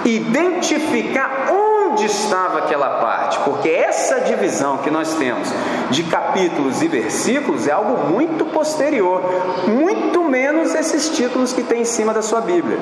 identificar 0.05 1.53
onde 1.53 2.07
estava 2.07 2.61
aquela 2.61 2.89
parte, 3.01 3.39
porque 3.41 3.69
essa 3.69 4.21
divisão 4.21 4.79
que 4.79 4.91
nós 4.91 5.15
temos 5.15 5.47
de 5.91 6.05
capítulos 6.05 6.81
e 6.81 6.89
versículos 6.89 7.69
é 7.69 7.73
algo 7.73 8.11
muito 8.11 8.47
posterior, 8.47 9.23
muito 9.69 10.25
menos 10.25 10.75
esses 10.75 11.11
títulos 11.11 11.53
que 11.53 11.63
tem 11.63 11.83
em 11.83 11.85
cima 11.85 12.15
da 12.15 12.23
sua 12.23 12.41
Bíblia. 12.41 12.79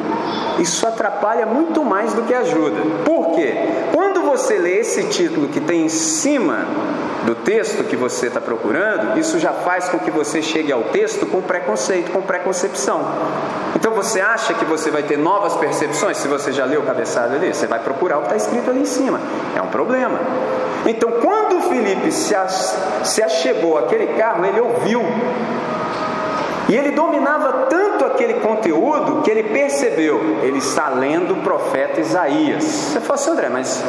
Isso 0.60 0.86
atrapalha 0.86 1.44
muito 1.44 1.84
mais 1.84 2.14
do 2.14 2.22
que 2.22 2.32
ajuda. 2.32 2.80
Por 3.04 3.32
quê? 3.32 3.52
Quando 3.92 4.22
você 4.22 4.58
lê 4.58 4.78
esse 4.78 5.08
título 5.08 5.48
que 5.48 5.60
tem 5.60 5.86
em 5.86 5.88
cima 5.88 6.66
do 7.24 7.34
texto 7.34 7.84
que 7.84 7.96
você 7.96 8.26
está 8.26 8.40
procurando, 8.40 9.18
isso 9.18 9.38
já 9.38 9.52
faz 9.52 9.88
com 9.88 9.98
que 9.98 10.10
você 10.10 10.40
chegue 10.40 10.72
ao 10.72 10.84
texto 10.84 11.26
com 11.26 11.42
preconceito, 11.42 12.10
com 12.10 12.22
preconcepção. 12.22 13.00
Então 13.76 13.92
você 13.92 14.20
acha 14.20 14.54
que 14.54 14.64
você 14.64 14.90
vai 14.90 15.02
ter 15.02 15.18
novas 15.18 15.54
percepções 15.56 16.16
se 16.16 16.28
você 16.28 16.52
já 16.52 16.64
leu 16.64 16.80
o 16.80 16.84
cabeçalho 16.84 17.34
ali? 17.34 17.52
Você 17.52 17.66
vai 17.66 17.78
procurar 17.80 18.18
o 18.18 18.22
que 18.22 18.34
está 18.34 18.36
escrito 18.36 18.70
ali 18.70 18.80
em 18.80 18.86
cima. 18.86 19.20
É 19.56 19.60
um 19.62 19.68
problema. 19.68 20.18
Então 20.86 21.10
quando 21.12 21.68
Felipe 21.68 22.10
se, 22.10 22.34
se 23.04 23.22
achegou 23.22 23.78
àquele 23.78 24.18
carro, 24.18 24.44
ele 24.44 24.60
ouviu. 24.60 25.02
E 26.70 26.76
ele 26.76 26.92
dominava 26.92 27.66
tanto 27.68 28.04
aquele 28.04 28.34
conteúdo 28.34 29.22
que 29.22 29.30
ele 29.30 29.42
percebeu, 29.42 30.38
ele 30.40 30.58
está 30.58 30.88
lendo 30.88 31.34
o 31.34 31.42
profeta 31.42 32.00
Isaías. 32.00 32.62
Você 32.62 33.00
fala 33.00 33.14
assim, 33.14 33.30
André, 33.30 33.48
mas, 33.48 33.82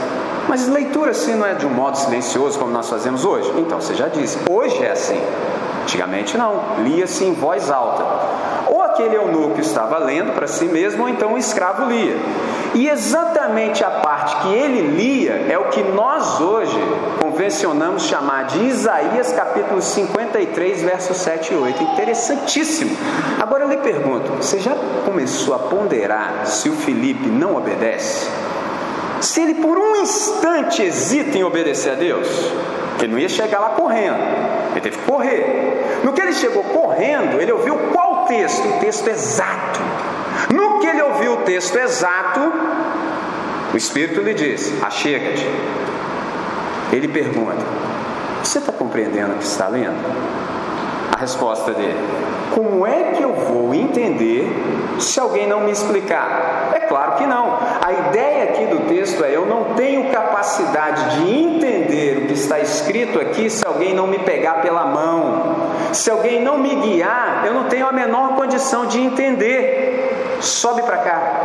mas 0.49 0.67
leitura 0.67 1.11
assim 1.11 1.35
não 1.35 1.45
é 1.45 1.53
de 1.53 1.67
um 1.67 1.69
modo 1.69 1.95
silencioso 1.95 2.57
como 2.57 2.71
nós 2.71 2.89
fazemos 2.89 3.23
hoje? 3.23 3.53
Então, 3.55 3.79
você 3.79 3.93
já 3.93 4.07
disse, 4.07 4.39
hoje 4.49 4.83
é 4.83 4.91
assim. 4.91 5.21
Antigamente 5.83 6.35
não, 6.35 6.81
lia-se 6.83 7.23
em 7.23 7.33
voz 7.33 7.69
alta 7.69 8.03
aquele 9.01 9.15
eunuco 9.15 9.59
estava 9.59 9.97
lendo 9.97 10.33
para 10.33 10.47
si 10.47 10.65
mesmo, 10.65 11.03
ou 11.03 11.09
então 11.09 11.33
o 11.33 11.37
escravo 11.37 11.85
lia. 11.85 12.15
E 12.73 12.87
exatamente 12.87 13.83
a 13.83 13.89
parte 13.89 14.35
que 14.37 14.53
ele 14.53 14.81
lia 14.95 15.47
é 15.49 15.57
o 15.57 15.65
que 15.65 15.83
nós 15.83 16.39
hoje 16.39 16.79
convencionamos 17.19 18.03
chamar 18.03 18.45
de 18.45 18.63
Isaías 18.63 19.33
capítulo 19.33 19.81
53, 19.81 20.81
versos 20.81 21.17
7 21.17 21.53
e 21.53 21.57
8. 21.57 21.83
Interessantíssimo. 21.83 22.95
Agora 23.41 23.63
eu 23.63 23.69
lhe 23.69 23.77
pergunto: 23.77 24.31
você 24.33 24.59
já 24.59 24.75
começou 25.05 25.55
a 25.55 25.59
ponderar 25.59 26.45
se 26.45 26.69
o 26.69 26.73
Felipe 26.73 27.27
não 27.27 27.55
obedece? 27.55 28.29
Se 29.21 29.41
ele 29.41 29.55
por 29.55 29.77
um 29.77 29.95
instante 29.97 30.81
hesita 30.81 31.37
em 31.37 31.43
obedecer 31.43 31.91
a 31.91 31.95
Deus, 31.95 32.27
ele 32.99 33.11
não 33.11 33.19
ia 33.19 33.29
chegar 33.29 33.59
lá 33.59 33.69
correndo, 33.69 34.19
ele 34.71 34.81
teve 34.81 34.97
que 34.97 35.03
correr. 35.03 36.01
No 36.03 36.13
que 36.13 36.21
ele 36.21 36.33
chegou 36.33 36.63
correndo, 36.63 37.39
ele 37.39 37.51
ouviu 37.51 37.75
qual 37.93 38.11
texto? 38.31 38.65
O 38.65 38.79
texto 38.79 39.07
exato. 39.07 39.79
No 40.53 40.79
que 40.79 40.87
ele 40.87 41.01
ouviu 41.01 41.33
o 41.33 41.37
texto 41.37 41.75
exato, 41.77 42.39
o 43.73 43.77
Espírito 43.77 44.21
lhe 44.21 44.33
disse: 44.33 44.73
Achega-te. 44.83 45.45
Ele 46.91 47.07
pergunta: 47.07 47.63
Você 48.43 48.59
está 48.59 48.71
compreendendo 48.71 49.33
o 49.33 49.37
que 49.37 49.43
está 49.43 49.67
lendo? 49.67 49.99
A 51.15 51.19
resposta 51.19 51.73
dele: 51.73 51.97
Como 52.55 52.87
é 52.87 53.13
que 53.15 53.21
eu 53.21 53.33
vou 53.33 53.73
entender 53.73 54.47
se 54.99 55.19
alguém 55.19 55.47
não 55.47 55.61
me 55.61 55.71
explicar? 55.71 56.71
É 56.73 56.79
claro 56.81 57.15
que 57.15 57.25
não. 57.25 57.59
A 57.91 58.09
ideia 58.09 58.43
aqui 58.45 58.65
do 58.67 58.87
texto 58.87 59.21
é: 59.23 59.35
eu 59.35 59.45
não 59.45 59.73
tenho 59.73 60.09
capacidade 60.11 61.17
de 61.17 61.29
entender 61.29 62.19
o 62.19 62.27
que 62.27 62.33
está 62.33 62.57
escrito 62.59 63.19
aqui 63.19 63.49
se 63.49 63.65
alguém 63.65 63.93
não 63.93 64.07
me 64.07 64.19
pegar 64.19 64.61
pela 64.61 64.85
mão. 64.85 65.71
Se 65.91 66.09
alguém 66.09 66.41
não 66.41 66.57
me 66.57 66.73
guiar, 66.73 67.43
eu 67.45 67.53
não 67.53 67.65
tenho 67.65 67.85
a 67.85 67.91
menor 67.91 68.35
condição 68.35 68.85
de 68.85 68.99
entender. 68.99 70.37
Sobe 70.39 70.81
para 70.83 70.97
cá. 70.97 71.41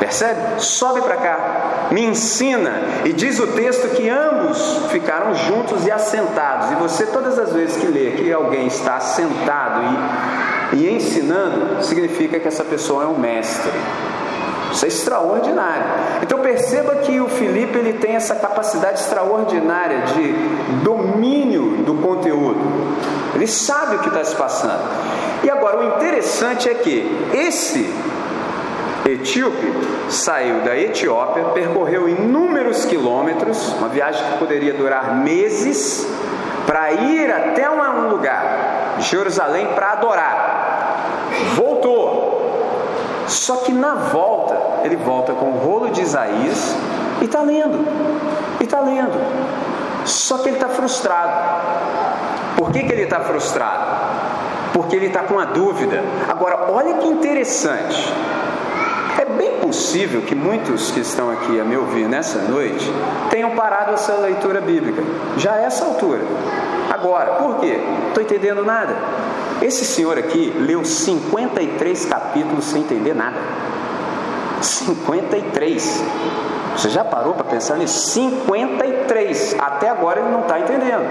Percebe? 0.00 0.60
Sobe 0.60 1.00
para 1.00 1.16
cá, 1.16 1.88
me 1.90 2.04
ensina. 2.04 2.82
E 3.04 3.12
diz 3.12 3.38
o 3.38 3.46
texto 3.46 3.88
que 3.90 4.08
ambos 4.08 4.86
ficaram 4.90 5.34
juntos 5.34 5.86
e 5.86 5.90
assentados. 5.90 6.72
E 6.72 6.74
você, 6.74 7.06
todas 7.06 7.38
as 7.38 7.52
vezes 7.52 7.76
que 7.76 7.86
lê 7.86 8.10
que 8.10 8.32
alguém 8.32 8.66
está 8.66 8.96
assentado 8.96 9.80
e, 10.72 10.76
e 10.76 10.90
ensinando, 10.90 11.82
significa 11.82 12.38
que 12.38 12.46
essa 12.46 12.64
pessoa 12.64 13.04
é 13.04 13.06
um 13.06 13.18
mestre. 13.18 13.72
Isso 14.72 14.84
é 14.84 14.88
extraordinário. 14.88 15.84
Então 16.22 16.40
perceba 16.40 16.96
que 16.96 17.20
o 17.20 17.28
Felipe 17.28 17.78
ele 17.78 17.94
tem 17.94 18.16
essa 18.16 18.34
capacidade 18.34 19.00
extraordinária 19.00 20.02
de 20.14 20.32
domínio 20.82 21.82
do 21.84 21.94
conteúdo. 21.94 22.60
Ele 23.34 23.46
sabe 23.46 23.96
o 23.96 23.98
que 24.00 24.08
está 24.08 24.24
se 24.24 24.34
passando. 24.34 24.82
E 25.42 25.50
agora 25.50 25.78
o 25.78 25.96
interessante 25.96 26.68
é 26.68 26.74
que 26.74 27.28
esse 27.32 27.92
etíope 29.06 29.72
saiu 30.08 30.60
da 30.62 30.76
Etiópia, 30.76 31.44
percorreu 31.54 32.08
inúmeros 32.08 32.84
quilômetros, 32.84 33.72
uma 33.74 33.88
viagem 33.88 34.24
que 34.32 34.38
poderia 34.38 34.74
durar 34.74 35.16
meses, 35.16 36.06
para 36.66 36.92
ir 36.92 37.30
até 37.30 37.70
um 37.70 38.08
lugar, 38.08 38.96
Jerusalém, 38.98 39.68
para 39.74 39.92
adorar. 39.92 41.28
Voltou. 41.54 41.75
Só 43.26 43.56
que 43.56 43.72
na 43.72 43.94
volta, 43.94 44.56
ele 44.84 44.96
volta 44.96 45.32
com 45.32 45.46
o 45.46 45.58
rolo 45.58 45.90
de 45.90 46.02
Isaías 46.02 46.74
e 47.20 47.24
está 47.24 47.40
lendo. 47.42 47.86
E 48.60 48.64
está 48.64 48.80
lendo. 48.80 49.18
Só 50.04 50.38
que 50.38 50.48
ele 50.48 50.56
está 50.56 50.68
frustrado. 50.68 51.32
Por 52.56 52.70
que, 52.70 52.82
que 52.84 52.92
ele 52.92 53.02
está 53.02 53.20
frustrado? 53.20 53.84
Porque 54.72 54.96
ele 54.96 55.06
está 55.06 55.20
com 55.20 55.34
uma 55.34 55.46
dúvida. 55.46 56.02
Agora, 56.28 56.70
olha 56.70 56.94
que 56.94 57.06
interessante 57.06 58.12
possível 59.66 60.22
que 60.22 60.34
muitos 60.34 60.90
que 60.92 61.00
estão 61.00 61.30
aqui 61.30 61.58
a 61.58 61.64
me 61.64 61.76
ouvir 61.76 62.08
nessa 62.08 62.38
noite 62.38 62.90
tenham 63.30 63.50
parado 63.50 63.92
essa 63.92 64.14
leitura 64.14 64.60
bíblica, 64.60 65.02
já 65.36 65.54
a 65.54 65.62
essa 65.62 65.84
altura. 65.84 66.20
Agora, 66.90 67.32
por 67.32 67.58
quê? 67.58 67.80
Estou 68.08 68.22
entendendo 68.22 68.64
nada. 68.64 68.94
Esse 69.62 69.84
senhor 69.84 70.18
aqui 70.18 70.52
leu 70.58 70.84
53 70.84 72.06
capítulos 72.06 72.64
sem 72.64 72.82
entender 72.82 73.14
nada. 73.14 73.36
53. 74.60 76.04
Você 76.76 76.90
já 76.90 77.04
parou 77.04 77.34
para 77.34 77.44
pensar 77.44 77.76
nisso? 77.76 78.10
53. 78.10 79.56
Até 79.58 79.88
agora 79.88 80.20
ele 80.20 80.30
não 80.30 80.40
está 80.40 80.60
entendendo. 80.60 81.06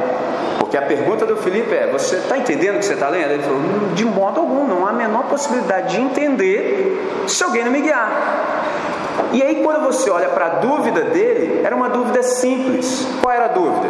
Porque 0.60 0.78
a 0.78 0.82
pergunta 0.82 1.26
do 1.26 1.38
Felipe 1.38 1.74
é: 1.74 1.88
Você 1.92 2.18
está 2.18 2.38
entendendo 2.38 2.76
o 2.76 2.80
que 2.80 2.86
você 2.86 2.94
está 2.94 3.10
lendo? 3.10 3.32
Ele 3.32 3.44
falou: 3.44 3.60
De 3.94 4.06
modo 4.06 4.40
algum, 4.40 4.68
não 4.68 4.86
há 4.86 4.92
a 4.92 4.94
menor 4.94 5.24
possibilidade 5.24 5.96
de 5.96 6.02
entender 6.02 7.26
se 7.28 7.44
alguém 7.44 7.64
não 7.64 7.72
me 7.72 7.82
guiar. 7.82 8.12
E 9.32 9.42
aí, 9.42 9.64
quando 9.64 9.86
você 9.86 10.10
olha 10.10 10.30
para 10.30 10.46
a 10.46 10.50
dúvida 10.50 11.02
dele, 11.02 11.62
era 11.64 11.76
uma 11.76 11.90
dúvida 11.90 12.22
simples. 12.24 13.08
Qual 13.22 13.34
era 13.34 13.46
a 13.46 13.50
dúvida? 13.50 13.90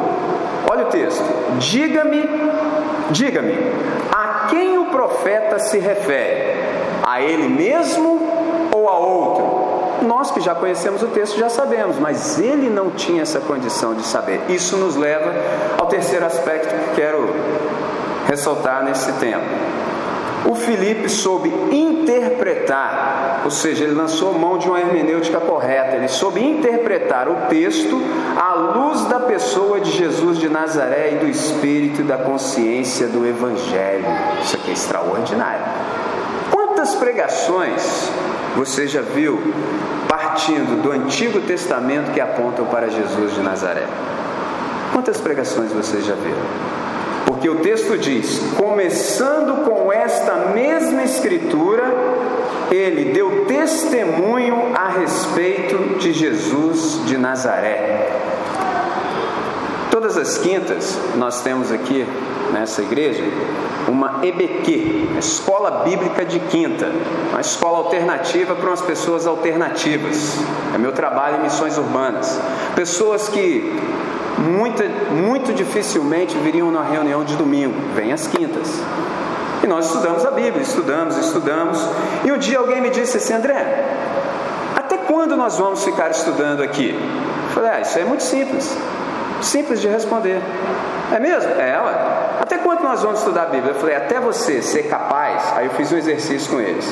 Olha 0.69 0.85
o 0.85 0.89
texto: 0.89 1.23
Diga-me, 1.59 2.27
diga-me, 3.11 3.53
a 4.11 4.47
quem 4.49 4.77
o 4.77 4.85
profeta 4.85 5.59
se 5.59 5.79
refere? 5.79 6.55
A 7.03 7.21
ele 7.21 7.47
mesmo 7.47 8.19
ou 8.71 8.89
a 8.89 8.97
outro? 8.97 10.05
Nós 10.05 10.31
que 10.31 10.41
já 10.41 10.53
conhecemos 10.53 11.01
o 11.01 11.07
texto 11.07 11.37
já 11.37 11.49
sabemos, 11.49 11.97
mas 11.97 12.39
ele 12.39 12.69
não 12.69 12.91
tinha 12.91 13.21
essa 13.21 13.39
condição 13.39 13.95
de 13.95 14.03
saber. 14.03 14.41
Isso 14.49 14.77
nos 14.77 14.95
leva 14.95 15.33
ao 15.77 15.87
terceiro 15.87 16.25
aspecto 16.25 16.75
que 16.75 16.95
quero 16.95 17.33
ressaltar 18.27 18.83
nesse 18.83 19.11
tempo. 19.13 19.45
O 20.47 20.53
Felipe 20.53 21.09
soube 21.09 21.51
interpretar, 22.05 23.41
ou 23.43 23.51
seja, 23.51 23.83
ele 23.83 23.93
lançou 23.93 24.37
mão 24.37 24.57
de 24.57 24.67
uma 24.67 24.79
hermenêutica 24.79 25.39
correta, 25.39 25.95
ele 25.95 26.07
soube 26.07 26.43
interpretar 26.43 27.27
o 27.27 27.47
texto 27.47 27.99
à 28.37 28.53
luz 28.53 29.05
da 29.05 29.19
pessoa 29.19 29.79
de 29.79 29.91
Jesus 29.91 30.37
de 30.37 30.47
Nazaré 30.47 31.13
e 31.13 31.17
do 31.17 31.27
espírito 31.27 32.01
e 32.01 32.03
da 32.03 32.17
consciência 32.17 33.07
do 33.07 33.25
Evangelho. 33.25 34.05
Isso 34.41 34.55
aqui 34.55 34.69
é 34.69 34.73
extraordinário. 34.73 35.65
Quantas 36.51 36.93
pregações 36.95 38.11
você 38.55 38.87
já 38.87 39.01
viu 39.01 39.41
partindo 40.07 40.81
do 40.81 40.91
Antigo 40.91 41.41
Testamento 41.41 42.11
que 42.11 42.21
apontam 42.21 42.65
para 42.65 42.89
Jesus 42.89 43.33
de 43.33 43.41
Nazaré? 43.41 43.85
Quantas 44.93 45.19
pregações 45.19 45.71
você 45.71 46.01
já 46.01 46.13
viu? 46.13 46.35
Porque 47.25 47.49
o 47.49 47.55
texto 47.57 47.97
diz: 47.97 48.39
começando 48.57 49.65
com 49.65 49.91
esta 49.91 50.51
mesma 50.53 51.03
escritura, 51.03 51.83
ele 52.71 53.13
deu 53.13 53.45
testemunho 53.45 54.73
a 54.75 54.89
respeito 54.89 55.97
de 55.99 56.13
Jesus 56.13 57.01
de 57.05 57.17
Nazaré. 57.17 58.11
Todas 59.91 60.17
as 60.17 60.37
quintas 60.37 60.99
nós 61.15 61.41
temos 61.41 61.71
aqui 61.71 62.05
nessa 62.51 62.81
igreja 62.81 63.23
uma 63.87 64.25
EBQ, 64.25 65.17
Escola 65.19 65.83
Bíblica 65.83 66.25
de 66.25 66.39
Quinta, 66.39 66.91
uma 67.29 67.41
escola 67.41 67.77
alternativa 67.77 68.55
para 68.55 68.67
umas 68.67 68.81
pessoas 68.81 69.27
alternativas. 69.27 70.37
É 70.73 70.77
meu 70.77 70.91
trabalho 70.91 71.37
em 71.37 71.43
missões 71.43 71.77
urbanas. 71.77 72.39
Pessoas 72.75 73.29
que 73.29 73.79
muito, 74.45 74.83
muito 75.11 75.53
dificilmente 75.53 76.37
viriam 76.37 76.71
na 76.71 76.83
reunião 76.83 77.23
de 77.23 77.35
domingo, 77.35 77.75
vem 77.95 78.13
às 78.13 78.27
quintas. 78.27 78.81
E 79.63 79.67
nós 79.67 79.87
estudamos 79.87 80.25
a 80.25 80.31
Bíblia, 80.31 80.61
estudamos, 80.61 81.17
estudamos. 81.17 81.79
E 82.23 82.31
um 82.31 82.37
dia 82.37 82.59
alguém 82.59 82.81
me 82.81 82.89
disse 82.89 83.17
assim, 83.17 83.33
André, 83.33 83.83
até 84.75 84.97
quando 84.97 85.35
nós 85.35 85.57
vamos 85.57 85.83
ficar 85.83 86.11
estudando 86.11 86.61
aqui? 86.61 86.91
Eu 86.91 87.49
falei, 87.55 87.71
ah, 87.71 87.81
isso 87.81 87.97
é 87.97 88.03
muito 88.03 88.23
simples. 88.23 88.77
Simples 89.41 89.81
de 89.81 89.87
responder. 89.87 90.41
É 91.11 91.19
mesmo? 91.19 91.51
É, 91.53 91.69
ela. 91.71 92.37
Até 92.41 92.57
quando 92.57 92.81
nós 92.81 93.01
vamos 93.01 93.19
estudar 93.19 93.43
a 93.43 93.47
Bíblia? 93.47 93.73
Eu 93.73 93.79
falei, 93.79 93.95
até 93.95 94.19
você 94.19 94.61
ser 94.61 94.83
capaz. 94.83 95.41
Aí 95.55 95.65
eu 95.65 95.71
fiz 95.71 95.91
um 95.91 95.97
exercício 95.97 96.51
com 96.51 96.59
eles. 96.59 96.91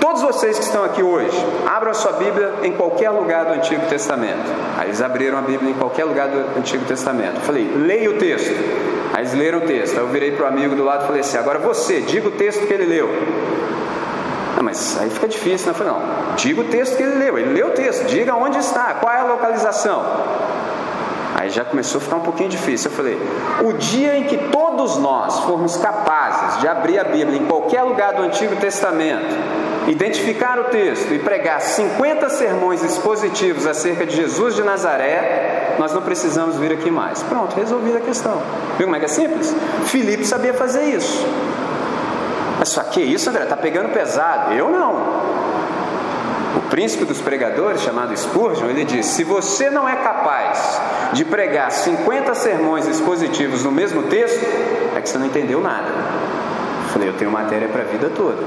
Todos 0.00 0.22
vocês 0.22 0.58
que 0.58 0.64
estão 0.64 0.82
aqui 0.82 1.02
hoje, 1.02 1.36
abram 1.66 1.90
a 1.90 1.94
sua 1.94 2.12
Bíblia 2.12 2.54
em 2.62 2.72
qualquer 2.72 3.10
lugar 3.10 3.44
do 3.44 3.52
Antigo 3.52 3.86
Testamento. 3.86 4.50
Aí 4.78 4.88
eles 4.88 5.02
abriram 5.02 5.38
a 5.38 5.42
Bíblia 5.42 5.70
em 5.70 5.74
qualquer 5.74 6.04
lugar 6.04 6.28
do 6.28 6.58
Antigo 6.58 6.84
Testamento. 6.86 7.36
Eu 7.36 7.42
falei, 7.42 7.70
leia 7.76 8.10
o 8.10 8.14
texto. 8.14 8.50
Aí 9.12 9.22
eles 9.22 9.34
leram 9.34 9.58
o 9.58 9.62
texto. 9.62 9.96
Aí 9.96 10.00
eu 10.00 10.08
virei 10.08 10.32
para 10.32 10.46
o 10.46 10.48
amigo 10.48 10.74
do 10.74 10.84
lado 10.84 11.04
e 11.04 11.06
falei 11.06 11.20
assim: 11.20 11.36
agora 11.36 11.58
você, 11.58 12.00
diga 12.00 12.28
o 12.28 12.30
texto 12.32 12.66
que 12.66 12.72
ele 12.72 12.86
leu. 12.86 13.08
Não, 14.56 14.64
mas 14.64 14.98
aí 15.00 15.10
fica 15.10 15.28
difícil, 15.28 15.66
né? 15.66 15.72
Eu 15.72 15.74
falei, 15.74 15.92
não, 15.92 16.34
diga 16.36 16.60
o 16.60 16.64
texto 16.64 16.96
que 16.96 17.02
ele 17.02 17.16
leu. 17.16 17.38
Ele 17.38 17.52
leu 17.52 17.68
o 17.68 17.70
texto, 17.70 18.04
diga 18.06 18.34
onde 18.34 18.58
está, 18.58 18.94
qual 18.94 19.12
é 19.12 19.20
a 19.20 19.24
localização. 19.24 20.04
Aí 21.34 21.48
já 21.48 21.64
começou 21.64 21.98
a 21.98 22.04
ficar 22.04 22.16
um 22.16 22.20
pouquinho 22.20 22.48
difícil. 22.48 22.90
Eu 22.90 22.96
falei: 22.96 23.18
o 23.64 23.72
dia 23.74 24.16
em 24.16 24.24
que 24.24 24.36
todos 24.50 24.96
nós 24.98 25.40
formos 25.40 25.76
capazes 25.76 26.60
de 26.60 26.68
abrir 26.68 26.98
a 26.98 27.04
Bíblia 27.04 27.38
em 27.38 27.46
qualquer 27.46 27.82
lugar 27.82 28.14
do 28.14 28.22
Antigo 28.22 28.56
Testamento, 28.56 29.34
identificar 29.88 30.58
o 30.58 30.64
texto 30.64 31.12
e 31.12 31.18
pregar 31.18 31.60
50 31.60 32.28
sermões 32.28 32.82
expositivos 32.82 33.66
acerca 33.66 34.06
de 34.06 34.14
Jesus 34.14 34.54
de 34.54 34.62
Nazaré, 34.62 35.76
nós 35.78 35.92
não 35.92 36.02
precisamos 36.02 36.56
vir 36.56 36.72
aqui 36.72 36.90
mais. 36.90 37.22
Pronto, 37.22 37.54
resolvida 37.56 37.98
a 37.98 38.00
questão. 38.00 38.40
Viu 38.76 38.86
como 38.86 38.96
é 38.96 38.98
que 38.98 39.06
é 39.06 39.08
simples? 39.08 39.54
Filipe 39.86 40.24
sabia 40.24 40.52
fazer 40.52 40.84
isso. 40.84 41.24
Mas 42.58 42.68
só 42.68 42.82
que 42.82 43.00
isso, 43.00 43.30
André, 43.30 43.44
está 43.44 43.56
pegando 43.56 43.90
pesado. 43.90 44.52
Eu 44.52 44.70
não. 44.70 44.92
O 46.56 46.60
príncipe 46.68 47.04
dos 47.04 47.20
pregadores, 47.20 47.80
chamado 47.80 48.14
Spurgeon, 48.14 48.68
ele 48.68 48.84
diz: 48.84 49.06
se 49.06 49.24
você 49.24 49.70
não 49.70 49.88
é 49.88 49.96
capaz 49.96 50.80
de 51.12 51.24
pregar 51.24 51.70
50 51.70 52.34
sermões 52.34 52.86
expositivos 52.86 53.64
no 53.64 53.72
mesmo 53.72 54.02
texto, 54.04 54.44
é 54.94 55.00
que 55.00 55.08
você 55.08 55.16
não 55.16 55.26
entendeu 55.26 55.60
nada. 55.60 55.88
Falei, 56.92 57.08
eu 57.08 57.14
tenho 57.14 57.30
matéria 57.30 57.68
para 57.68 57.82
a 57.82 57.84
vida 57.84 58.10
toda. 58.10 58.42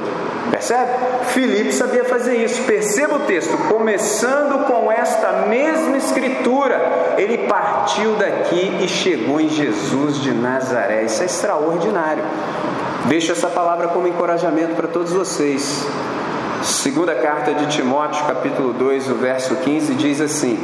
Percebe? 0.52 0.92
Filipe 1.28 1.72
sabia 1.74 2.04
fazer 2.04 2.36
isso. 2.44 2.62
Perceba 2.64 3.16
o 3.16 3.20
texto. 3.22 3.58
Começando 3.70 4.66
com 4.66 4.92
esta 4.92 5.32
mesma 5.48 5.98
escritura, 5.98 7.16
ele 7.18 7.48
partiu 7.48 8.16
daqui 8.16 8.80
e 8.82 8.88
chegou 8.88 9.40
em 9.40 9.50
Jesus 9.50 10.22
de 10.22 10.32
Nazaré. 10.32 11.04
Isso 11.04 11.24
é 11.24 11.26
extraordinário. 11.26 12.24
Deixo 13.06 13.32
essa 13.32 13.48
palavra 13.48 13.88
como 13.90 14.08
encorajamento 14.08 14.76
para 14.76 14.88
todos 14.88 15.12
vocês. 15.12 15.86
Segunda 16.64 17.16
carta 17.16 17.54
de 17.54 17.68
Timóteo, 17.68 18.26
capítulo 18.26 18.72
2, 18.74 19.10
o 19.10 19.16
verso 19.16 19.56
15, 19.58 19.96
diz 19.96 20.22
assim: 20.22 20.58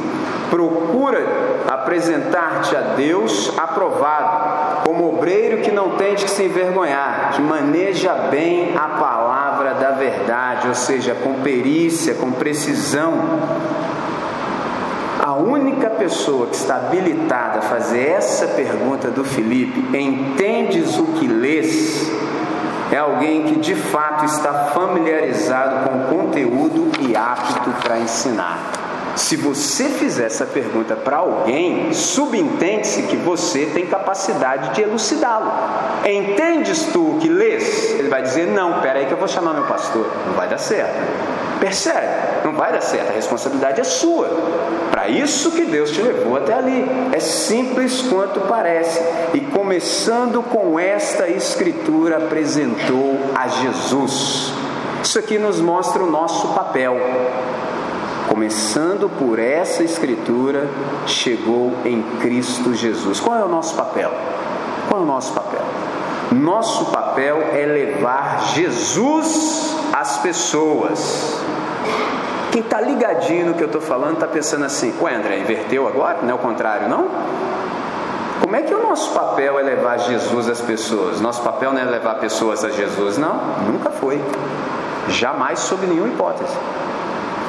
Procura 0.50 1.24
apresentar-te 1.68 2.76
a 2.76 2.80
Deus 2.96 3.56
aprovado, 3.56 4.82
como 4.84 5.08
obreiro 5.08 5.62
que 5.62 5.70
não 5.70 5.90
tem 5.90 6.16
de 6.16 6.28
se 6.28 6.42
envergonhar, 6.42 7.32
que 7.34 7.40
maneja 7.40 8.12
bem 8.30 8.76
a 8.76 8.88
palavra 8.88 9.74
da 9.74 9.92
verdade, 9.92 10.68
ou 10.68 10.74
seja, 10.74 11.14
com 11.14 11.34
perícia, 11.42 12.14
com 12.14 12.32
precisão. 12.32 13.14
A 15.24 15.34
única 15.34 15.88
pessoa 15.90 16.48
que 16.48 16.56
está 16.56 16.76
habilitada 16.76 17.60
a 17.60 17.62
fazer 17.62 18.08
essa 18.08 18.48
pergunta 18.48 19.08
do 19.08 19.24
Felipe, 19.24 19.96
entendes 19.96 20.98
o 20.98 21.04
que 21.04 21.28
lês? 21.28 22.10
é 22.92 22.98
alguém 22.98 23.44
que 23.44 23.60
de 23.60 23.74
fato 23.74 24.24
está 24.24 24.52
familiarizado 24.74 25.88
com 25.88 25.96
o 25.96 26.24
conteúdo 26.24 26.90
e 27.00 27.14
apto 27.14 27.70
para 27.82 27.98
ensinar. 28.00 28.79
Se 29.16 29.36
você 29.36 29.84
fizer 29.88 30.26
essa 30.26 30.46
pergunta 30.46 30.94
para 30.94 31.18
alguém, 31.18 31.92
subentende-se 31.92 33.02
que 33.02 33.16
você 33.16 33.66
tem 33.66 33.86
capacidade 33.86 34.74
de 34.74 34.82
elucidá-lo. 34.82 35.52
Entendes 36.04 36.86
tu 36.92 37.16
o 37.16 37.18
que 37.18 37.28
lês? 37.28 37.90
Ele 37.98 38.08
vai 38.08 38.22
dizer: 38.22 38.46
Não, 38.46 38.80
peraí 38.80 39.06
que 39.06 39.12
eu 39.12 39.18
vou 39.18 39.28
chamar 39.28 39.54
meu 39.54 39.64
pastor. 39.64 40.06
Não 40.26 40.34
vai 40.34 40.48
dar 40.48 40.58
certo. 40.58 40.94
Percebe? 41.60 42.06
Não 42.42 42.54
vai 42.54 42.72
dar 42.72 42.80
certo, 42.80 43.10
a 43.10 43.12
responsabilidade 43.12 43.82
é 43.82 43.84
sua. 43.84 44.28
Para 44.90 45.08
isso 45.08 45.50
que 45.50 45.66
Deus 45.66 45.90
te 45.90 46.00
levou 46.00 46.36
até 46.36 46.54
ali. 46.54 46.86
É 47.12 47.20
simples 47.20 48.00
quanto 48.02 48.40
parece. 48.40 48.98
E 49.34 49.40
começando 49.40 50.42
com 50.42 50.78
esta 50.78 51.28
escritura, 51.28 52.16
apresentou 52.16 53.18
a 53.34 53.46
Jesus. 53.46 54.52
Isso 55.02 55.18
aqui 55.18 55.38
nos 55.38 55.60
mostra 55.60 56.02
o 56.02 56.10
nosso 56.10 56.48
papel. 56.48 56.96
Começando 58.30 59.10
por 59.18 59.40
essa 59.40 59.82
escritura, 59.82 60.68
chegou 61.04 61.72
em 61.84 62.00
Cristo 62.20 62.72
Jesus. 62.72 63.18
Qual 63.18 63.36
é 63.36 63.42
o 63.42 63.48
nosso 63.48 63.74
papel? 63.74 64.12
Qual 64.88 65.00
é 65.00 65.02
o 65.02 65.06
nosso 65.06 65.32
papel? 65.32 65.62
Nosso 66.30 66.92
papel 66.92 67.42
é 67.52 67.66
levar 67.66 68.52
Jesus 68.54 69.74
às 69.92 70.18
pessoas. 70.18 71.42
Quem 72.52 72.62
está 72.62 72.80
ligadinho 72.80 73.46
no 73.46 73.54
que 73.54 73.64
eu 73.64 73.66
estou 73.66 73.80
falando 73.80 74.14
está 74.14 74.28
pensando 74.28 74.64
assim: 74.64 74.94
Ué, 75.00 75.12
André, 75.12 75.40
inverteu 75.40 75.88
agora? 75.88 76.18
Não 76.22 76.30
é 76.30 76.34
o 76.34 76.38
contrário, 76.38 76.88
não? 76.88 77.08
Como 78.40 78.54
é 78.54 78.62
que 78.62 78.72
o 78.72 78.80
nosso 78.80 79.12
papel 79.12 79.58
é 79.58 79.62
levar 79.64 79.98
Jesus 79.98 80.48
às 80.48 80.60
pessoas? 80.60 81.20
Nosso 81.20 81.42
papel 81.42 81.72
não 81.72 81.80
é 81.80 81.84
levar 81.84 82.14
pessoas 82.20 82.64
a 82.64 82.70
Jesus, 82.70 83.18
não? 83.18 83.34
Nunca 83.66 83.90
foi. 83.90 84.22
Jamais, 85.08 85.58
sob 85.58 85.84
nenhuma 85.84 86.06
hipótese. 86.06 86.54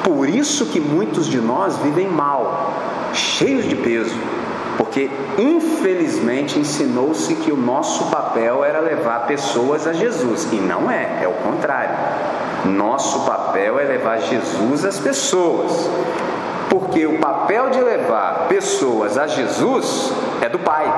Por 0.04 0.28
isso 0.28 0.66
que 0.66 0.80
muitos 0.80 1.26
de 1.28 1.40
nós 1.40 1.76
vivem 1.78 2.08
mal, 2.08 2.72
cheios 3.14 3.68
de 3.68 3.76
peso, 3.76 4.16
porque 4.76 5.10
infelizmente 5.38 6.58
ensinou-se 6.58 7.34
que 7.36 7.52
o 7.52 7.56
nosso 7.56 8.10
papel 8.10 8.64
era 8.64 8.80
levar 8.80 9.26
pessoas 9.26 9.86
a 9.86 9.92
Jesus, 9.92 10.48
e 10.52 10.56
não 10.56 10.90
é, 10.90 11.22
é 11.22 11.28
o 11.28 11.32
contrário. 11.32 11.94
Nosso 12.64 13.24
papel 13.24 13.78
é 13.78 13.84
levar 13.84 14.18
Jesus 14.18 14.84
às 14.84 14.98
pessoas. 14.98 15.88
Porque 16.68 17.04
o 17.06 17.18
papel 17.18 17.70
de 17.70 17.80
levar 17.80 18.46
pessoas 18.48 19.18
a 19.18 19.26
Jesus 19.26 20.12
é 20.40 20.48
do 20.48 20.58
Pai. 20.58 20.90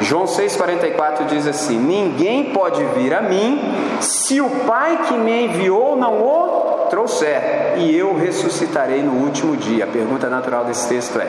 João 0.00 0.24
6,44 0.24 1.26
diz 1.26 1.46
assim: 1.46 1.78
Ninguém 1.78 2.52
pode 2.52 2.84
vir 2.96 3.14
a 3.14 3.22
mim 3.22 3.60
se 4.00 4.40
o 4.40 4.48
Pai 4.66 5.00
que 5.08 5.14
me 5.14 5.46
enviou 5.46 5.96
não 5.96 6.20
o 6.20 6.51
trouxer, 6.92 7.78
e 7.78 7.96
eu 7.96 8.14
ressuscitarei 8.14 9.02
no 9.02 9.12
último 9.24 9.56
dia. 9.56 9.84
A 9.84 9.86
pergunta 9.86 10.28
natural 10.28 10.66
desse 10.66 10.86
texto 10.86 11.18
é: 11.18 11.26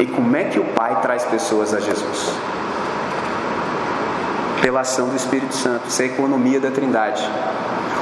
E 0.00 0.06
como 0.06 0.36
é 0.36 0.44
que 0.44 0.58
o 0.58 0.64
Pai 0.64 1.00
traz 1.00 1.24
pessoas 1.24 1.72
a 1.72 1.78
Jesus? 1.78 2.32
Pela 4.60 4.80
ação 4.80 5.08
do 5.08 5.14
Espírito 5.14 5.54
Santo, 5.54 5.86
isso 5.86 6.02
é 6.02 6.06
a 6.06 6.08
economia 6.08 6.58
da 6.58 6.72
Trindade. 6.72 7.22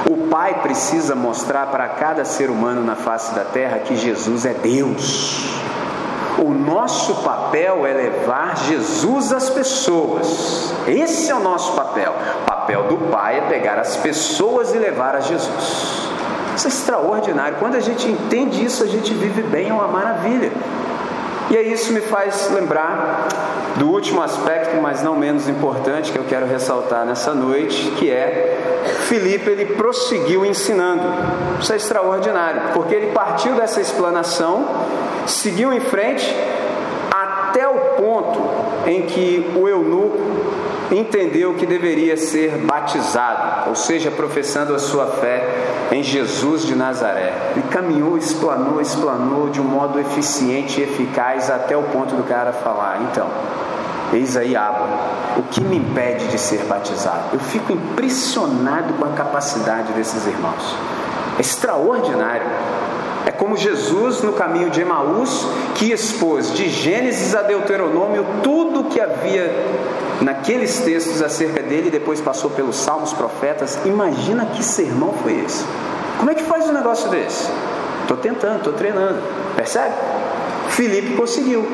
O 0.09 0.29
Pai 0.29 0.61
precisa 0.63 1.13
mostrar 1.13 1.67
para 1.67 1.87
cada 1.89 2.25
ser 2.25 2.49
humano 2.49 2.83
na 2.83 2.95
face 2.95 3.35
da 3.35 3.45
terra 3.45 3.77
que 3.79 3.95
Jesus 3.95 4.43
é 4.47 4.55
Deus. 4.55 5.61
O 6.39 6.51
nosso 6.51 7.21
papel 7.21 7.85
é 7.85 7.93
levar 7.93 8.57
Jesus 8.57 9.31
às 9.31 9.47
pessoas. 9.49 10.73
Esse 10.87 11.29
é 11.29 11.35
o 11.35 11.39
nosso 11.39 11.73
papel. 11.73 12.15
O 12.41 12.45
papel 12.45 12.83
do 12.87 12.97
Pai 13.11 13.37
é 13.37 13.41
pegar 13.41 13.77
as 13.77 13.95
pessoas 13.97 14.73
e 14.73 14.79
levar 14.79 15.15
a 15.15 15.19
Jesus. 15.19 16.08
Isso 16.55 16.67
é 16.67 16.69
extraordinário. 16.69 17.57
Quando 17.59 17.75
a 17.75 17.79
gente 17.79 18.07
entende 18.07 18.63
isso, 18.63 18.83
a 18.83 18.87
gente 18.87 19.13
vive 19.13 19.41
bem, 19.41 19.69
é 19.69 19.73
uma 19.73 19.87
maravilha. 19.87 20.51
E 21.49 21.57
aí 21.57 21.71
isso 21.73 21.91
me 21.91 22.01
faz 22.01 22.51
lembrar 22.51 23.27
do 23.77 23.89
último 23.89 24.21
aspecto, 24.21 24.79
mas 24.79 25.01
não 25.01 25.15
menos 25.15 25.49
importante, 25.49 26.11
que 26.11 26.19
eu 26.19 26.25
quero 26.25 26.45
ressaltar 26.45 27.05
nessa 27.05 27.33
noite, 27.33 27.91
que 27.97 28.11
é 28.11 28.83
Filipe 29.07 29.49
ele 29.49 29.65
prosseguiu 29.65 30.45
ensinando. 30.45 31.01
Isso 31.59 31.73
é 31.73 31.77
extraordinário, 31.77 32.61
porque 32.73 32.93
ele 32.93 33.11
partiu 33.13 33.55
dessa 33.55 33.81
explanação, 33.81 34.67
seguiu 35.25 35.73
em 35.73 35.79
frente 35.79 36.35
até 37.09 37.67
o 37.67 37.79
ponto 37.97 38.39
em 38.85 39.03
que 39.03 39.51
o 39.55 39.67
eunuco 39.67 40.19
entendeu 40.91 41.53
que 41.53 41.65
deveria 41.65 42.17
ser 42.17 42.57
batizado, 42.57 43.69
ou 43.69 43.75
seja, 43.75 44.09
professando 44.09 44.73
a 44.73 44.79
sua 44.79 45.05
fé 45.07 45.47
em 45.91 46.03
Jesus 46.03 46.65
de 46.65 46.75
Nazaré. 46.75 47.33
Ele 47.51 47.63
caminhou, 47.69 48.17
explanou, 48.17 48.81
explanou 48.81 49.49
de 49.49 49.61
um 49.61 49.65
modo 49.65 49.99
eficiente 49.99 50.79
e 50.79 50.83
eficaz 50.83 51.49
até 51.49 51.77
o 51.77 51.83
ponto 51.83 52.15
do 52.15 52.23
cara 52.23 52.51
falar: 52.53 53.01
então, 53.09 53.27
eis 54.13 54.35
aí 54.35 54.55
água, 54.55 54.87
o 55.37 55.43
que 55.43 55.61
me 55.61 55.77
impede 55.77 56.27
de 56.27 56.37
ser 56.37 56.63
batizado? 56.65 57.29
Eu 57.33 57.39
fico 57.39 57.71
impressionado 57.71 58.93
com 58.95 59.05
a 59.05 59.09
capacidade 59.09 59.93
desses 59.93 60.25
irmãos, 60.25 60.75
é 61.37 61.41
extraordinário. 61.41 62.47
É 63.25 63.31
como 63.31 63.57
Jesus 63.57 64.21
no 64.21 64.33
caminho 64.33 64.69
de 64.69 64.81
Emaús, 64.81 65.47
que 65.75 65.91
expôs 65.91 66.53
de 66.53 66.69
Gênesis 66.69 67.35
a 67.35 67.41
Deuteronômio 67.41 68.25
tudo 68.43 68.81
o 68.81 68.83
que 68.85 68.99
havia 68.99 69.51
naqueles 70.21 70.79
textos 70.79 71.21
acerca 71.21 71.61
dele, 71.61 71.87
e 71.87 71.91
depois 71.91 72.21
passou 72.21 72.49
pelos 72.49 72.75
salmos, 72.75 73.13
profetas. 73.13 73.79
Imagina 73.85 74.45
que 74.45 74.63
sermão 74.63 75.13
foi 75.21 75.43
esse. 75.45 75.65
Como 76.17 76.29
é 76.29 76.35
que 76.35 76.43
faz 76.43 76.67
um 76.69 76.73
negócio 76.73 77.09
desse? 77.09 77.49
Estou 78.01 78.17
tentando, 78.17 78.57
estou 78.57 78.73
treinando. 78.73 79.19
Percebe? 79.55 79.93
Filipe 80.69 81.15
conseguiu. 81.15 81.65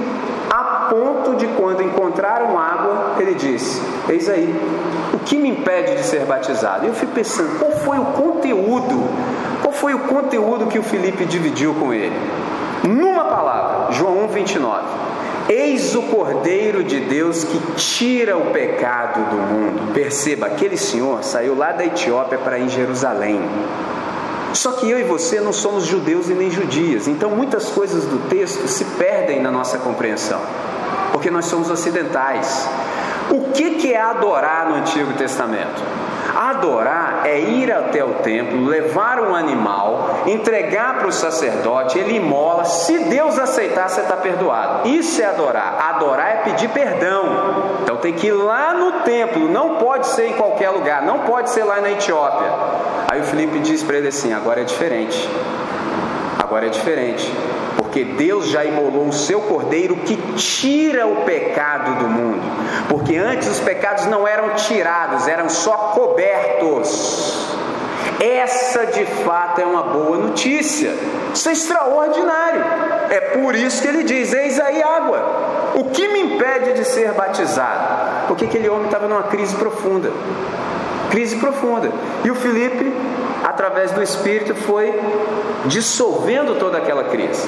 A 0.50 0.88
ponto 0.90 1.36
de 1.36 1.48
quando 1.48 1.82
encontraram 1.82 2.58
água, 2.58 3.16
ele 3.20 3.34
disse: 3.34 3.82
Eis 4.08 4.30
aí, 4.30 4.54
o 5.14 5.20
que 5.20 5.38
me 5.38 5.50
impede 5.50 5.96
de 5.96 6.04
ser 6.04 6.26
batizado? 6.26 6.86
Eu 6.86 6.94
fico 6.94 7.12
pensando, 7.12 7.58
qual 7.60 7.72
foi 7.72 7.98
o 7.98 8.06
conteúdo 8.06 9.04
foi 9.76 9.94
o 9.94 10.00
conteúdo 10.00 10.68
que 10.68 10.80
o 10.80 10.84
Felipe 10.84 11.26
dividiu 11.26 11.74
com 11.74 11.94
ele? 11.94 12.16
Numa 12.84 13.26
palavra, 13.26 13.92
João 13.92 14.26
1, 14.26 14.28
29. 14.28 14.84
Eis 15.48 15.96
o 15.96 16.02
Cordeiro 16.04 16.84
de 16.84 17.00
Deus 17.02 17.44
que 17.44 17.60
tira 17.76 18.36
o 18.36 18.52
pecado 18.52 19.30
do 19.30 19.36
mundo. 19.36 19.94
Perceba, 19.94 20.48
aquele 20.48 20.76
senhor 20.76 21.24
saiu 21.24 21.56
lá 21.56 21.72
da 21.72 21.86
Etiópia 21.86 22.38
para 22.38 22.58
ir 22.58 22.64
em 22.66 22.70
Jerusalém. 22.70 23.42
Só 24.54 24.72
que 24.72 24.90
eu 24.90 25.00
e 25.00 25.04
você 25.04 25.40
não 25.40 25.54
somos 25.54 25.86
judeus 25.86 26.30
e 26.30 26.34
nem 26.34 26.50
judias, 26.50 27.08
então 27.08 27.30
muitas 27.30 27.70
coisas 27.70 28.06
do 28.06 28.30
texto 28.30 28.68
se 28.68 28.86
perdem 28.98 29.42
na 29.42 29.52
nossa 29.52 29.78
compreensão, 29.78 30.40
porque 31.12 31.30
nós 31.30 31.46
somos 31.46 31.70
ocidentais. 31.70 32.68
O 33.30 33.52
que 33.52 33.94
é 33.94 34.00
adorar 34.00 34.70
no 34.70 34.76
Antigo 34.76 35.14
Testamento? 35.14 35.84
Adorar 36.36 37.22
é 37.24 37.40
ir 37.40 37.72
até 37.72 38.04
o 38.04 38.16
templo, 38.16 38.66
levar 38.66 39.22
um 39.22 39.34
animal, 39.34 40.22
entregar 40.26 40.98
para 40.98 41.08
o 41.08 41.12
sacerdote, 41.12 41.98
ele 41.98 42.18
imola. 42.18 42.66
Se 42.66 43.00
Deus 43.06 43.40
aceitar, 43.40 43.88
você 43.88 44.02
está 44.02 44.18
perdoado. 44.18 44.88
Isso 44.88 45.22
é 45.22 45.26
adorar. 45.26 45.78
Adorar 45.96 46.30
é 46.32 46.36
pedir 46.44 46.70
perdão. 46.70 47.24
Então 47.84 47.98
tem 47.98 48.14
que 48.14 48.28
ir 48.28 48.34
lá 48.34 48.74
no 48.74 49.04
templo, 49.04 49.48
não 49.48 49.76
pode 49.76 50.08
ser 50.08 50.28
em 50.28 50.34
qualquer 50.34 50.72
lugar, 50.72 51.04
não 51.04 51.20
pode 51.20 51.50
ser 51.52 51.64
lá 51.64 51.80
na 51.80 51.92
Etiópia. 51.92 52.52
Aí 53.10 53.22
o 53.22 53.24
Felipe 53.24 53.60
diz 53.60 53.82
para 53.82 53.98
ele 53.98 54.10
assim: 54.10 54.34
agora 54.34 54.62
é 54.62 54.66
diferente. 54.66 55.30
Agora 56.38 56.66
é 56.66 56.70
diferente 56.70 57.32
porque 57.96 58.04
Deus 58.04 58.50
já 58.50 58.66
imolou 58.66 59.08
o 59.08 59.14
seu 59.14 59.40
cordeiro 59.40 59.96
que 59.96 60.18
tira 60.36 61.08
o 61.08 61.24
pecado 61.24 61.98
do 62.00 62.10
mundo. 62.10 62.42
Porque 62.90 63.16
antes 63.16 63.48
os 63.48 63.62
pecados 63.62 64.06
não 64.08 64.28
eram 64.28 64.50
tirados, 64.56 65.30
eram 65.30 65.48
só 65.48 65.94
cobertos. 65.96 67.56
Essa 68.20 68.86
de 68.88 69.06
fato 69.06 69.62
é 69.62 69.66
uma 69.66 69.82
boa 69.82 70.18
notícia. 70.18 70.94
Isso 71.34 71.48
é 71.48 71.54
extraordinário. 71.54 72.66
É 73.10 73.22
por 73.22 73.56
isso 73.56 73.82
que 73.82 73.88
ele 73.88 74.04
diz: 74.04 74.34
Eis 74.34 74.60
aí 74.60 74.84
água. 74.84 75.72
O 75.76 75.86
que 75.86 76.10
me 76.10 76.20
impede 76.20 76.74
de 76.74 76.84
ser 76.84 77.14
batizado? 77.14 78.28
Porque 78.28 78.44
aquele 78.44 78.68
homem 78.68 78.88
estava 78.88 79.08
numa 79.08 79.24
crise 79.24 79.56
profunda. 79.56 80.12
Crise 81.12 81.38
profunda. 81.38 81.90
E 82.26 82.30
o 82.30 82.36
Felipe, 82.36 82.94
através 83.42 83.94
do 83.94 84.04
Espírito, 84.04 84.54
foi 84.54 84.94
dissolvendo 85.68 86.60
toda 86.60 86.78
aquela 86.78 87.06
crise. 87.06 87.48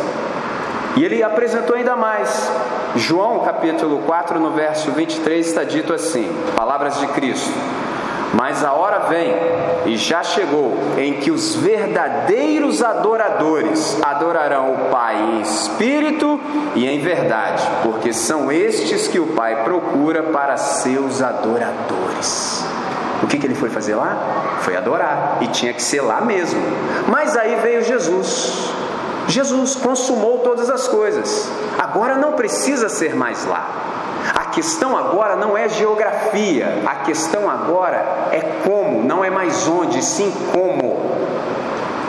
E 0.95 1.03
ele 1.03 1.21
apresentou 1.21 1.75
ainda 1.75 1.95
mais. 1.95 2.51
João 2.95 3.39
capítulo 3.39 3.99
4, 4.05 4.39
no 4.39 4.51
verso 4.51 4.91
23, 4.91 5.45
está 5.45 5.63
dito 5.63 5.93
assim: 5.93 6.27
Palavras 6.55 6.99
de 6.99 7.07
Cristo. 7.07 7.53
Mas 8.33 8.63
a 8.63 8.73
hora 8.73 8.99
vem, 9.07 9.33
e 9.85 9.95
já 9.95 10.21
chegou, 10.21 10.77
em 10.97 11.13
que 11.13 11.31
os 11.31 11.55
verdadeiros 11.55 12.83
adoradores 12.83 13.99
adorarão 14.03 14.73
o 14.73 14.77
Pai 14.91 15.15
em 15.15 15.41
espírito 15.41 16.39
e 16.75 16.87
em 16.87 16.99
verdade, 16.99 17.63
porque 17.83 18.11
são 18.11 18.51
estes 18.51 19.07
que 19.07 19.19
o 19.19 19.27
Pai 19.27 19.63
procura 19.63 20.23
para 20.23 20.57
seus 20.57 21.21
adoradores. 21.21 22.65
O 23.23 23.27
que, 23.27 23.37
que 23.37 23.47
ele 23.47 23.55
foi 23.55 23.69
fazer 23.69 23.95
lá? 23.95 24.59
Foi 24.59 24.75
adorar, 24.75 25.37
e 25.41 25.47
tinha 25.47 25.73
que 25.73 25.81
ser 25.81 26.01
lá 26.01 26.21
mesmo. 26.21 26.61
Mas 27.07 27.35
aí 27.35 27.55
veio 27.55 27.83
Jesus 27.83 28.71
Jesus 29.27 29.75
consumou 29.75 30.39
todas 30.39 30.69
as 30.69 30.87
coisas. 30.87 31.49
Agora 31.77 32.15
não 32.15 32.33
precisa 32.33 32.89
ser 32.89 33.15
mais 33.15 33.45
lá. 33.45 33.67
A 34.33 34.45
questão 34.45 34.97
agora 34.97 35.35
não 35.35 35.57
é 35.57 35.69
geografia, 35.69 36.81
a 36.85 36.95
questão 36.95 37.49
agora 37.49 38.29
é 38.31 38.41
como, 38.65 39.03
não 39.03 39.23
é 39.23 39.29
mais 39.29 39.67
onde, 39.67 40.03
sim 40.03 40.33
como. 40.51 41.17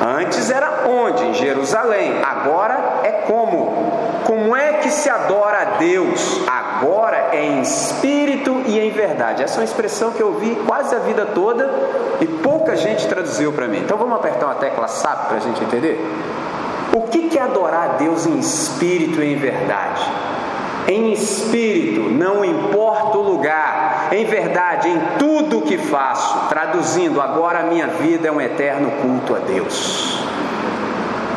Antes 0.00 0.50
era 0.50 0.84
onde? 0.88 1.24
Em 1.24 1.34
Jerusalém. 1.34 2.22
Agora 2.24 3.00
é 3.02 3.10
como. 3.26 3.92
Como 4.24 4.54
é 4.54 4.74
que 4.74 4.90
se 4.90 5.10
adora 5.10 5.62
a 5.62 5.64
Deus? 5.78 6.40
Agora 6.46 7.30
é 7.32 7.44
em 7.44 7.62
espírito 7.62 8.62
e 8.66 8.78
em 8.78 8.90
verdade. 8.90 9.42
Essa 9.42 9.56
é 9.56 9.58
uma 9.60 9.64
expressão 9.64 10.12
que 10.12 10.22
eu 10.22 10.28
ouvi 10.28 10.56
quase 10.66 10.94
a 10.94 10.98
vida 11.00 11.26
toda 11.26 11.68
e 12.20 12.26
pouca 12.26 12.76
gente 12.76 13.08
traduziu 13.08 13.52
para 13.52 13.66
mim. 13.66 13.78
Então 13.78 13.96
vamos 13.98 14.16
apertar 14.16 14.46
uma 14.46 14.54
tecla 14.54 14.86
SAP 14.86 15.28
para 15.28 15.36
a 15.38 15.40
gente 15.40 15.62
entender? 15.64 15.98
O 16.98 17.02
que 17.02 17.38
é 17.38 17.42
adorar 17.42 17.90
a 17.90 17.92
Deus 17.92 18.26
em 18.26 18.40
espírito 18.40 19.22
e 19.22 19.32
em 19.32 19.36
verdade? 19.36 20.04
Em 20.88 21.12
espírito, 21.12 22.10
não 22.10 22.44
importa 22.44 23.16
o 23.18 23.22
lugar, 23.22 24.08
em 24.10 24.24
verdade, 24.24 24.88
em 24.88 25.00
tudo 25.16 25.62
que 25.62 25.78
faço, 25.78 26.48
traduzindo, 26.48 27.20
agora 27.20 27.60
a 27.60 27.62
minha 27.62 27.86
vida 27.86 28.26
é 28.26 28.32
um 28.32 28.40
eterno 28.40 28.90
culto 29.00 29.36
a 29.36 29.38
Deus. 29.38 30.18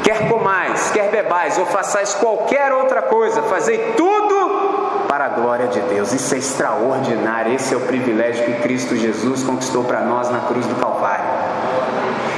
Quer 0.03 0.27
comais, 0.29 0.89
quer 0.89 1.11
bebais, 1.11 1.59
ou 1.59 1.67
façais 1.67 2.15
qualquer 2.15 2.73
outra 2.73 3.03
coisa, 3.03 3.43
fazei 3.43 3.93
tudo 3.95 5.05
para 5.07 5.25
a 5.25 5.29
glória 5.29 5.67
de 5.67 5.79
Deus. 5.81 6.11
Isso 6.11 6.33
é 6.33 6.39
extraordinário, 6.39 7.53
esse 7.53 7.71
é 7.75 7.77
o 7.77 7.81
privilégio 7.81 8.45
que 8.45 8.61
Cristo 8.63 8.95
Jesus 8.95 9.43
conquistou 9.43 9.83
para 9.83 10.01
nós 10.01 10.27
na 10.31 10.39
cruz 10.39 10.65
do 10.65 10.73
Calvário. 10.73 11.23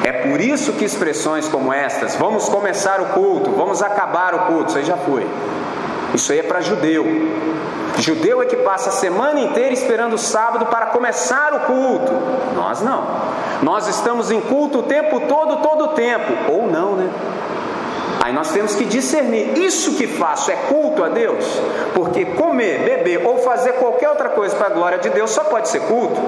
É 0.04 0.12
por 0.12 0.42
isso 0.42 0.74
que 0.74 0.84
expressões 0.84 1.48
como 1.48 1.72
estas, 1.72 2.16
vamos 2.16 2.50
começar 2.50 3.00
o 3.00 3.06
culto, 3.08 3.52
vamos 3.52 3.82
acabar 3.82 4.36
o 4.36 4.40
culto, 4.48 4.70
isso 4.70 4.78
aí 4.78 4.84
já 4.84 4.98
foi. 4.98 5.26
Isso 6.14 6.32
aí 6.32 6.40
é 6.40 6.44
para 6.44 6.62
judeu. 6.62 7.06
Judeu 7.98 8.42
é 8.42 8.46
que 8.46 8.58
passa 8.58 8.90
a 8.90 8.92
semana 8.92 9.40
inteira 9.40 9.74
esperando 9.74 10.14
o 10.14 10.18
sábado 10.18 10.66
para 10.66 10.88
começar 10.88 11.54
o 11.54 11.60
culto. 11.62 12.12
Nós 12.56 12.82
não. 12.82 13.04
Nós 13.62 13.88
estamos 13.88 14.30
em 14.30 14.42
culto 14.42 14.80
o 14.80 14.84
tempo 14.84 15.22
todo, 15.22 15.62
todo 15.62 15.86
o 15.86 15.88
tempo. 15.90 16.52
Ou 16.52 16.68
não, 16.68 16.96
né? 16.96 17.10
Nós 18.34 18.52
temos 18.52 18.76
que 18.76 18.86
discernir: 18.86 19.58
isso 19.58 19.96
que 19.96 20.08
faço 20.08 20.52
é 20.52 20.56
culto 20.56 21.04
a 21.04 21.10
Deus? 21.10 21.46
Porque 21.94 22.26
comer, 22.26 22.80
beber 22.80 23.26
ou 23.26 23.38
fazer 23.38 23.74
qualquer 23.74 24.10
outra 24.10 24.30
coisa 24.30 24.56
para 24.56 24.68
a 24.68 24.70
glória 24.72 24.98
de 24.98 25.10
Deus 25.10 25.30
só 25.30 25.44
pode 25.44 25.70
ser 25.70 25.82
culto. 25.82 26.20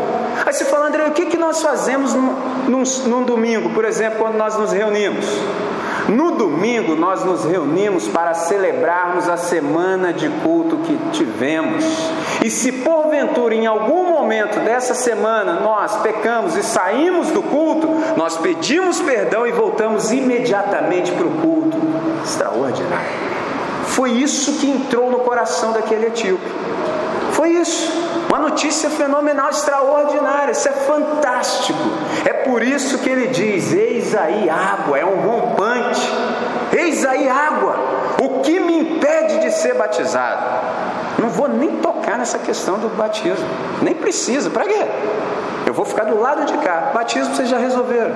Aí 0.46 0.54
você 0.54 0.66
fala, 0.66 0.88
André, 0.88 1.06
o 1.08 1.12
que, 1.12 1.26
que 1.26 1.38
nós 1.38 1.62
fazemos 1.62 2.14
num, 2.14 2.36
num, 2.68 2.84
num 3.08 3.24
domingo, 3.24 3.72
por 3.72 3.84
exemplo, 3.84 4.20
quando 4.20 4.36
nós 4.36 4.56
nos 4.56 4.72
reunimos? 4.72 5.26
No 6.08 6.32
domingo 6.32 6.96
nós 6.96 7.24
nos 7.24 7.46
reunimos 7.46 8.08
para 8.08 8.34
celebrarmos 8.34 9.28
a 9.28 9.38
semana 9.38 10.14
de 10.14 10.30
culto 10.44 10.78
que 10.78 10.98
tivemos. 11.12 11.84
E 12.44 12.50
se 12.50 12.72
porventura 12.72 13.56
em 13.56 13.66
algum 13.66 14.10
momento 14.10 14.60
dessa 14.60 14.94
semana 14.94 15.60
nós 15.62 15.96
pecamos 15.98 16.56
e 16.56 16.64
saímos 16.64 17.30
do 17.30 17.42
culto, 17.42 17.90
nós 18.16 18.38
pedimos 18.38 19.02
perdão 19.02 19.48
e 19.48 19.52
voltamos 19.52 20.12
imediatamente 20.12 21.12
para 21.12 21.26
o 21.26 21.32
culto. 21.32 21.78
Extraordinário. 22.24 23.26
Foi 23.88 24.12
isso 24.12 24.60
que 24.60 24.70
entrou 24.70 25.10
no 25.10 25.20
coração 25.20 25.72
daquele 25.72 26.08
etíope. 26.08 26.46
Foi 27.32 27.50
isso. 27.50 28.05
Uma 28.30 28.40
notícia 28.40 28.90
fenomenal, 28.90 29.50
extraordinária. 29.50 30.52
Isso 30.52 30.68
é 30.68 30.72
fantástico. 30.72 31.80
É 32.26 32.34
por 32.34 32.62
isso 32.62 32.98
que 33.00 33.10
ele 33.10 33.28
diz: 33.28 33.74
Eis 33.74 34.16
aí 34.16 34.50
água, 34.50 34.98
é 34.98 35.06
um 35.06 35.22
rompante. 35.22 36.02
Eis 36.72 37.06
aí 37.06 37.28
água. 37.30 37.76
O 38.22 38.42
que 38.42 38.60
me 38.60 38.80
impede 38.80 39.40
de 39.40 39.52
ser 39.52 39.76
batizado? 39.76 40.44
Não 41.20 41.30
vou 41.30 41.48
nem 41.48 41.78
tocar 41.78 42.18
nessa 42.18 42.40
questão 42.40 42.78
do 42.78 42.90
batismo. 42.90 43.46
Nem 43.82 43.94
precisa. 43.94 44.50
Para 44.50 44.66
quê? 44.66 44.86
Eu 45.66 45.74
vou 45.74 45.86
ficar 45.86 46.04
do 46.06 46.20
lado 46.20 46.46
de 46.46 46.58
cá. 46.58 46.92
Batismo 46.94 47.36
vocês 47.36 47.50
já 47.50 47.58
resolveram. 47.58 48.14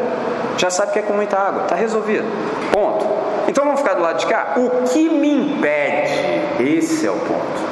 Já 0.58 0.70
sabe 0.70 0.92
que 0.92 1.00
é 1.00 1.02
com 1.02 1.14
muita 1.14 1.38
água. 1.38 1.64
Está 1.64 1.76
resolvido. 1.76 2.26
Ponto. 2.72 3.06
Então 3.48 3.64
vamos 3.66 3.80
ficar 3.80 3.96
do 3.96 4.02
lado 4.02 4.20
de 4.20 4.28
cá? 4.28 4.54
O 4.58 4.84
que 4.88 5.10
me 5.10 5.32
impede? 5.32 6.60
Esse 6.60 7.08
é 7.08 7.12
o 7.12 7.16
ponto. 7.16 7.70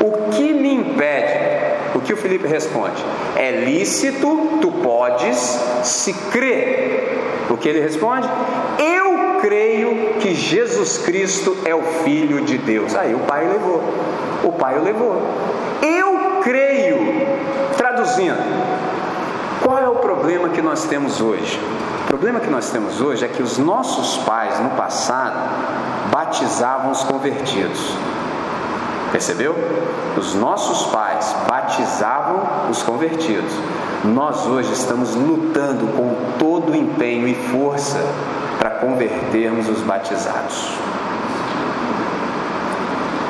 O 0.00 0.30
que 0.30 0.52
me 0.52 0.74
impede? 0.74 1.47
O 1.98 2.00
que 2.00 2.12
o 2.12 2.16
Felipe 2.16 2.46
responde? 2.46 3.04
É 3.34 3.50
lícito, 3.50 4.58
tu 4.60 4.70
podes, 4.70 5.36
se 5.82 6.12
crer. 6.30 7.46
O 7.50 7.56
que 7.56 7.68
ele 7.68 7.80
responde? 7.80 8.28
Eu 8.78 9.40
creio 9.40 10.14
que 10.20 10.32
Jesus 10.32 10.98
Cristo 10.98 11.56
é 11.64 11.74
o 11.74 11.82
Filho 12.04 12.40
de 12.42 12.56
Deus. 12.56 12.94
Aí 12.94 13.16
o 13.16 13.18
pai 13.20 13.48
levou. 13.48 13.82
O 14.44 14.52
pai 14.52 14.78
o 14.78 14.84
levou. 14.84 15.20
Eu 15.82 16.40
creio. 16.42 16.98
Traduzindo, 17.76 18.38
qual 19.64 19.78
é 19.78 19.88
o 19.88 19.96
problema 19.96 20.50
que 20.50 20.62
nós 20.62 20.84
temos 20.84 21.20
hoje? 21.20 21.60
O 22.04 22.06
problema 22.06 22.38
que 22.38 22.48
nós 22.48 22.70
temos 22.70 23.00
hoje 23.00 23.24
é 23.24 23.28
que 23.28 23.42
os 23.42 23.58
nossos 23.58 24.22
pais 24.24 24.60
no 24.60 24.70
passado 24.70 25.36
batizavam 26.12 26.92
os 26.92 27.02
convertidos. 27.02 27.92
Percebeu? 29.12 29.54
Os 30.16 30.34
nossos 30.34 30.90
pais 30.92 31.34
batizavam 31.48 32.70
os 32.70 32.82
convertidos. 32.82 33.52
Nós 34.04 34.46
hoje 34.46 34.72
estamos 34.72 35.14
lutando 35.14 35.86
com 35.88 36.14
todo 36.38 36.72
o 36.72 36.76
empenho 36.76 37.26
e 37.26 37.34
força 37.34 37.98
para 38.58 38.70
convertermos 38.70 39.68
os 39.68 39.80
batizados. 39.80 40.78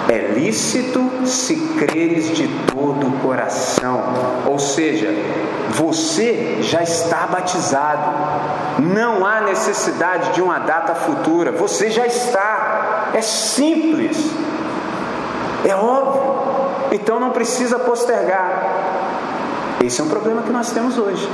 É 0.08 0.32
lícito 0.34 1.26
se 1.26 1.54
creres 1.78 2.34
de 2.34 2.48
todo 2.72 3.08
o 3.08 3.18
coração, 3.18 4.02
ou 4.46 4.58
seja, 4.58 5.08
você 5.70 6.58
já 6.62 6.82
está 6.82 7.26
batizado, 7.26 8.82
não 8.82 9.26
há 9.26 9.42
necessidade 9.42 10.32
de 10.32 10.40
uma 10.40 10.60
data 10.60 10.94
futura, 10.94 11.52
você 11.52 11.90
já 11.90 12.06
está, 12.06 13.10
é 13.12 13.20
simples. 13.20 14.30
É 15.64 15.74
óbvio. 15.74 16.22
Então 16.92 17.20
não 17.20 17.30
precisa 17.30 17.78
postergar. 17.78 19.76
Esse 19.84 20.00
é 20.00 20.04
um 20.04 20.08
problema 20.08 20.42
que 20.42 20.50
nós 20.50 20.70
temos 20.70 20.98
hoje. 20.98 21.28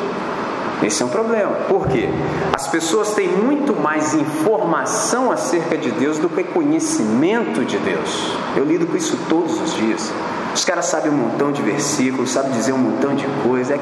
Esse 0.83 1.03
é 1.03 1.07
um 1.07 1.09
problema. 1.09 1.53
Por 1.69 1.87
quê? 1.87 2.09
As 2.53 2.67
pessoas 2.67 3.13
têm 3.13 3.29
muito 3.29 3.75
mais 3.75 4.13
informação 4.15 5.31
acerca 5.31 5.79
de 5.79 5.91
Deus 5.91 6.19
do 6.19 6.29
que 6.29 6.45
conhecimento 6.45 7.65
de 7.65 7.79
Deus. 7.79 8.33
Eu 8.57 8.65
lido 8.65 8.87
com 8.87 8.97
isso 8.97 9.19
todos 9.29 9.61
os 9.61 9.75
dias. 9.75 10.13
Os 10.55 10.65
caras 10.65 10.87
sabem 10.87 11.11
um 11.11 11.17
montão 11.17 11.53
de 11.53 11.63
versículos, 11.63 12.31
sabem 12.31 12.53
dizer 12.53 12.73
um 12.73 12.79
montão 12.79 13.15
de 13.15 13.27
coisa. 13.43 13.75
É 13.75 13.81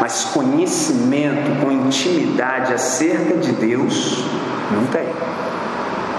mas 0.00 0.24
conhecimento 0.24 1.62
com 1.62 1.72
intimidade 1.72 2.74
acerca 2.74 3.38
de 3.38 3.52
Deus, 3.52 4.22
não 4.70 4.84
tem. 4.88 5.08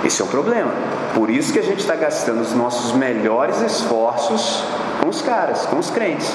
Esse 0.03 0.21
é 0.21 0.25
o 0.25 0.27
problema. 0.27 0.71
Por 1.15 1.29
isso 1.29 1.53
que 1.53 1.59
a 1.59 1.63
gente 1.63 1.79
está 1.79 1.95
gastando 1.95 2.41
os 2.41 2.53
nossos 2.53 2.91
melhores 2.91 3.61
esforços 3.61 4.61
com 5.01 5.07
os 5.07 5.21
caras, 5.21 5.65
com 5.65 5.79
os 5.79 5.89
crentes. 5.89 6.29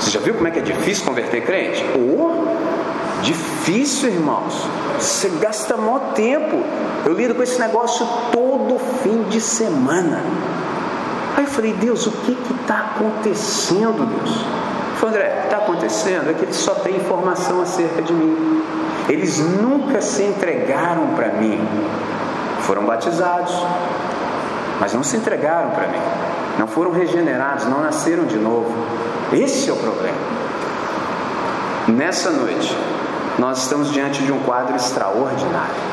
Você 0.00 0.10
já 0.10 0.18
viu 0.18 0.34
como 0.34 0.48
é 0.48 0.50
que 0.50 0.60
é 0.60 0.62
difícil 0.62 1.04
converter 1.04 1.44
crente? 1.44 1.84
Oh, 1.94 3.22
difícil, 3.22 4.08
irmãos. 4.08 4.66
Você 4.98 5.28
gasta 5.38 5.76
maior 5.76 6.14
tempo. 6.14 6.56
Eu 7.04 7.12
lido 7.12 7.34
com 7.34 7.42
esse 7.42 7.60
negócio 7.60 8.06
todo 8.32 8.78
fim 9.02 9.24
de 9.24 9.40
semana. 9.42 10.22
Aí 11.36 11.44
eu 11.44 11.50
falei, 11.50 11.74
Deus, 11.74 12.06
o 12.06 12.12
que 12.12 12.36
está 12.60 12.94
acontecendo, 12.96 14.06
Deus? 14.06 14.44
Falei, 14.96 15.16
André, 15.16 15.28
o 15.28 15.40
que 15.40 15.44
está 15.44 15.56
acontecendo 15.58 16.30
é 16.30 16.34
que 16.34 16.44
eles 16.44 16.56
só 16.56 16.74
têm 16.76 16.96
informação 16.96 17.60
acerca 17.60 18.00
de 18.00 18.12
mim. 18.14 18.62
Eles 19.08 19.38
nunca 19.38 20.00
se 20.00 20.22
entregaram 20.22 21.08
para 21.08 21.28
mim. 21.34 21.58
Foram 22.62 22.84
batizados, 22.84 23.54
mas 24.80 24.92
não 24.92 25.02
se 25.02 25.16
entregaram 25.16 25.70
para 25.70 25.88
mim. 25.88 26.00
Não 26.58 26.66
foram 26.66 26.92
regenerados, 26.92 27.66
não 27.66 27.80
nasceram 27.80 28.24
de 28.24 28.36
novo. 28.36 28.72
Esse 29.32 29.70
é 29.70 29.72
o 29.72 29.76
problema. 29.76 30.18
Nessa 31.88 32.30
noite, 32.30 32.76
nós 33.38 33.62
estamos 33.62 33.90
diante 33.90 34.22
de 34.22 34.32
um 34.32 34.40
quadro 34.40 34.76
extraordinário. 34.76 35.92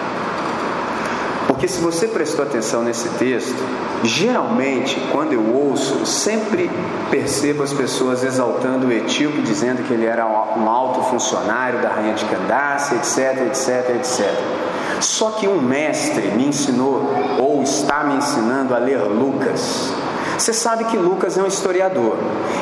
Porque 1.47 1.67
se 1.67 1.81
você 1.81 2.07
prestou 2.07 2.45
atenção 2.45 2.83
nesse 2.83 3.09
texto, 3.17 3.57
geralmente 4.03 4.99
quando 5.11 5.33
eu 5.33 5.41
ouço, 5.41 6.05
sempre 6.05 6.69
percebo 7.09 7.63
as 7.63 7.73
pessoas 7.73 8.23
exaltando 8.23 8.87
o 8.87 8.91
etíope, 8.91 9.41
dizendo 9.41 9.83
que 9.83 9.93
ele 9.93 10.05
era 10.05 10.25
um 10.27 10.69
alto 10.69 11.01
funcionário 11.09 11.81
da 11.81 11.89
rainha 11.89 12.13
de 12.13 12.23
Candace, 12.25 12.95
etc, 12.95 13.47
etc, 13.47 13.95
etc. 13.95 14.68
Só 15.01 15.31
que 15.31 15.47
um 15.47 15.61
mestre 15.61 16.27
me 16.31 16.47
ensinou, 16.47 17.01
ou 17.39 17.63
está 17.63 18.03
me 18.03 18.15
ensinando 18.15 18.75
a 18.75 18.77
ler 18.77 19.01
Lucas. 19.03 19.93
Você 20.37 20.53
sabe 20.53 20.85
que 20.85 20.97
Lucas 20.97 21.37
é 21.37 21.43
um 21.43 21.47
historiador 21.47 22.15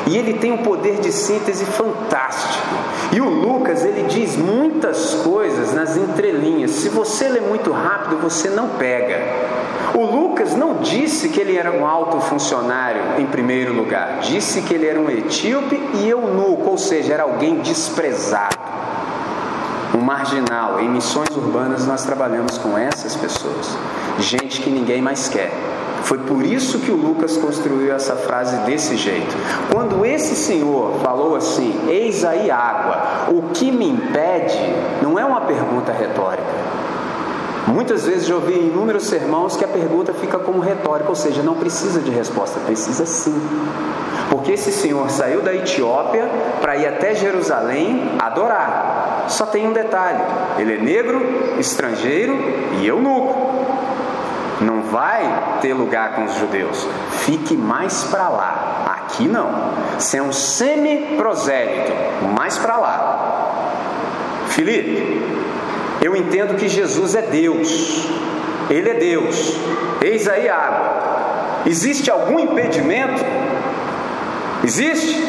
e 0.06 0.16
ele 0.16 0.34
tem 0.34 0.50
um 0.50 0.58
poder 0.58 0.98
de 0.98 1.12
síntese 1.12 1.64
fantástico. 1.64 2.66
E 3.12 3.20
o 3.20 3.28
Lucas 3.28 3.84
ele 3.84 4.02
diz 4.08 4.36
muitas 4.36 5.14
coisas 5.14 5.72
nas 5.72 5.96
entrelinhas. 5.96 6.72
Se 6.72 6.88
você 6.88 7.28
lê 7.28 7.40
muito 7.40 7.70
rápido, 7.70 8.20
você 8.20 8.50
não 8.50 8.70
pega. 8.70 9.20
O 9.94 10.04
Lucas 10.04 10.54
não 10.54 10.78
disse 10.78 11.28
que 11.28 11.40
ele 11.40 11.56
era 11.56 11.70
um 11.70 11.86
alto 11.86 12.20
funcionário 12.20 13.00
em 13.18 13.26
primeiro 13.26 13.72
lugar, 13.72 14.20
disse 14.20 14.62
que 14.62 14.74
ele 14.74 14.86
era 14.86 15.00
um 15.00 15.08
etíope 15.08 15.80
e 15.94 16.08
eunuco, 16.08 16.70
ou 16.70 16.78
seja, 16.78 17.14
era 17.14 17.22
alguém 17.22 17.58
desprezado 17.60 18.56
um 19.94 20.00
marginal. 20.00 20.80
Em 20.80 20.88
missões 20.88 21.30
urbanas 21.36 21.86
nós 21.86 22.04
trabalhamos 22.04 22.58
com 22.58 22.76
essas 22.76 23.16
pessoas, 23.16 23.76
gente 24.18 24.60
que 24.60 24.70
ninguém 24.70 25.00
mais 25.00 25.28
quer. 25.28 25.52
Foi 26.02 26.18
por 26.18 26.44
isso 26.44 26.78
que 26.78 26.90
o 26.90 26.96
Lucas 26.96 27.36
construiu 27.36 27.92
essa 27.92 28.16
frase 28.16 28.56
desse 28.58 28.96
jeito. 28.96 29.34
Quando 29.72 30.06
esse 30.06 30.34
senhor 30.36 31.00
falou 31.02 31.36
assim: 31.36 31.88
Eis 31.88 32.24
aí 32.24 32.50
água, 32.50 33.28
o 33.30 33.50
que 33.52 33.70
me 33.70 33.88
impede, 33.88 34.58
não 35.02 35.18
é 35.18 35.24
uma 35.24 35.42
pergunta 35.42 35.92
retórica. 35.92 36.48
Muitas 37.66 38.06
vezes 38.06 38.26
já 38.26 38.34
ouvi 38.34 38.54
em 38.54 38.68
inúmeros 38.68 39.04
sermãos 39.04 39.56
que 39.56 39.64
a 39.64 39.68
pergunta 39.68 40.14
fica 40.14 40.38
como 40.38 40.60
retórica, 40.60 41.10
ou 41.10 41.14
seja, 41.14 41.42
não 41.42 41.54
precisa 41.54 42.00
de 42.00 42.10
resposta, 42.10 42.58
precisa 42.60 43.04
sim. 43.04 43.38
Porque 44.30 44.52
esse 44.52 44.72
senhor 44.72 45.10
saiu 45.10 45.40
da 45.40 45.54
Etiópia 45.54 46.28
para 46.60 46.76
ir 46.76 46.86
até 46.86 47.14
Jerusalém 47.14 48.16
adorar. 48.18 49.24
Só 49.28 49.46
tem 49.46 49.66
um 49.66 49.72
detalhe: 49.72 50.20
ele 50.58 50.74
é 50.74 50.78
negro, 50.78 51.20
estrangeiro 51.58 52.36
e 52.80 52.86
eunuco. 52.86 53.48
Não 54.60 54.82
vai 54.82 55.58
ter 55.60 55.72
lugar 55.72 56.14
com 56.14 56.24
os 56.24 56.34
judeus. 56.34 56.86
Fique 57.10 57.56
mais 57.56 58.04
para 58.04 58.28
lá. 58.28 58.84
Aqui 58.86 59.28
não. 59.28 59.72
Você 59.98 60.18
é 60.18 60.22
um 60.22 60.32
semi-prosélito. 60.32 61.92
Mais 62.36 62.58
para 62.58 62.76
lá. 62.76 63.38
Felipe, 64.48 65.22
eu 66.02 66.16
entendo 66.16 66.56
que 66.56 66.68
Jesus 66.68 67.14
é 67.14 67.22
Deus. 67.22 68.08
Ele 68.68 68.90
é 68.90 68.94
Deus. 68.94 69.56
Eis 70.02 70.28
aí 70.28 70.48
água. 70.48 70.98
Existe 71.64 72.10
algum 72.10 72.38
impedimento? 72.38 73.24
Existe? 74.64 75.22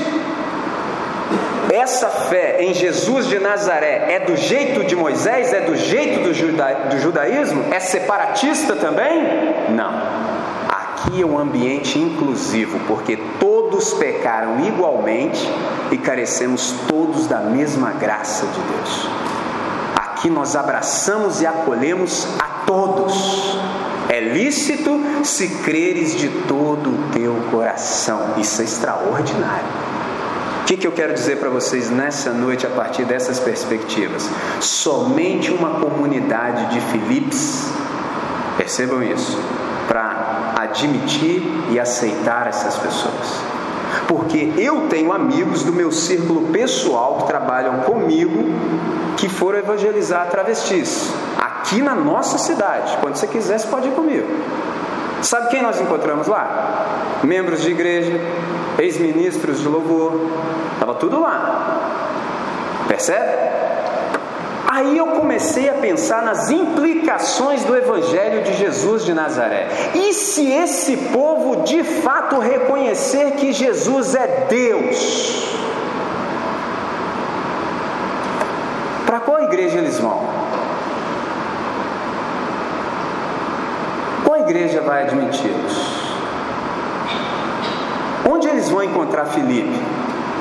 Essa 1.72 2.08
fé 2.08 2.64
em 2.64 2.74
Jesus 2.74 3.28
de 3.28 3.38
Nazaré 3.38 4.14
é 4.14 4.20
do 4.20 4.36
jeito 4.36 4.84
de 4.84 4.96
Moisés? 4.96 5.54
É 5.54 5.62
do 5.62 5.76
jeito 5.76 6.24
do, 6.24 6.34
juda, 6.34 6.88
do 6.90 7.00
judaísmo? 7.00 7.66
É 7.72 7.80
separatista 7.80 8.76
também? 8.76 9.24
Não. 9.70 9.94
Aqui 10.68 11.22
é 11.22 11.26
um 11.26 11.38
ambiente 11.38 12.00
inclusivo, 12.00 12.80
porque 12.88 13.18
todos 13.40 13.94
pecaram 13.94 14.60
igualmente 14.66 15.48
e 15.92 15.98
carecemos 15.98 16.74
todos 16.88 17.28
da 17.28 17.40
mesma 17.40 17.92
graça 17.92 18.48
de 18.48 18.60
Deus. 18.60 19.08
Aqui 19.96 20.30
nós 20.30 20.56
abraçamos 20.56 21.40
e 21.40 21.46
acolhemos 21.46 22.28
a 22.40 22.66
todos. 22.66 23.60
É 24.10 24.20
lícito 24.20 25.00
se 25.24 25.48
creres 25.64 26.18
de 26.18 26.28
todo 26.48 26.90
o 26.90 27.12
teu 27.14 27.36
coração. 27.52 28.34
Isso 28.38 28.62
é 28.62 28.66
extraordinário 28.66 29.90
que, 30.70 30.78
que 30.78 30.86
eu 30.86 30.92
quero 30.92 31.16
dizer 31.16 31.40
para 31.40 31.50
vocês 31.50 31.90
nessa 31.90 32.32
noite 32.32 32.68
a 32.68 32.70
partir 32.70 33.04
dessas 33.04 33.40
perspectivas? 33.40 34.30
Somente 34.60 35.50
uma 35.50 35.80
comunidade 35.80 36.76
de 36.76 36.80
Filipes, 36.80 37.74
percebam 38.56 39.02
isso, 39.02 39.36
para 39.88 40.54
admitir 40.60 41.42
e 41.72 41.80
aceitar 41.80 42.46
essas 42.46 42.76
pessoas. 42.76 43.42
Porque 44.08 44.54
eu 44.58 44.82
tenho 44.82 45.12
amigos 45.12 45.64
do 45.64 45.74
meu 45.74 45.92
círculo 45.92 46.52
pessoal 46.52 47.18
que 47.18 47.26
trabalham 47.26 47.80
comigo 47.80 48.44
que 49.18 49.28
foram 49.28 49.58
evangelizar 49.58 50.30
travestis 50.30 51.12
aqui 51.60 51.82
na 51.82 51.94
nossa 51.94 52.38
cidade. 52.38 52.98
Quando 53.02 53.16
você 53.16 53.28
quiser, 53.28 53.60
você 53.60 53.68
pode 53.68 53.88
ir 53.88 53.92
comigo. 53.92 54.28
Sabe 55.22 55.50
quem 55.50 55.62
nós 55.62 55.80
encontramos 55.80 56.28
lá? 56.28 57.20
Membros 57.24 57.62
de 57.62 57.72
igreja, 57.72 58.20
ex-ministros 58.78 59.60
de 59.60 59.68
louvor, 59.68 60.14
estava 60.74 60.96
tudo 60.96 61.20
lá. 61.20 62.86
Percebe? 62.88 63.50
Aí 64.68 64.98
eu 64.98 65.08
comecei 65.08 65.70
a 65.70 65.74
pensar 65.74 66.22
nas 66.22 66.50
implicações 66.50 67.66
do 67.66 67.76
Evangelho 67.76 68.44
de 68.44 68.54
Jesus 68.54 69.04
de 69.04 69.14
Nazaré. 69.14 69.68
E 69.94 70.14
se 70.14 70.50
esse 70.50 70.96
povo 70.96 71.64
de 71.64 71.84
fato 71.84 72.40
reconhecer 72.40 73.32
que 73.32 73.52
Jesus 73.52 74.16
é 74.16 74.46
Deus? 74.48 75.50
Para 79.06 79.20
qual 79.20 79.44
igreja 79.44 79.80
eles 79.80 79.98
vão? 79.98 80.24
Qual 84.24 84.39
igreja 84.50 84.82
vai 84.82 85.04
admiti-los? 85.04 86.10
Onde 88.28 88.48
eles 88.48 88.70
vão 88.70 88.84
encontrar 88.84 89.26
Filipe? 89.26 89.80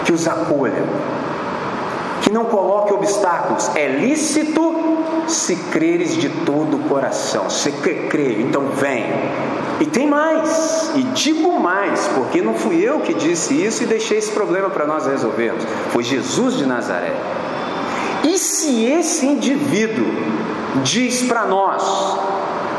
Que 0.05 0.13
os 0.13 0.27
acolha, 0.27 0.83
que 2.23 2.33
não 2.33 2.47
coloque 2.47 2.93
obstáculos. 2.93 3.71
É 3.77 3.87
lícito 3.87 4.75
se 5.27 5.55
creres 5.71 6.17
de 6.17 6.31
todo 6.47 6.79
o 6.79 6.89
coração. 6.89 7.51
Se 7.51 7.71
creio, 7.73 8.41
então 8.41 8.69
vem. 8.69 9.05
E 9.81 9.87
tem 9.87 10.07
mais, 10.09 10.93
e 10.97 11.03
digo 11.03 11.61
mais, 11.61 12.09
porque 12.15 12.41
não 12.41 12.55
fui 12.55 12.81
eu 12.83 13.01
que 13.01 13.15
disse 13.15 13.55
isso 13.55 13.83
e 13.83 13.87
deixei 13.87 14.19
esse 14.19 14.33
problema 14.33 14.71
para 14.71 14.87
nós 14.87 15.07
resolvermos. 15.07 15.65
Foi 15.91 16.03
Jesus 16.03 16.57
de 16.57 16.67
Nazaré. 16.67 17.15
E 18.25 18.37
se 18.39 18.87
esse 18.87 19.27
indivíduo 19.27 20.07
diz 20.83 21.23
para 21.23 21.45
nós: 21.45 21.83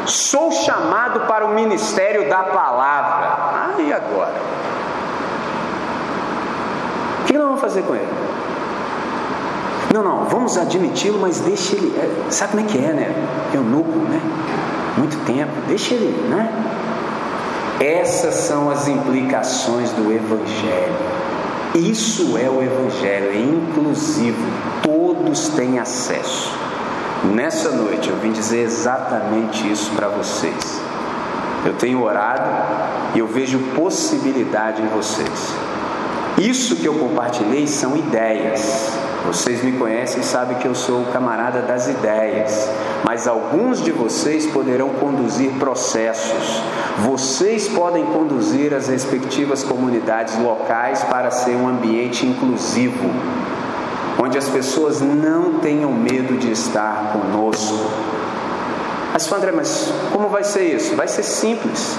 sou 0.10 0.51
chamado 0.51 1.22
para 1.22 1.45
o 1.45 1.49
ministério 1.49 2.28
da 2.30 2.43
palavra, 2.43 3.76
aí 3.78 3.93
agora? 3.93 4.49
que 7.30 7.38
nós 7.38 7.45
vamos 7.45 7.62
fazer 7.62 7.84
com 7.84 7.93
ele? 7.93 8.07
Não, 9.93 10.03
não, 10.03 10.26
vamos 10.26 10.57
admiti-lo, 10.57 11.20
mas 11.20 11.39
deixa 11.39 11.76
ele. 11.76 11.95
É, 11.97 12.32
sabe 12.32 12.51
como 12.51 12.66
é 12.66 12.68
que 12.68 12.78
é, 12.78 12.93
né? 12.93 13.14
Eunuco, 13.53 13.97
né? 13.99 14.20
Muito 14.97 15.18
tempo, 15.26 15.51
deixa 15.68 15.93
ele, 15.93 16.28
né? 16.28 16.51
Essas 17.80 18.34
são 18.34 18.70
as 18.70 18.88
implicações 18.88 19.91
do 19.91 20.12
Evangelho. 20.12 21.20
Isso 21.76 22.36
é 22.38 22.49
o 22.49 22.62
Evangelho, 22.62 23.30
é 23.32 23.38
inclusivo, 23.38 24.43
todos 24.82 25.49
têm 25.49 25.80
acesso. 25.80 26.51
Nessa 27.24 27.72
noite 27.72 28.10
eu 28.10 28.16
vim 28.16 28.32
dizer 28.32 28.62
exatamente 28.62 29.70
isso 29.70 29.92
para 29.92 30.08
vocês. 30.08 30.82
Eu 31.66 31.74
tenho 31.74 32.02
orado 32.02 32.50
e 33.14 33.20
eu 33.20 33.28
vejo 33.28 33.60
possibilidade 33.76 34.82
em 34.82 34.88
vocês. 34.88 35.54
Isso 36.38 36.78
que 36.78 36.86
eu 36.86 36.94
compartilhei 36.94 37.68
são 37.68 37.98
ideias. 37.98 38.98
Vocês 39.28 39.62
me 39.62 39.74
conhecem 39.74 40.22
e 40.22 40.24
sabem 40.24 40.58
que 40.58 40.68
eu 40.68 40.74
sou 40.74 41.02
o 41.02 41.12
camarada 41.12 41.62
das 41.62 41.90
ideias, 41.90 42.70
mas 43.04 43.28
alguns 43.28 43.84
de 43.84 43.92
vocês 43.92 44.46
poderão 44.48 44.90
conduzir 44.90 45.52
processos. 45.60 46.64
Vocês 47.00 47.68
podem 47.68 48.06
conduzir 48.06 48.74
as 48.74 48.88
respectivas 48.88 49.62
comunidades 49.62 50.40
locais 50.40 51.04
para 51.04 51.30
ser 51.30 51.58
um 51.58 51.68
ambiente 51.68 52.26
inclusivo, 52.26 53.10
onde 54.22 54.38
as 54.38 54.50
pessoas 54.50 55.00
não 55.00 55.60
tenham 55.60 55.92
medo 55.92 56.38
de 56.38 56.52
estar 56.52 57.14
conosco. 57.14 57.90
Mas, 59.14 59.32
André, 59.32 59.52
mas 59.52 59.92
como 60.12 60.28
vai 60.28 60.44
ser 60.44 60.76
isso? 60.76 60.96
Vai 60.96 61.08
ser 61.08 61.24
simples. 61.24 61.98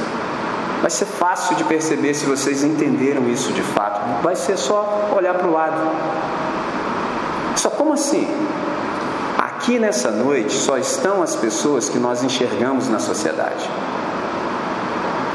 Vai 0.81 0.91
ser 0.91 1.07
fácil 1.07 1.57
de 1.57 1.65
perceber 1.65 2.15
se 2.15 2.25
vocês 2.27 2.63
entenderam 2.63 3.29
isso 3.29 3.53
de 3.53 3.63
fato. 3.63 4.23
Vai 4.23 4.37
ser 4.37 4.57
só 4.57 5.11
olhar 5.15 5.35
para 5.35 5.47
o 5.47 5.53
lado. 5.53 5.77
Só 7.57 7.71
como 7.71 7.95
assim? 7.95 8.29
Aqui 9.37 9.79
nessa 9.79 10.11
noite 10.11 10.55
só 10.55 10.79
estão 10.79 11.23
as 11.23 11.37
pessoas 11.37 11.89
que 11.89 11.99
nós 11.99 12.23
enxergamos 12.23 12.89
na 12.89 12.99
sociedade. 12.99 13.69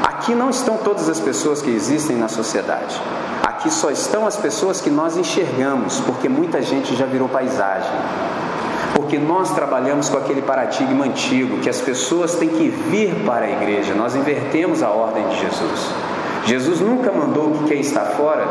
Aqui 0.02 0.34
não 0.34 0.50
estão 0.50 0.76
todas 0.78 1.08
as 1.08 1.20
pessoas 1.20 1.62
que 1.62 1.70
existem 1.70 2.16
na 2.16 2.28
sociedade. 2.28 3.00
Aqui 3.46 3.70
só 3.70 3.92
estão 3.92 4.26
as 4.26 4.36
pessoas 4.36 4.80
que 4.80 4.90
nós 4.90 5.16
enxergamos, 5.16 6.00
porque 6.00 6.28
muita 6.28 6.60
gente 6.62 6.96
já 6.96 7.06
virou 7.06 7.28
paisagem. 7.28 7.92
Porque 8.92 9.20
nós 9.20 9.52
trabalhamos 9.52 10.08
com 10.08 10.16
aquele 10.16 10.42
paradigma 10.42 11.04
antigo 11.04 11.58
que 11.58 11.70
as 11.70 11.80
pessoas 11.80 12.34
têm 12.34 12.48
que 12.48 12.68
vir 12.68 13.24
para 13.24 13.46
a 13.46 13.48
igreja. 13.48 13.94
Nós 13.94 14.16
invertemos 14.16 14.82
a 14.82 14.90
ordem 14.90 15.28
de 15.28 15.38
Jesus. 15.38 15.90
Jesus 16.44 16.80
nunca 16.80 17.12
mandou 17.12 17.52
que 17.52 17.64
quem 17.66 17.80
está 17.80 18.00
fora 18.00 18.44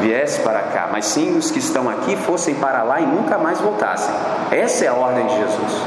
viesse 0.00 0.40
para 0.42 0.60
cá, 0.60 0.88
mas 0.92 1.06
sim 1.06 1.36
os 1.36 1.50
que 1.50 1.58
estão 1.58 1.90
aqui 1.90 2.14
fossem 2.14 2.54
para 2.54 2.84
lá 2.84 3.00
e 3.00 3.06
nunca 3.06 3.38
mais 3.38 3.60
voltassem. 3.60 4.14
Essa 4.52 4.84
é 4.84 4.88
a 4.88 4.94
ordem 4.94 5.26
de 5.26 5.34
Jesus. 5.34 5.82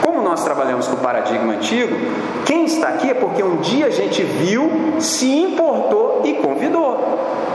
Como 0.00 0.22
nós 0.22 0.44
trabalhamos 0.44 0.86
com 0.86 0.94
o 0.94 1.00
paradigma 1.00 1.54
antigo, 1.54 1.96
quem 2.44 2.66
está 2.66 2.90
aqui 2.90 3.10
é 3.10 3.14
porque 3.14 3.42
um 3.42 3.56
dia 3.56 3.86
a 3.86 3.90
gente 3.90 4.22
viu, 4.22 5.00
se 5.00 5.26
importou 5.26 6.22
e 6.24 6.34
convidou. 6.34 7.49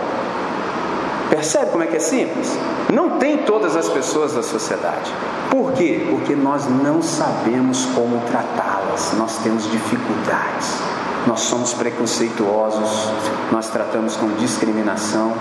Percebe 1.29 1.71
como 1.71 1.83
é 1.83 1.87
que 1.87 1.97
é 1.97 1.99
simples? 1.99 2.57
Não 2.93 3.17
tem 3.17 3.39
todas 3.39 3.75
as 3.75 3.89
pessoas 3.89 4.33
da 4.33 4.43
sociedade. 4.43 5.11
Por 5.49 5.73
quê? 5.73 6.05
Porque 6.09 6.35
nós 6.35 6.65
não 6.67 7.01
sabemos 7.01 7.85
como 7.95 8.21
tratá-las, 8.27 9.13
nós 9.17 9.37
temos 9.39 9.69
dificuldades 9.71 10.95
nós 11.27 11.41
somos 11.41 11.73
preconceituosos, 11.73 13.09
nós 13.51 13.69
tratamos 13.69 14.15
com 14.15 14.27
discriminação. 14.35 15.33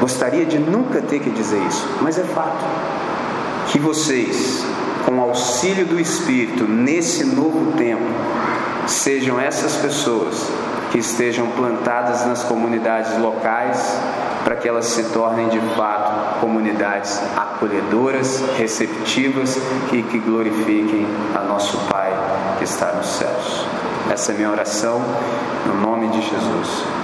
Gostaria 0.00 0.44
de 0.44 0.58
nunca 0.58 1.00
ter 1.00 1.20
que 1.20 1.30
dizer 1.30 1.62
isso, 1.62 1.88
mas 2.00 2.18
é 2.18 2.24
fato. 2.24 2.64
Que 3.70 3.78
vocês, 3.78 4.64
com 5.06 5.20
auxílio 5.20 5.86
do 5.86 6.00
Espírito, 6.00 6.64
nesse 6.64 7.24
novo 7.24 7.72
tempo, 7.76 8.02
sejam 8.86 9.38
essas 9.38 9.76
pessoas 9.76 10.48
que 10.94 11.00
estejam 11.00 11.48
plantadas 11.48 12.24
nas 12.24 12.44
comunidades 12.44 13.18
locais, 13.18 13.98
para 14.44 14.54
que 14.54 14.68
elas 14.68 14.84
se 14.86 15.02
tornem 15.12 15.48
de 15.48 15.58
fato 15.74 16.38
comunidades 16.38 17.20
acolhedoras, 17.36 18.40
receptivas 18.56 19.58
e 19.92 20.04
que 20.04 20.20
glorifiquem 20.20 21.04
a 21.34 21.40
nosso 21.40 21.76
Pai 21.88 22.12
que 22.58 22.62
está 22.62 22.92
nos 22.92 23.06
céus. 23.06 23.66
Essa 24.08 24.30
é 24.30 24.34
minha 24.36 24.52
oração, 24.52 25.02
no 25.66 25.80
nome 25.80 26.06
de 26.10 26.20
Jesus. 26.20 27.03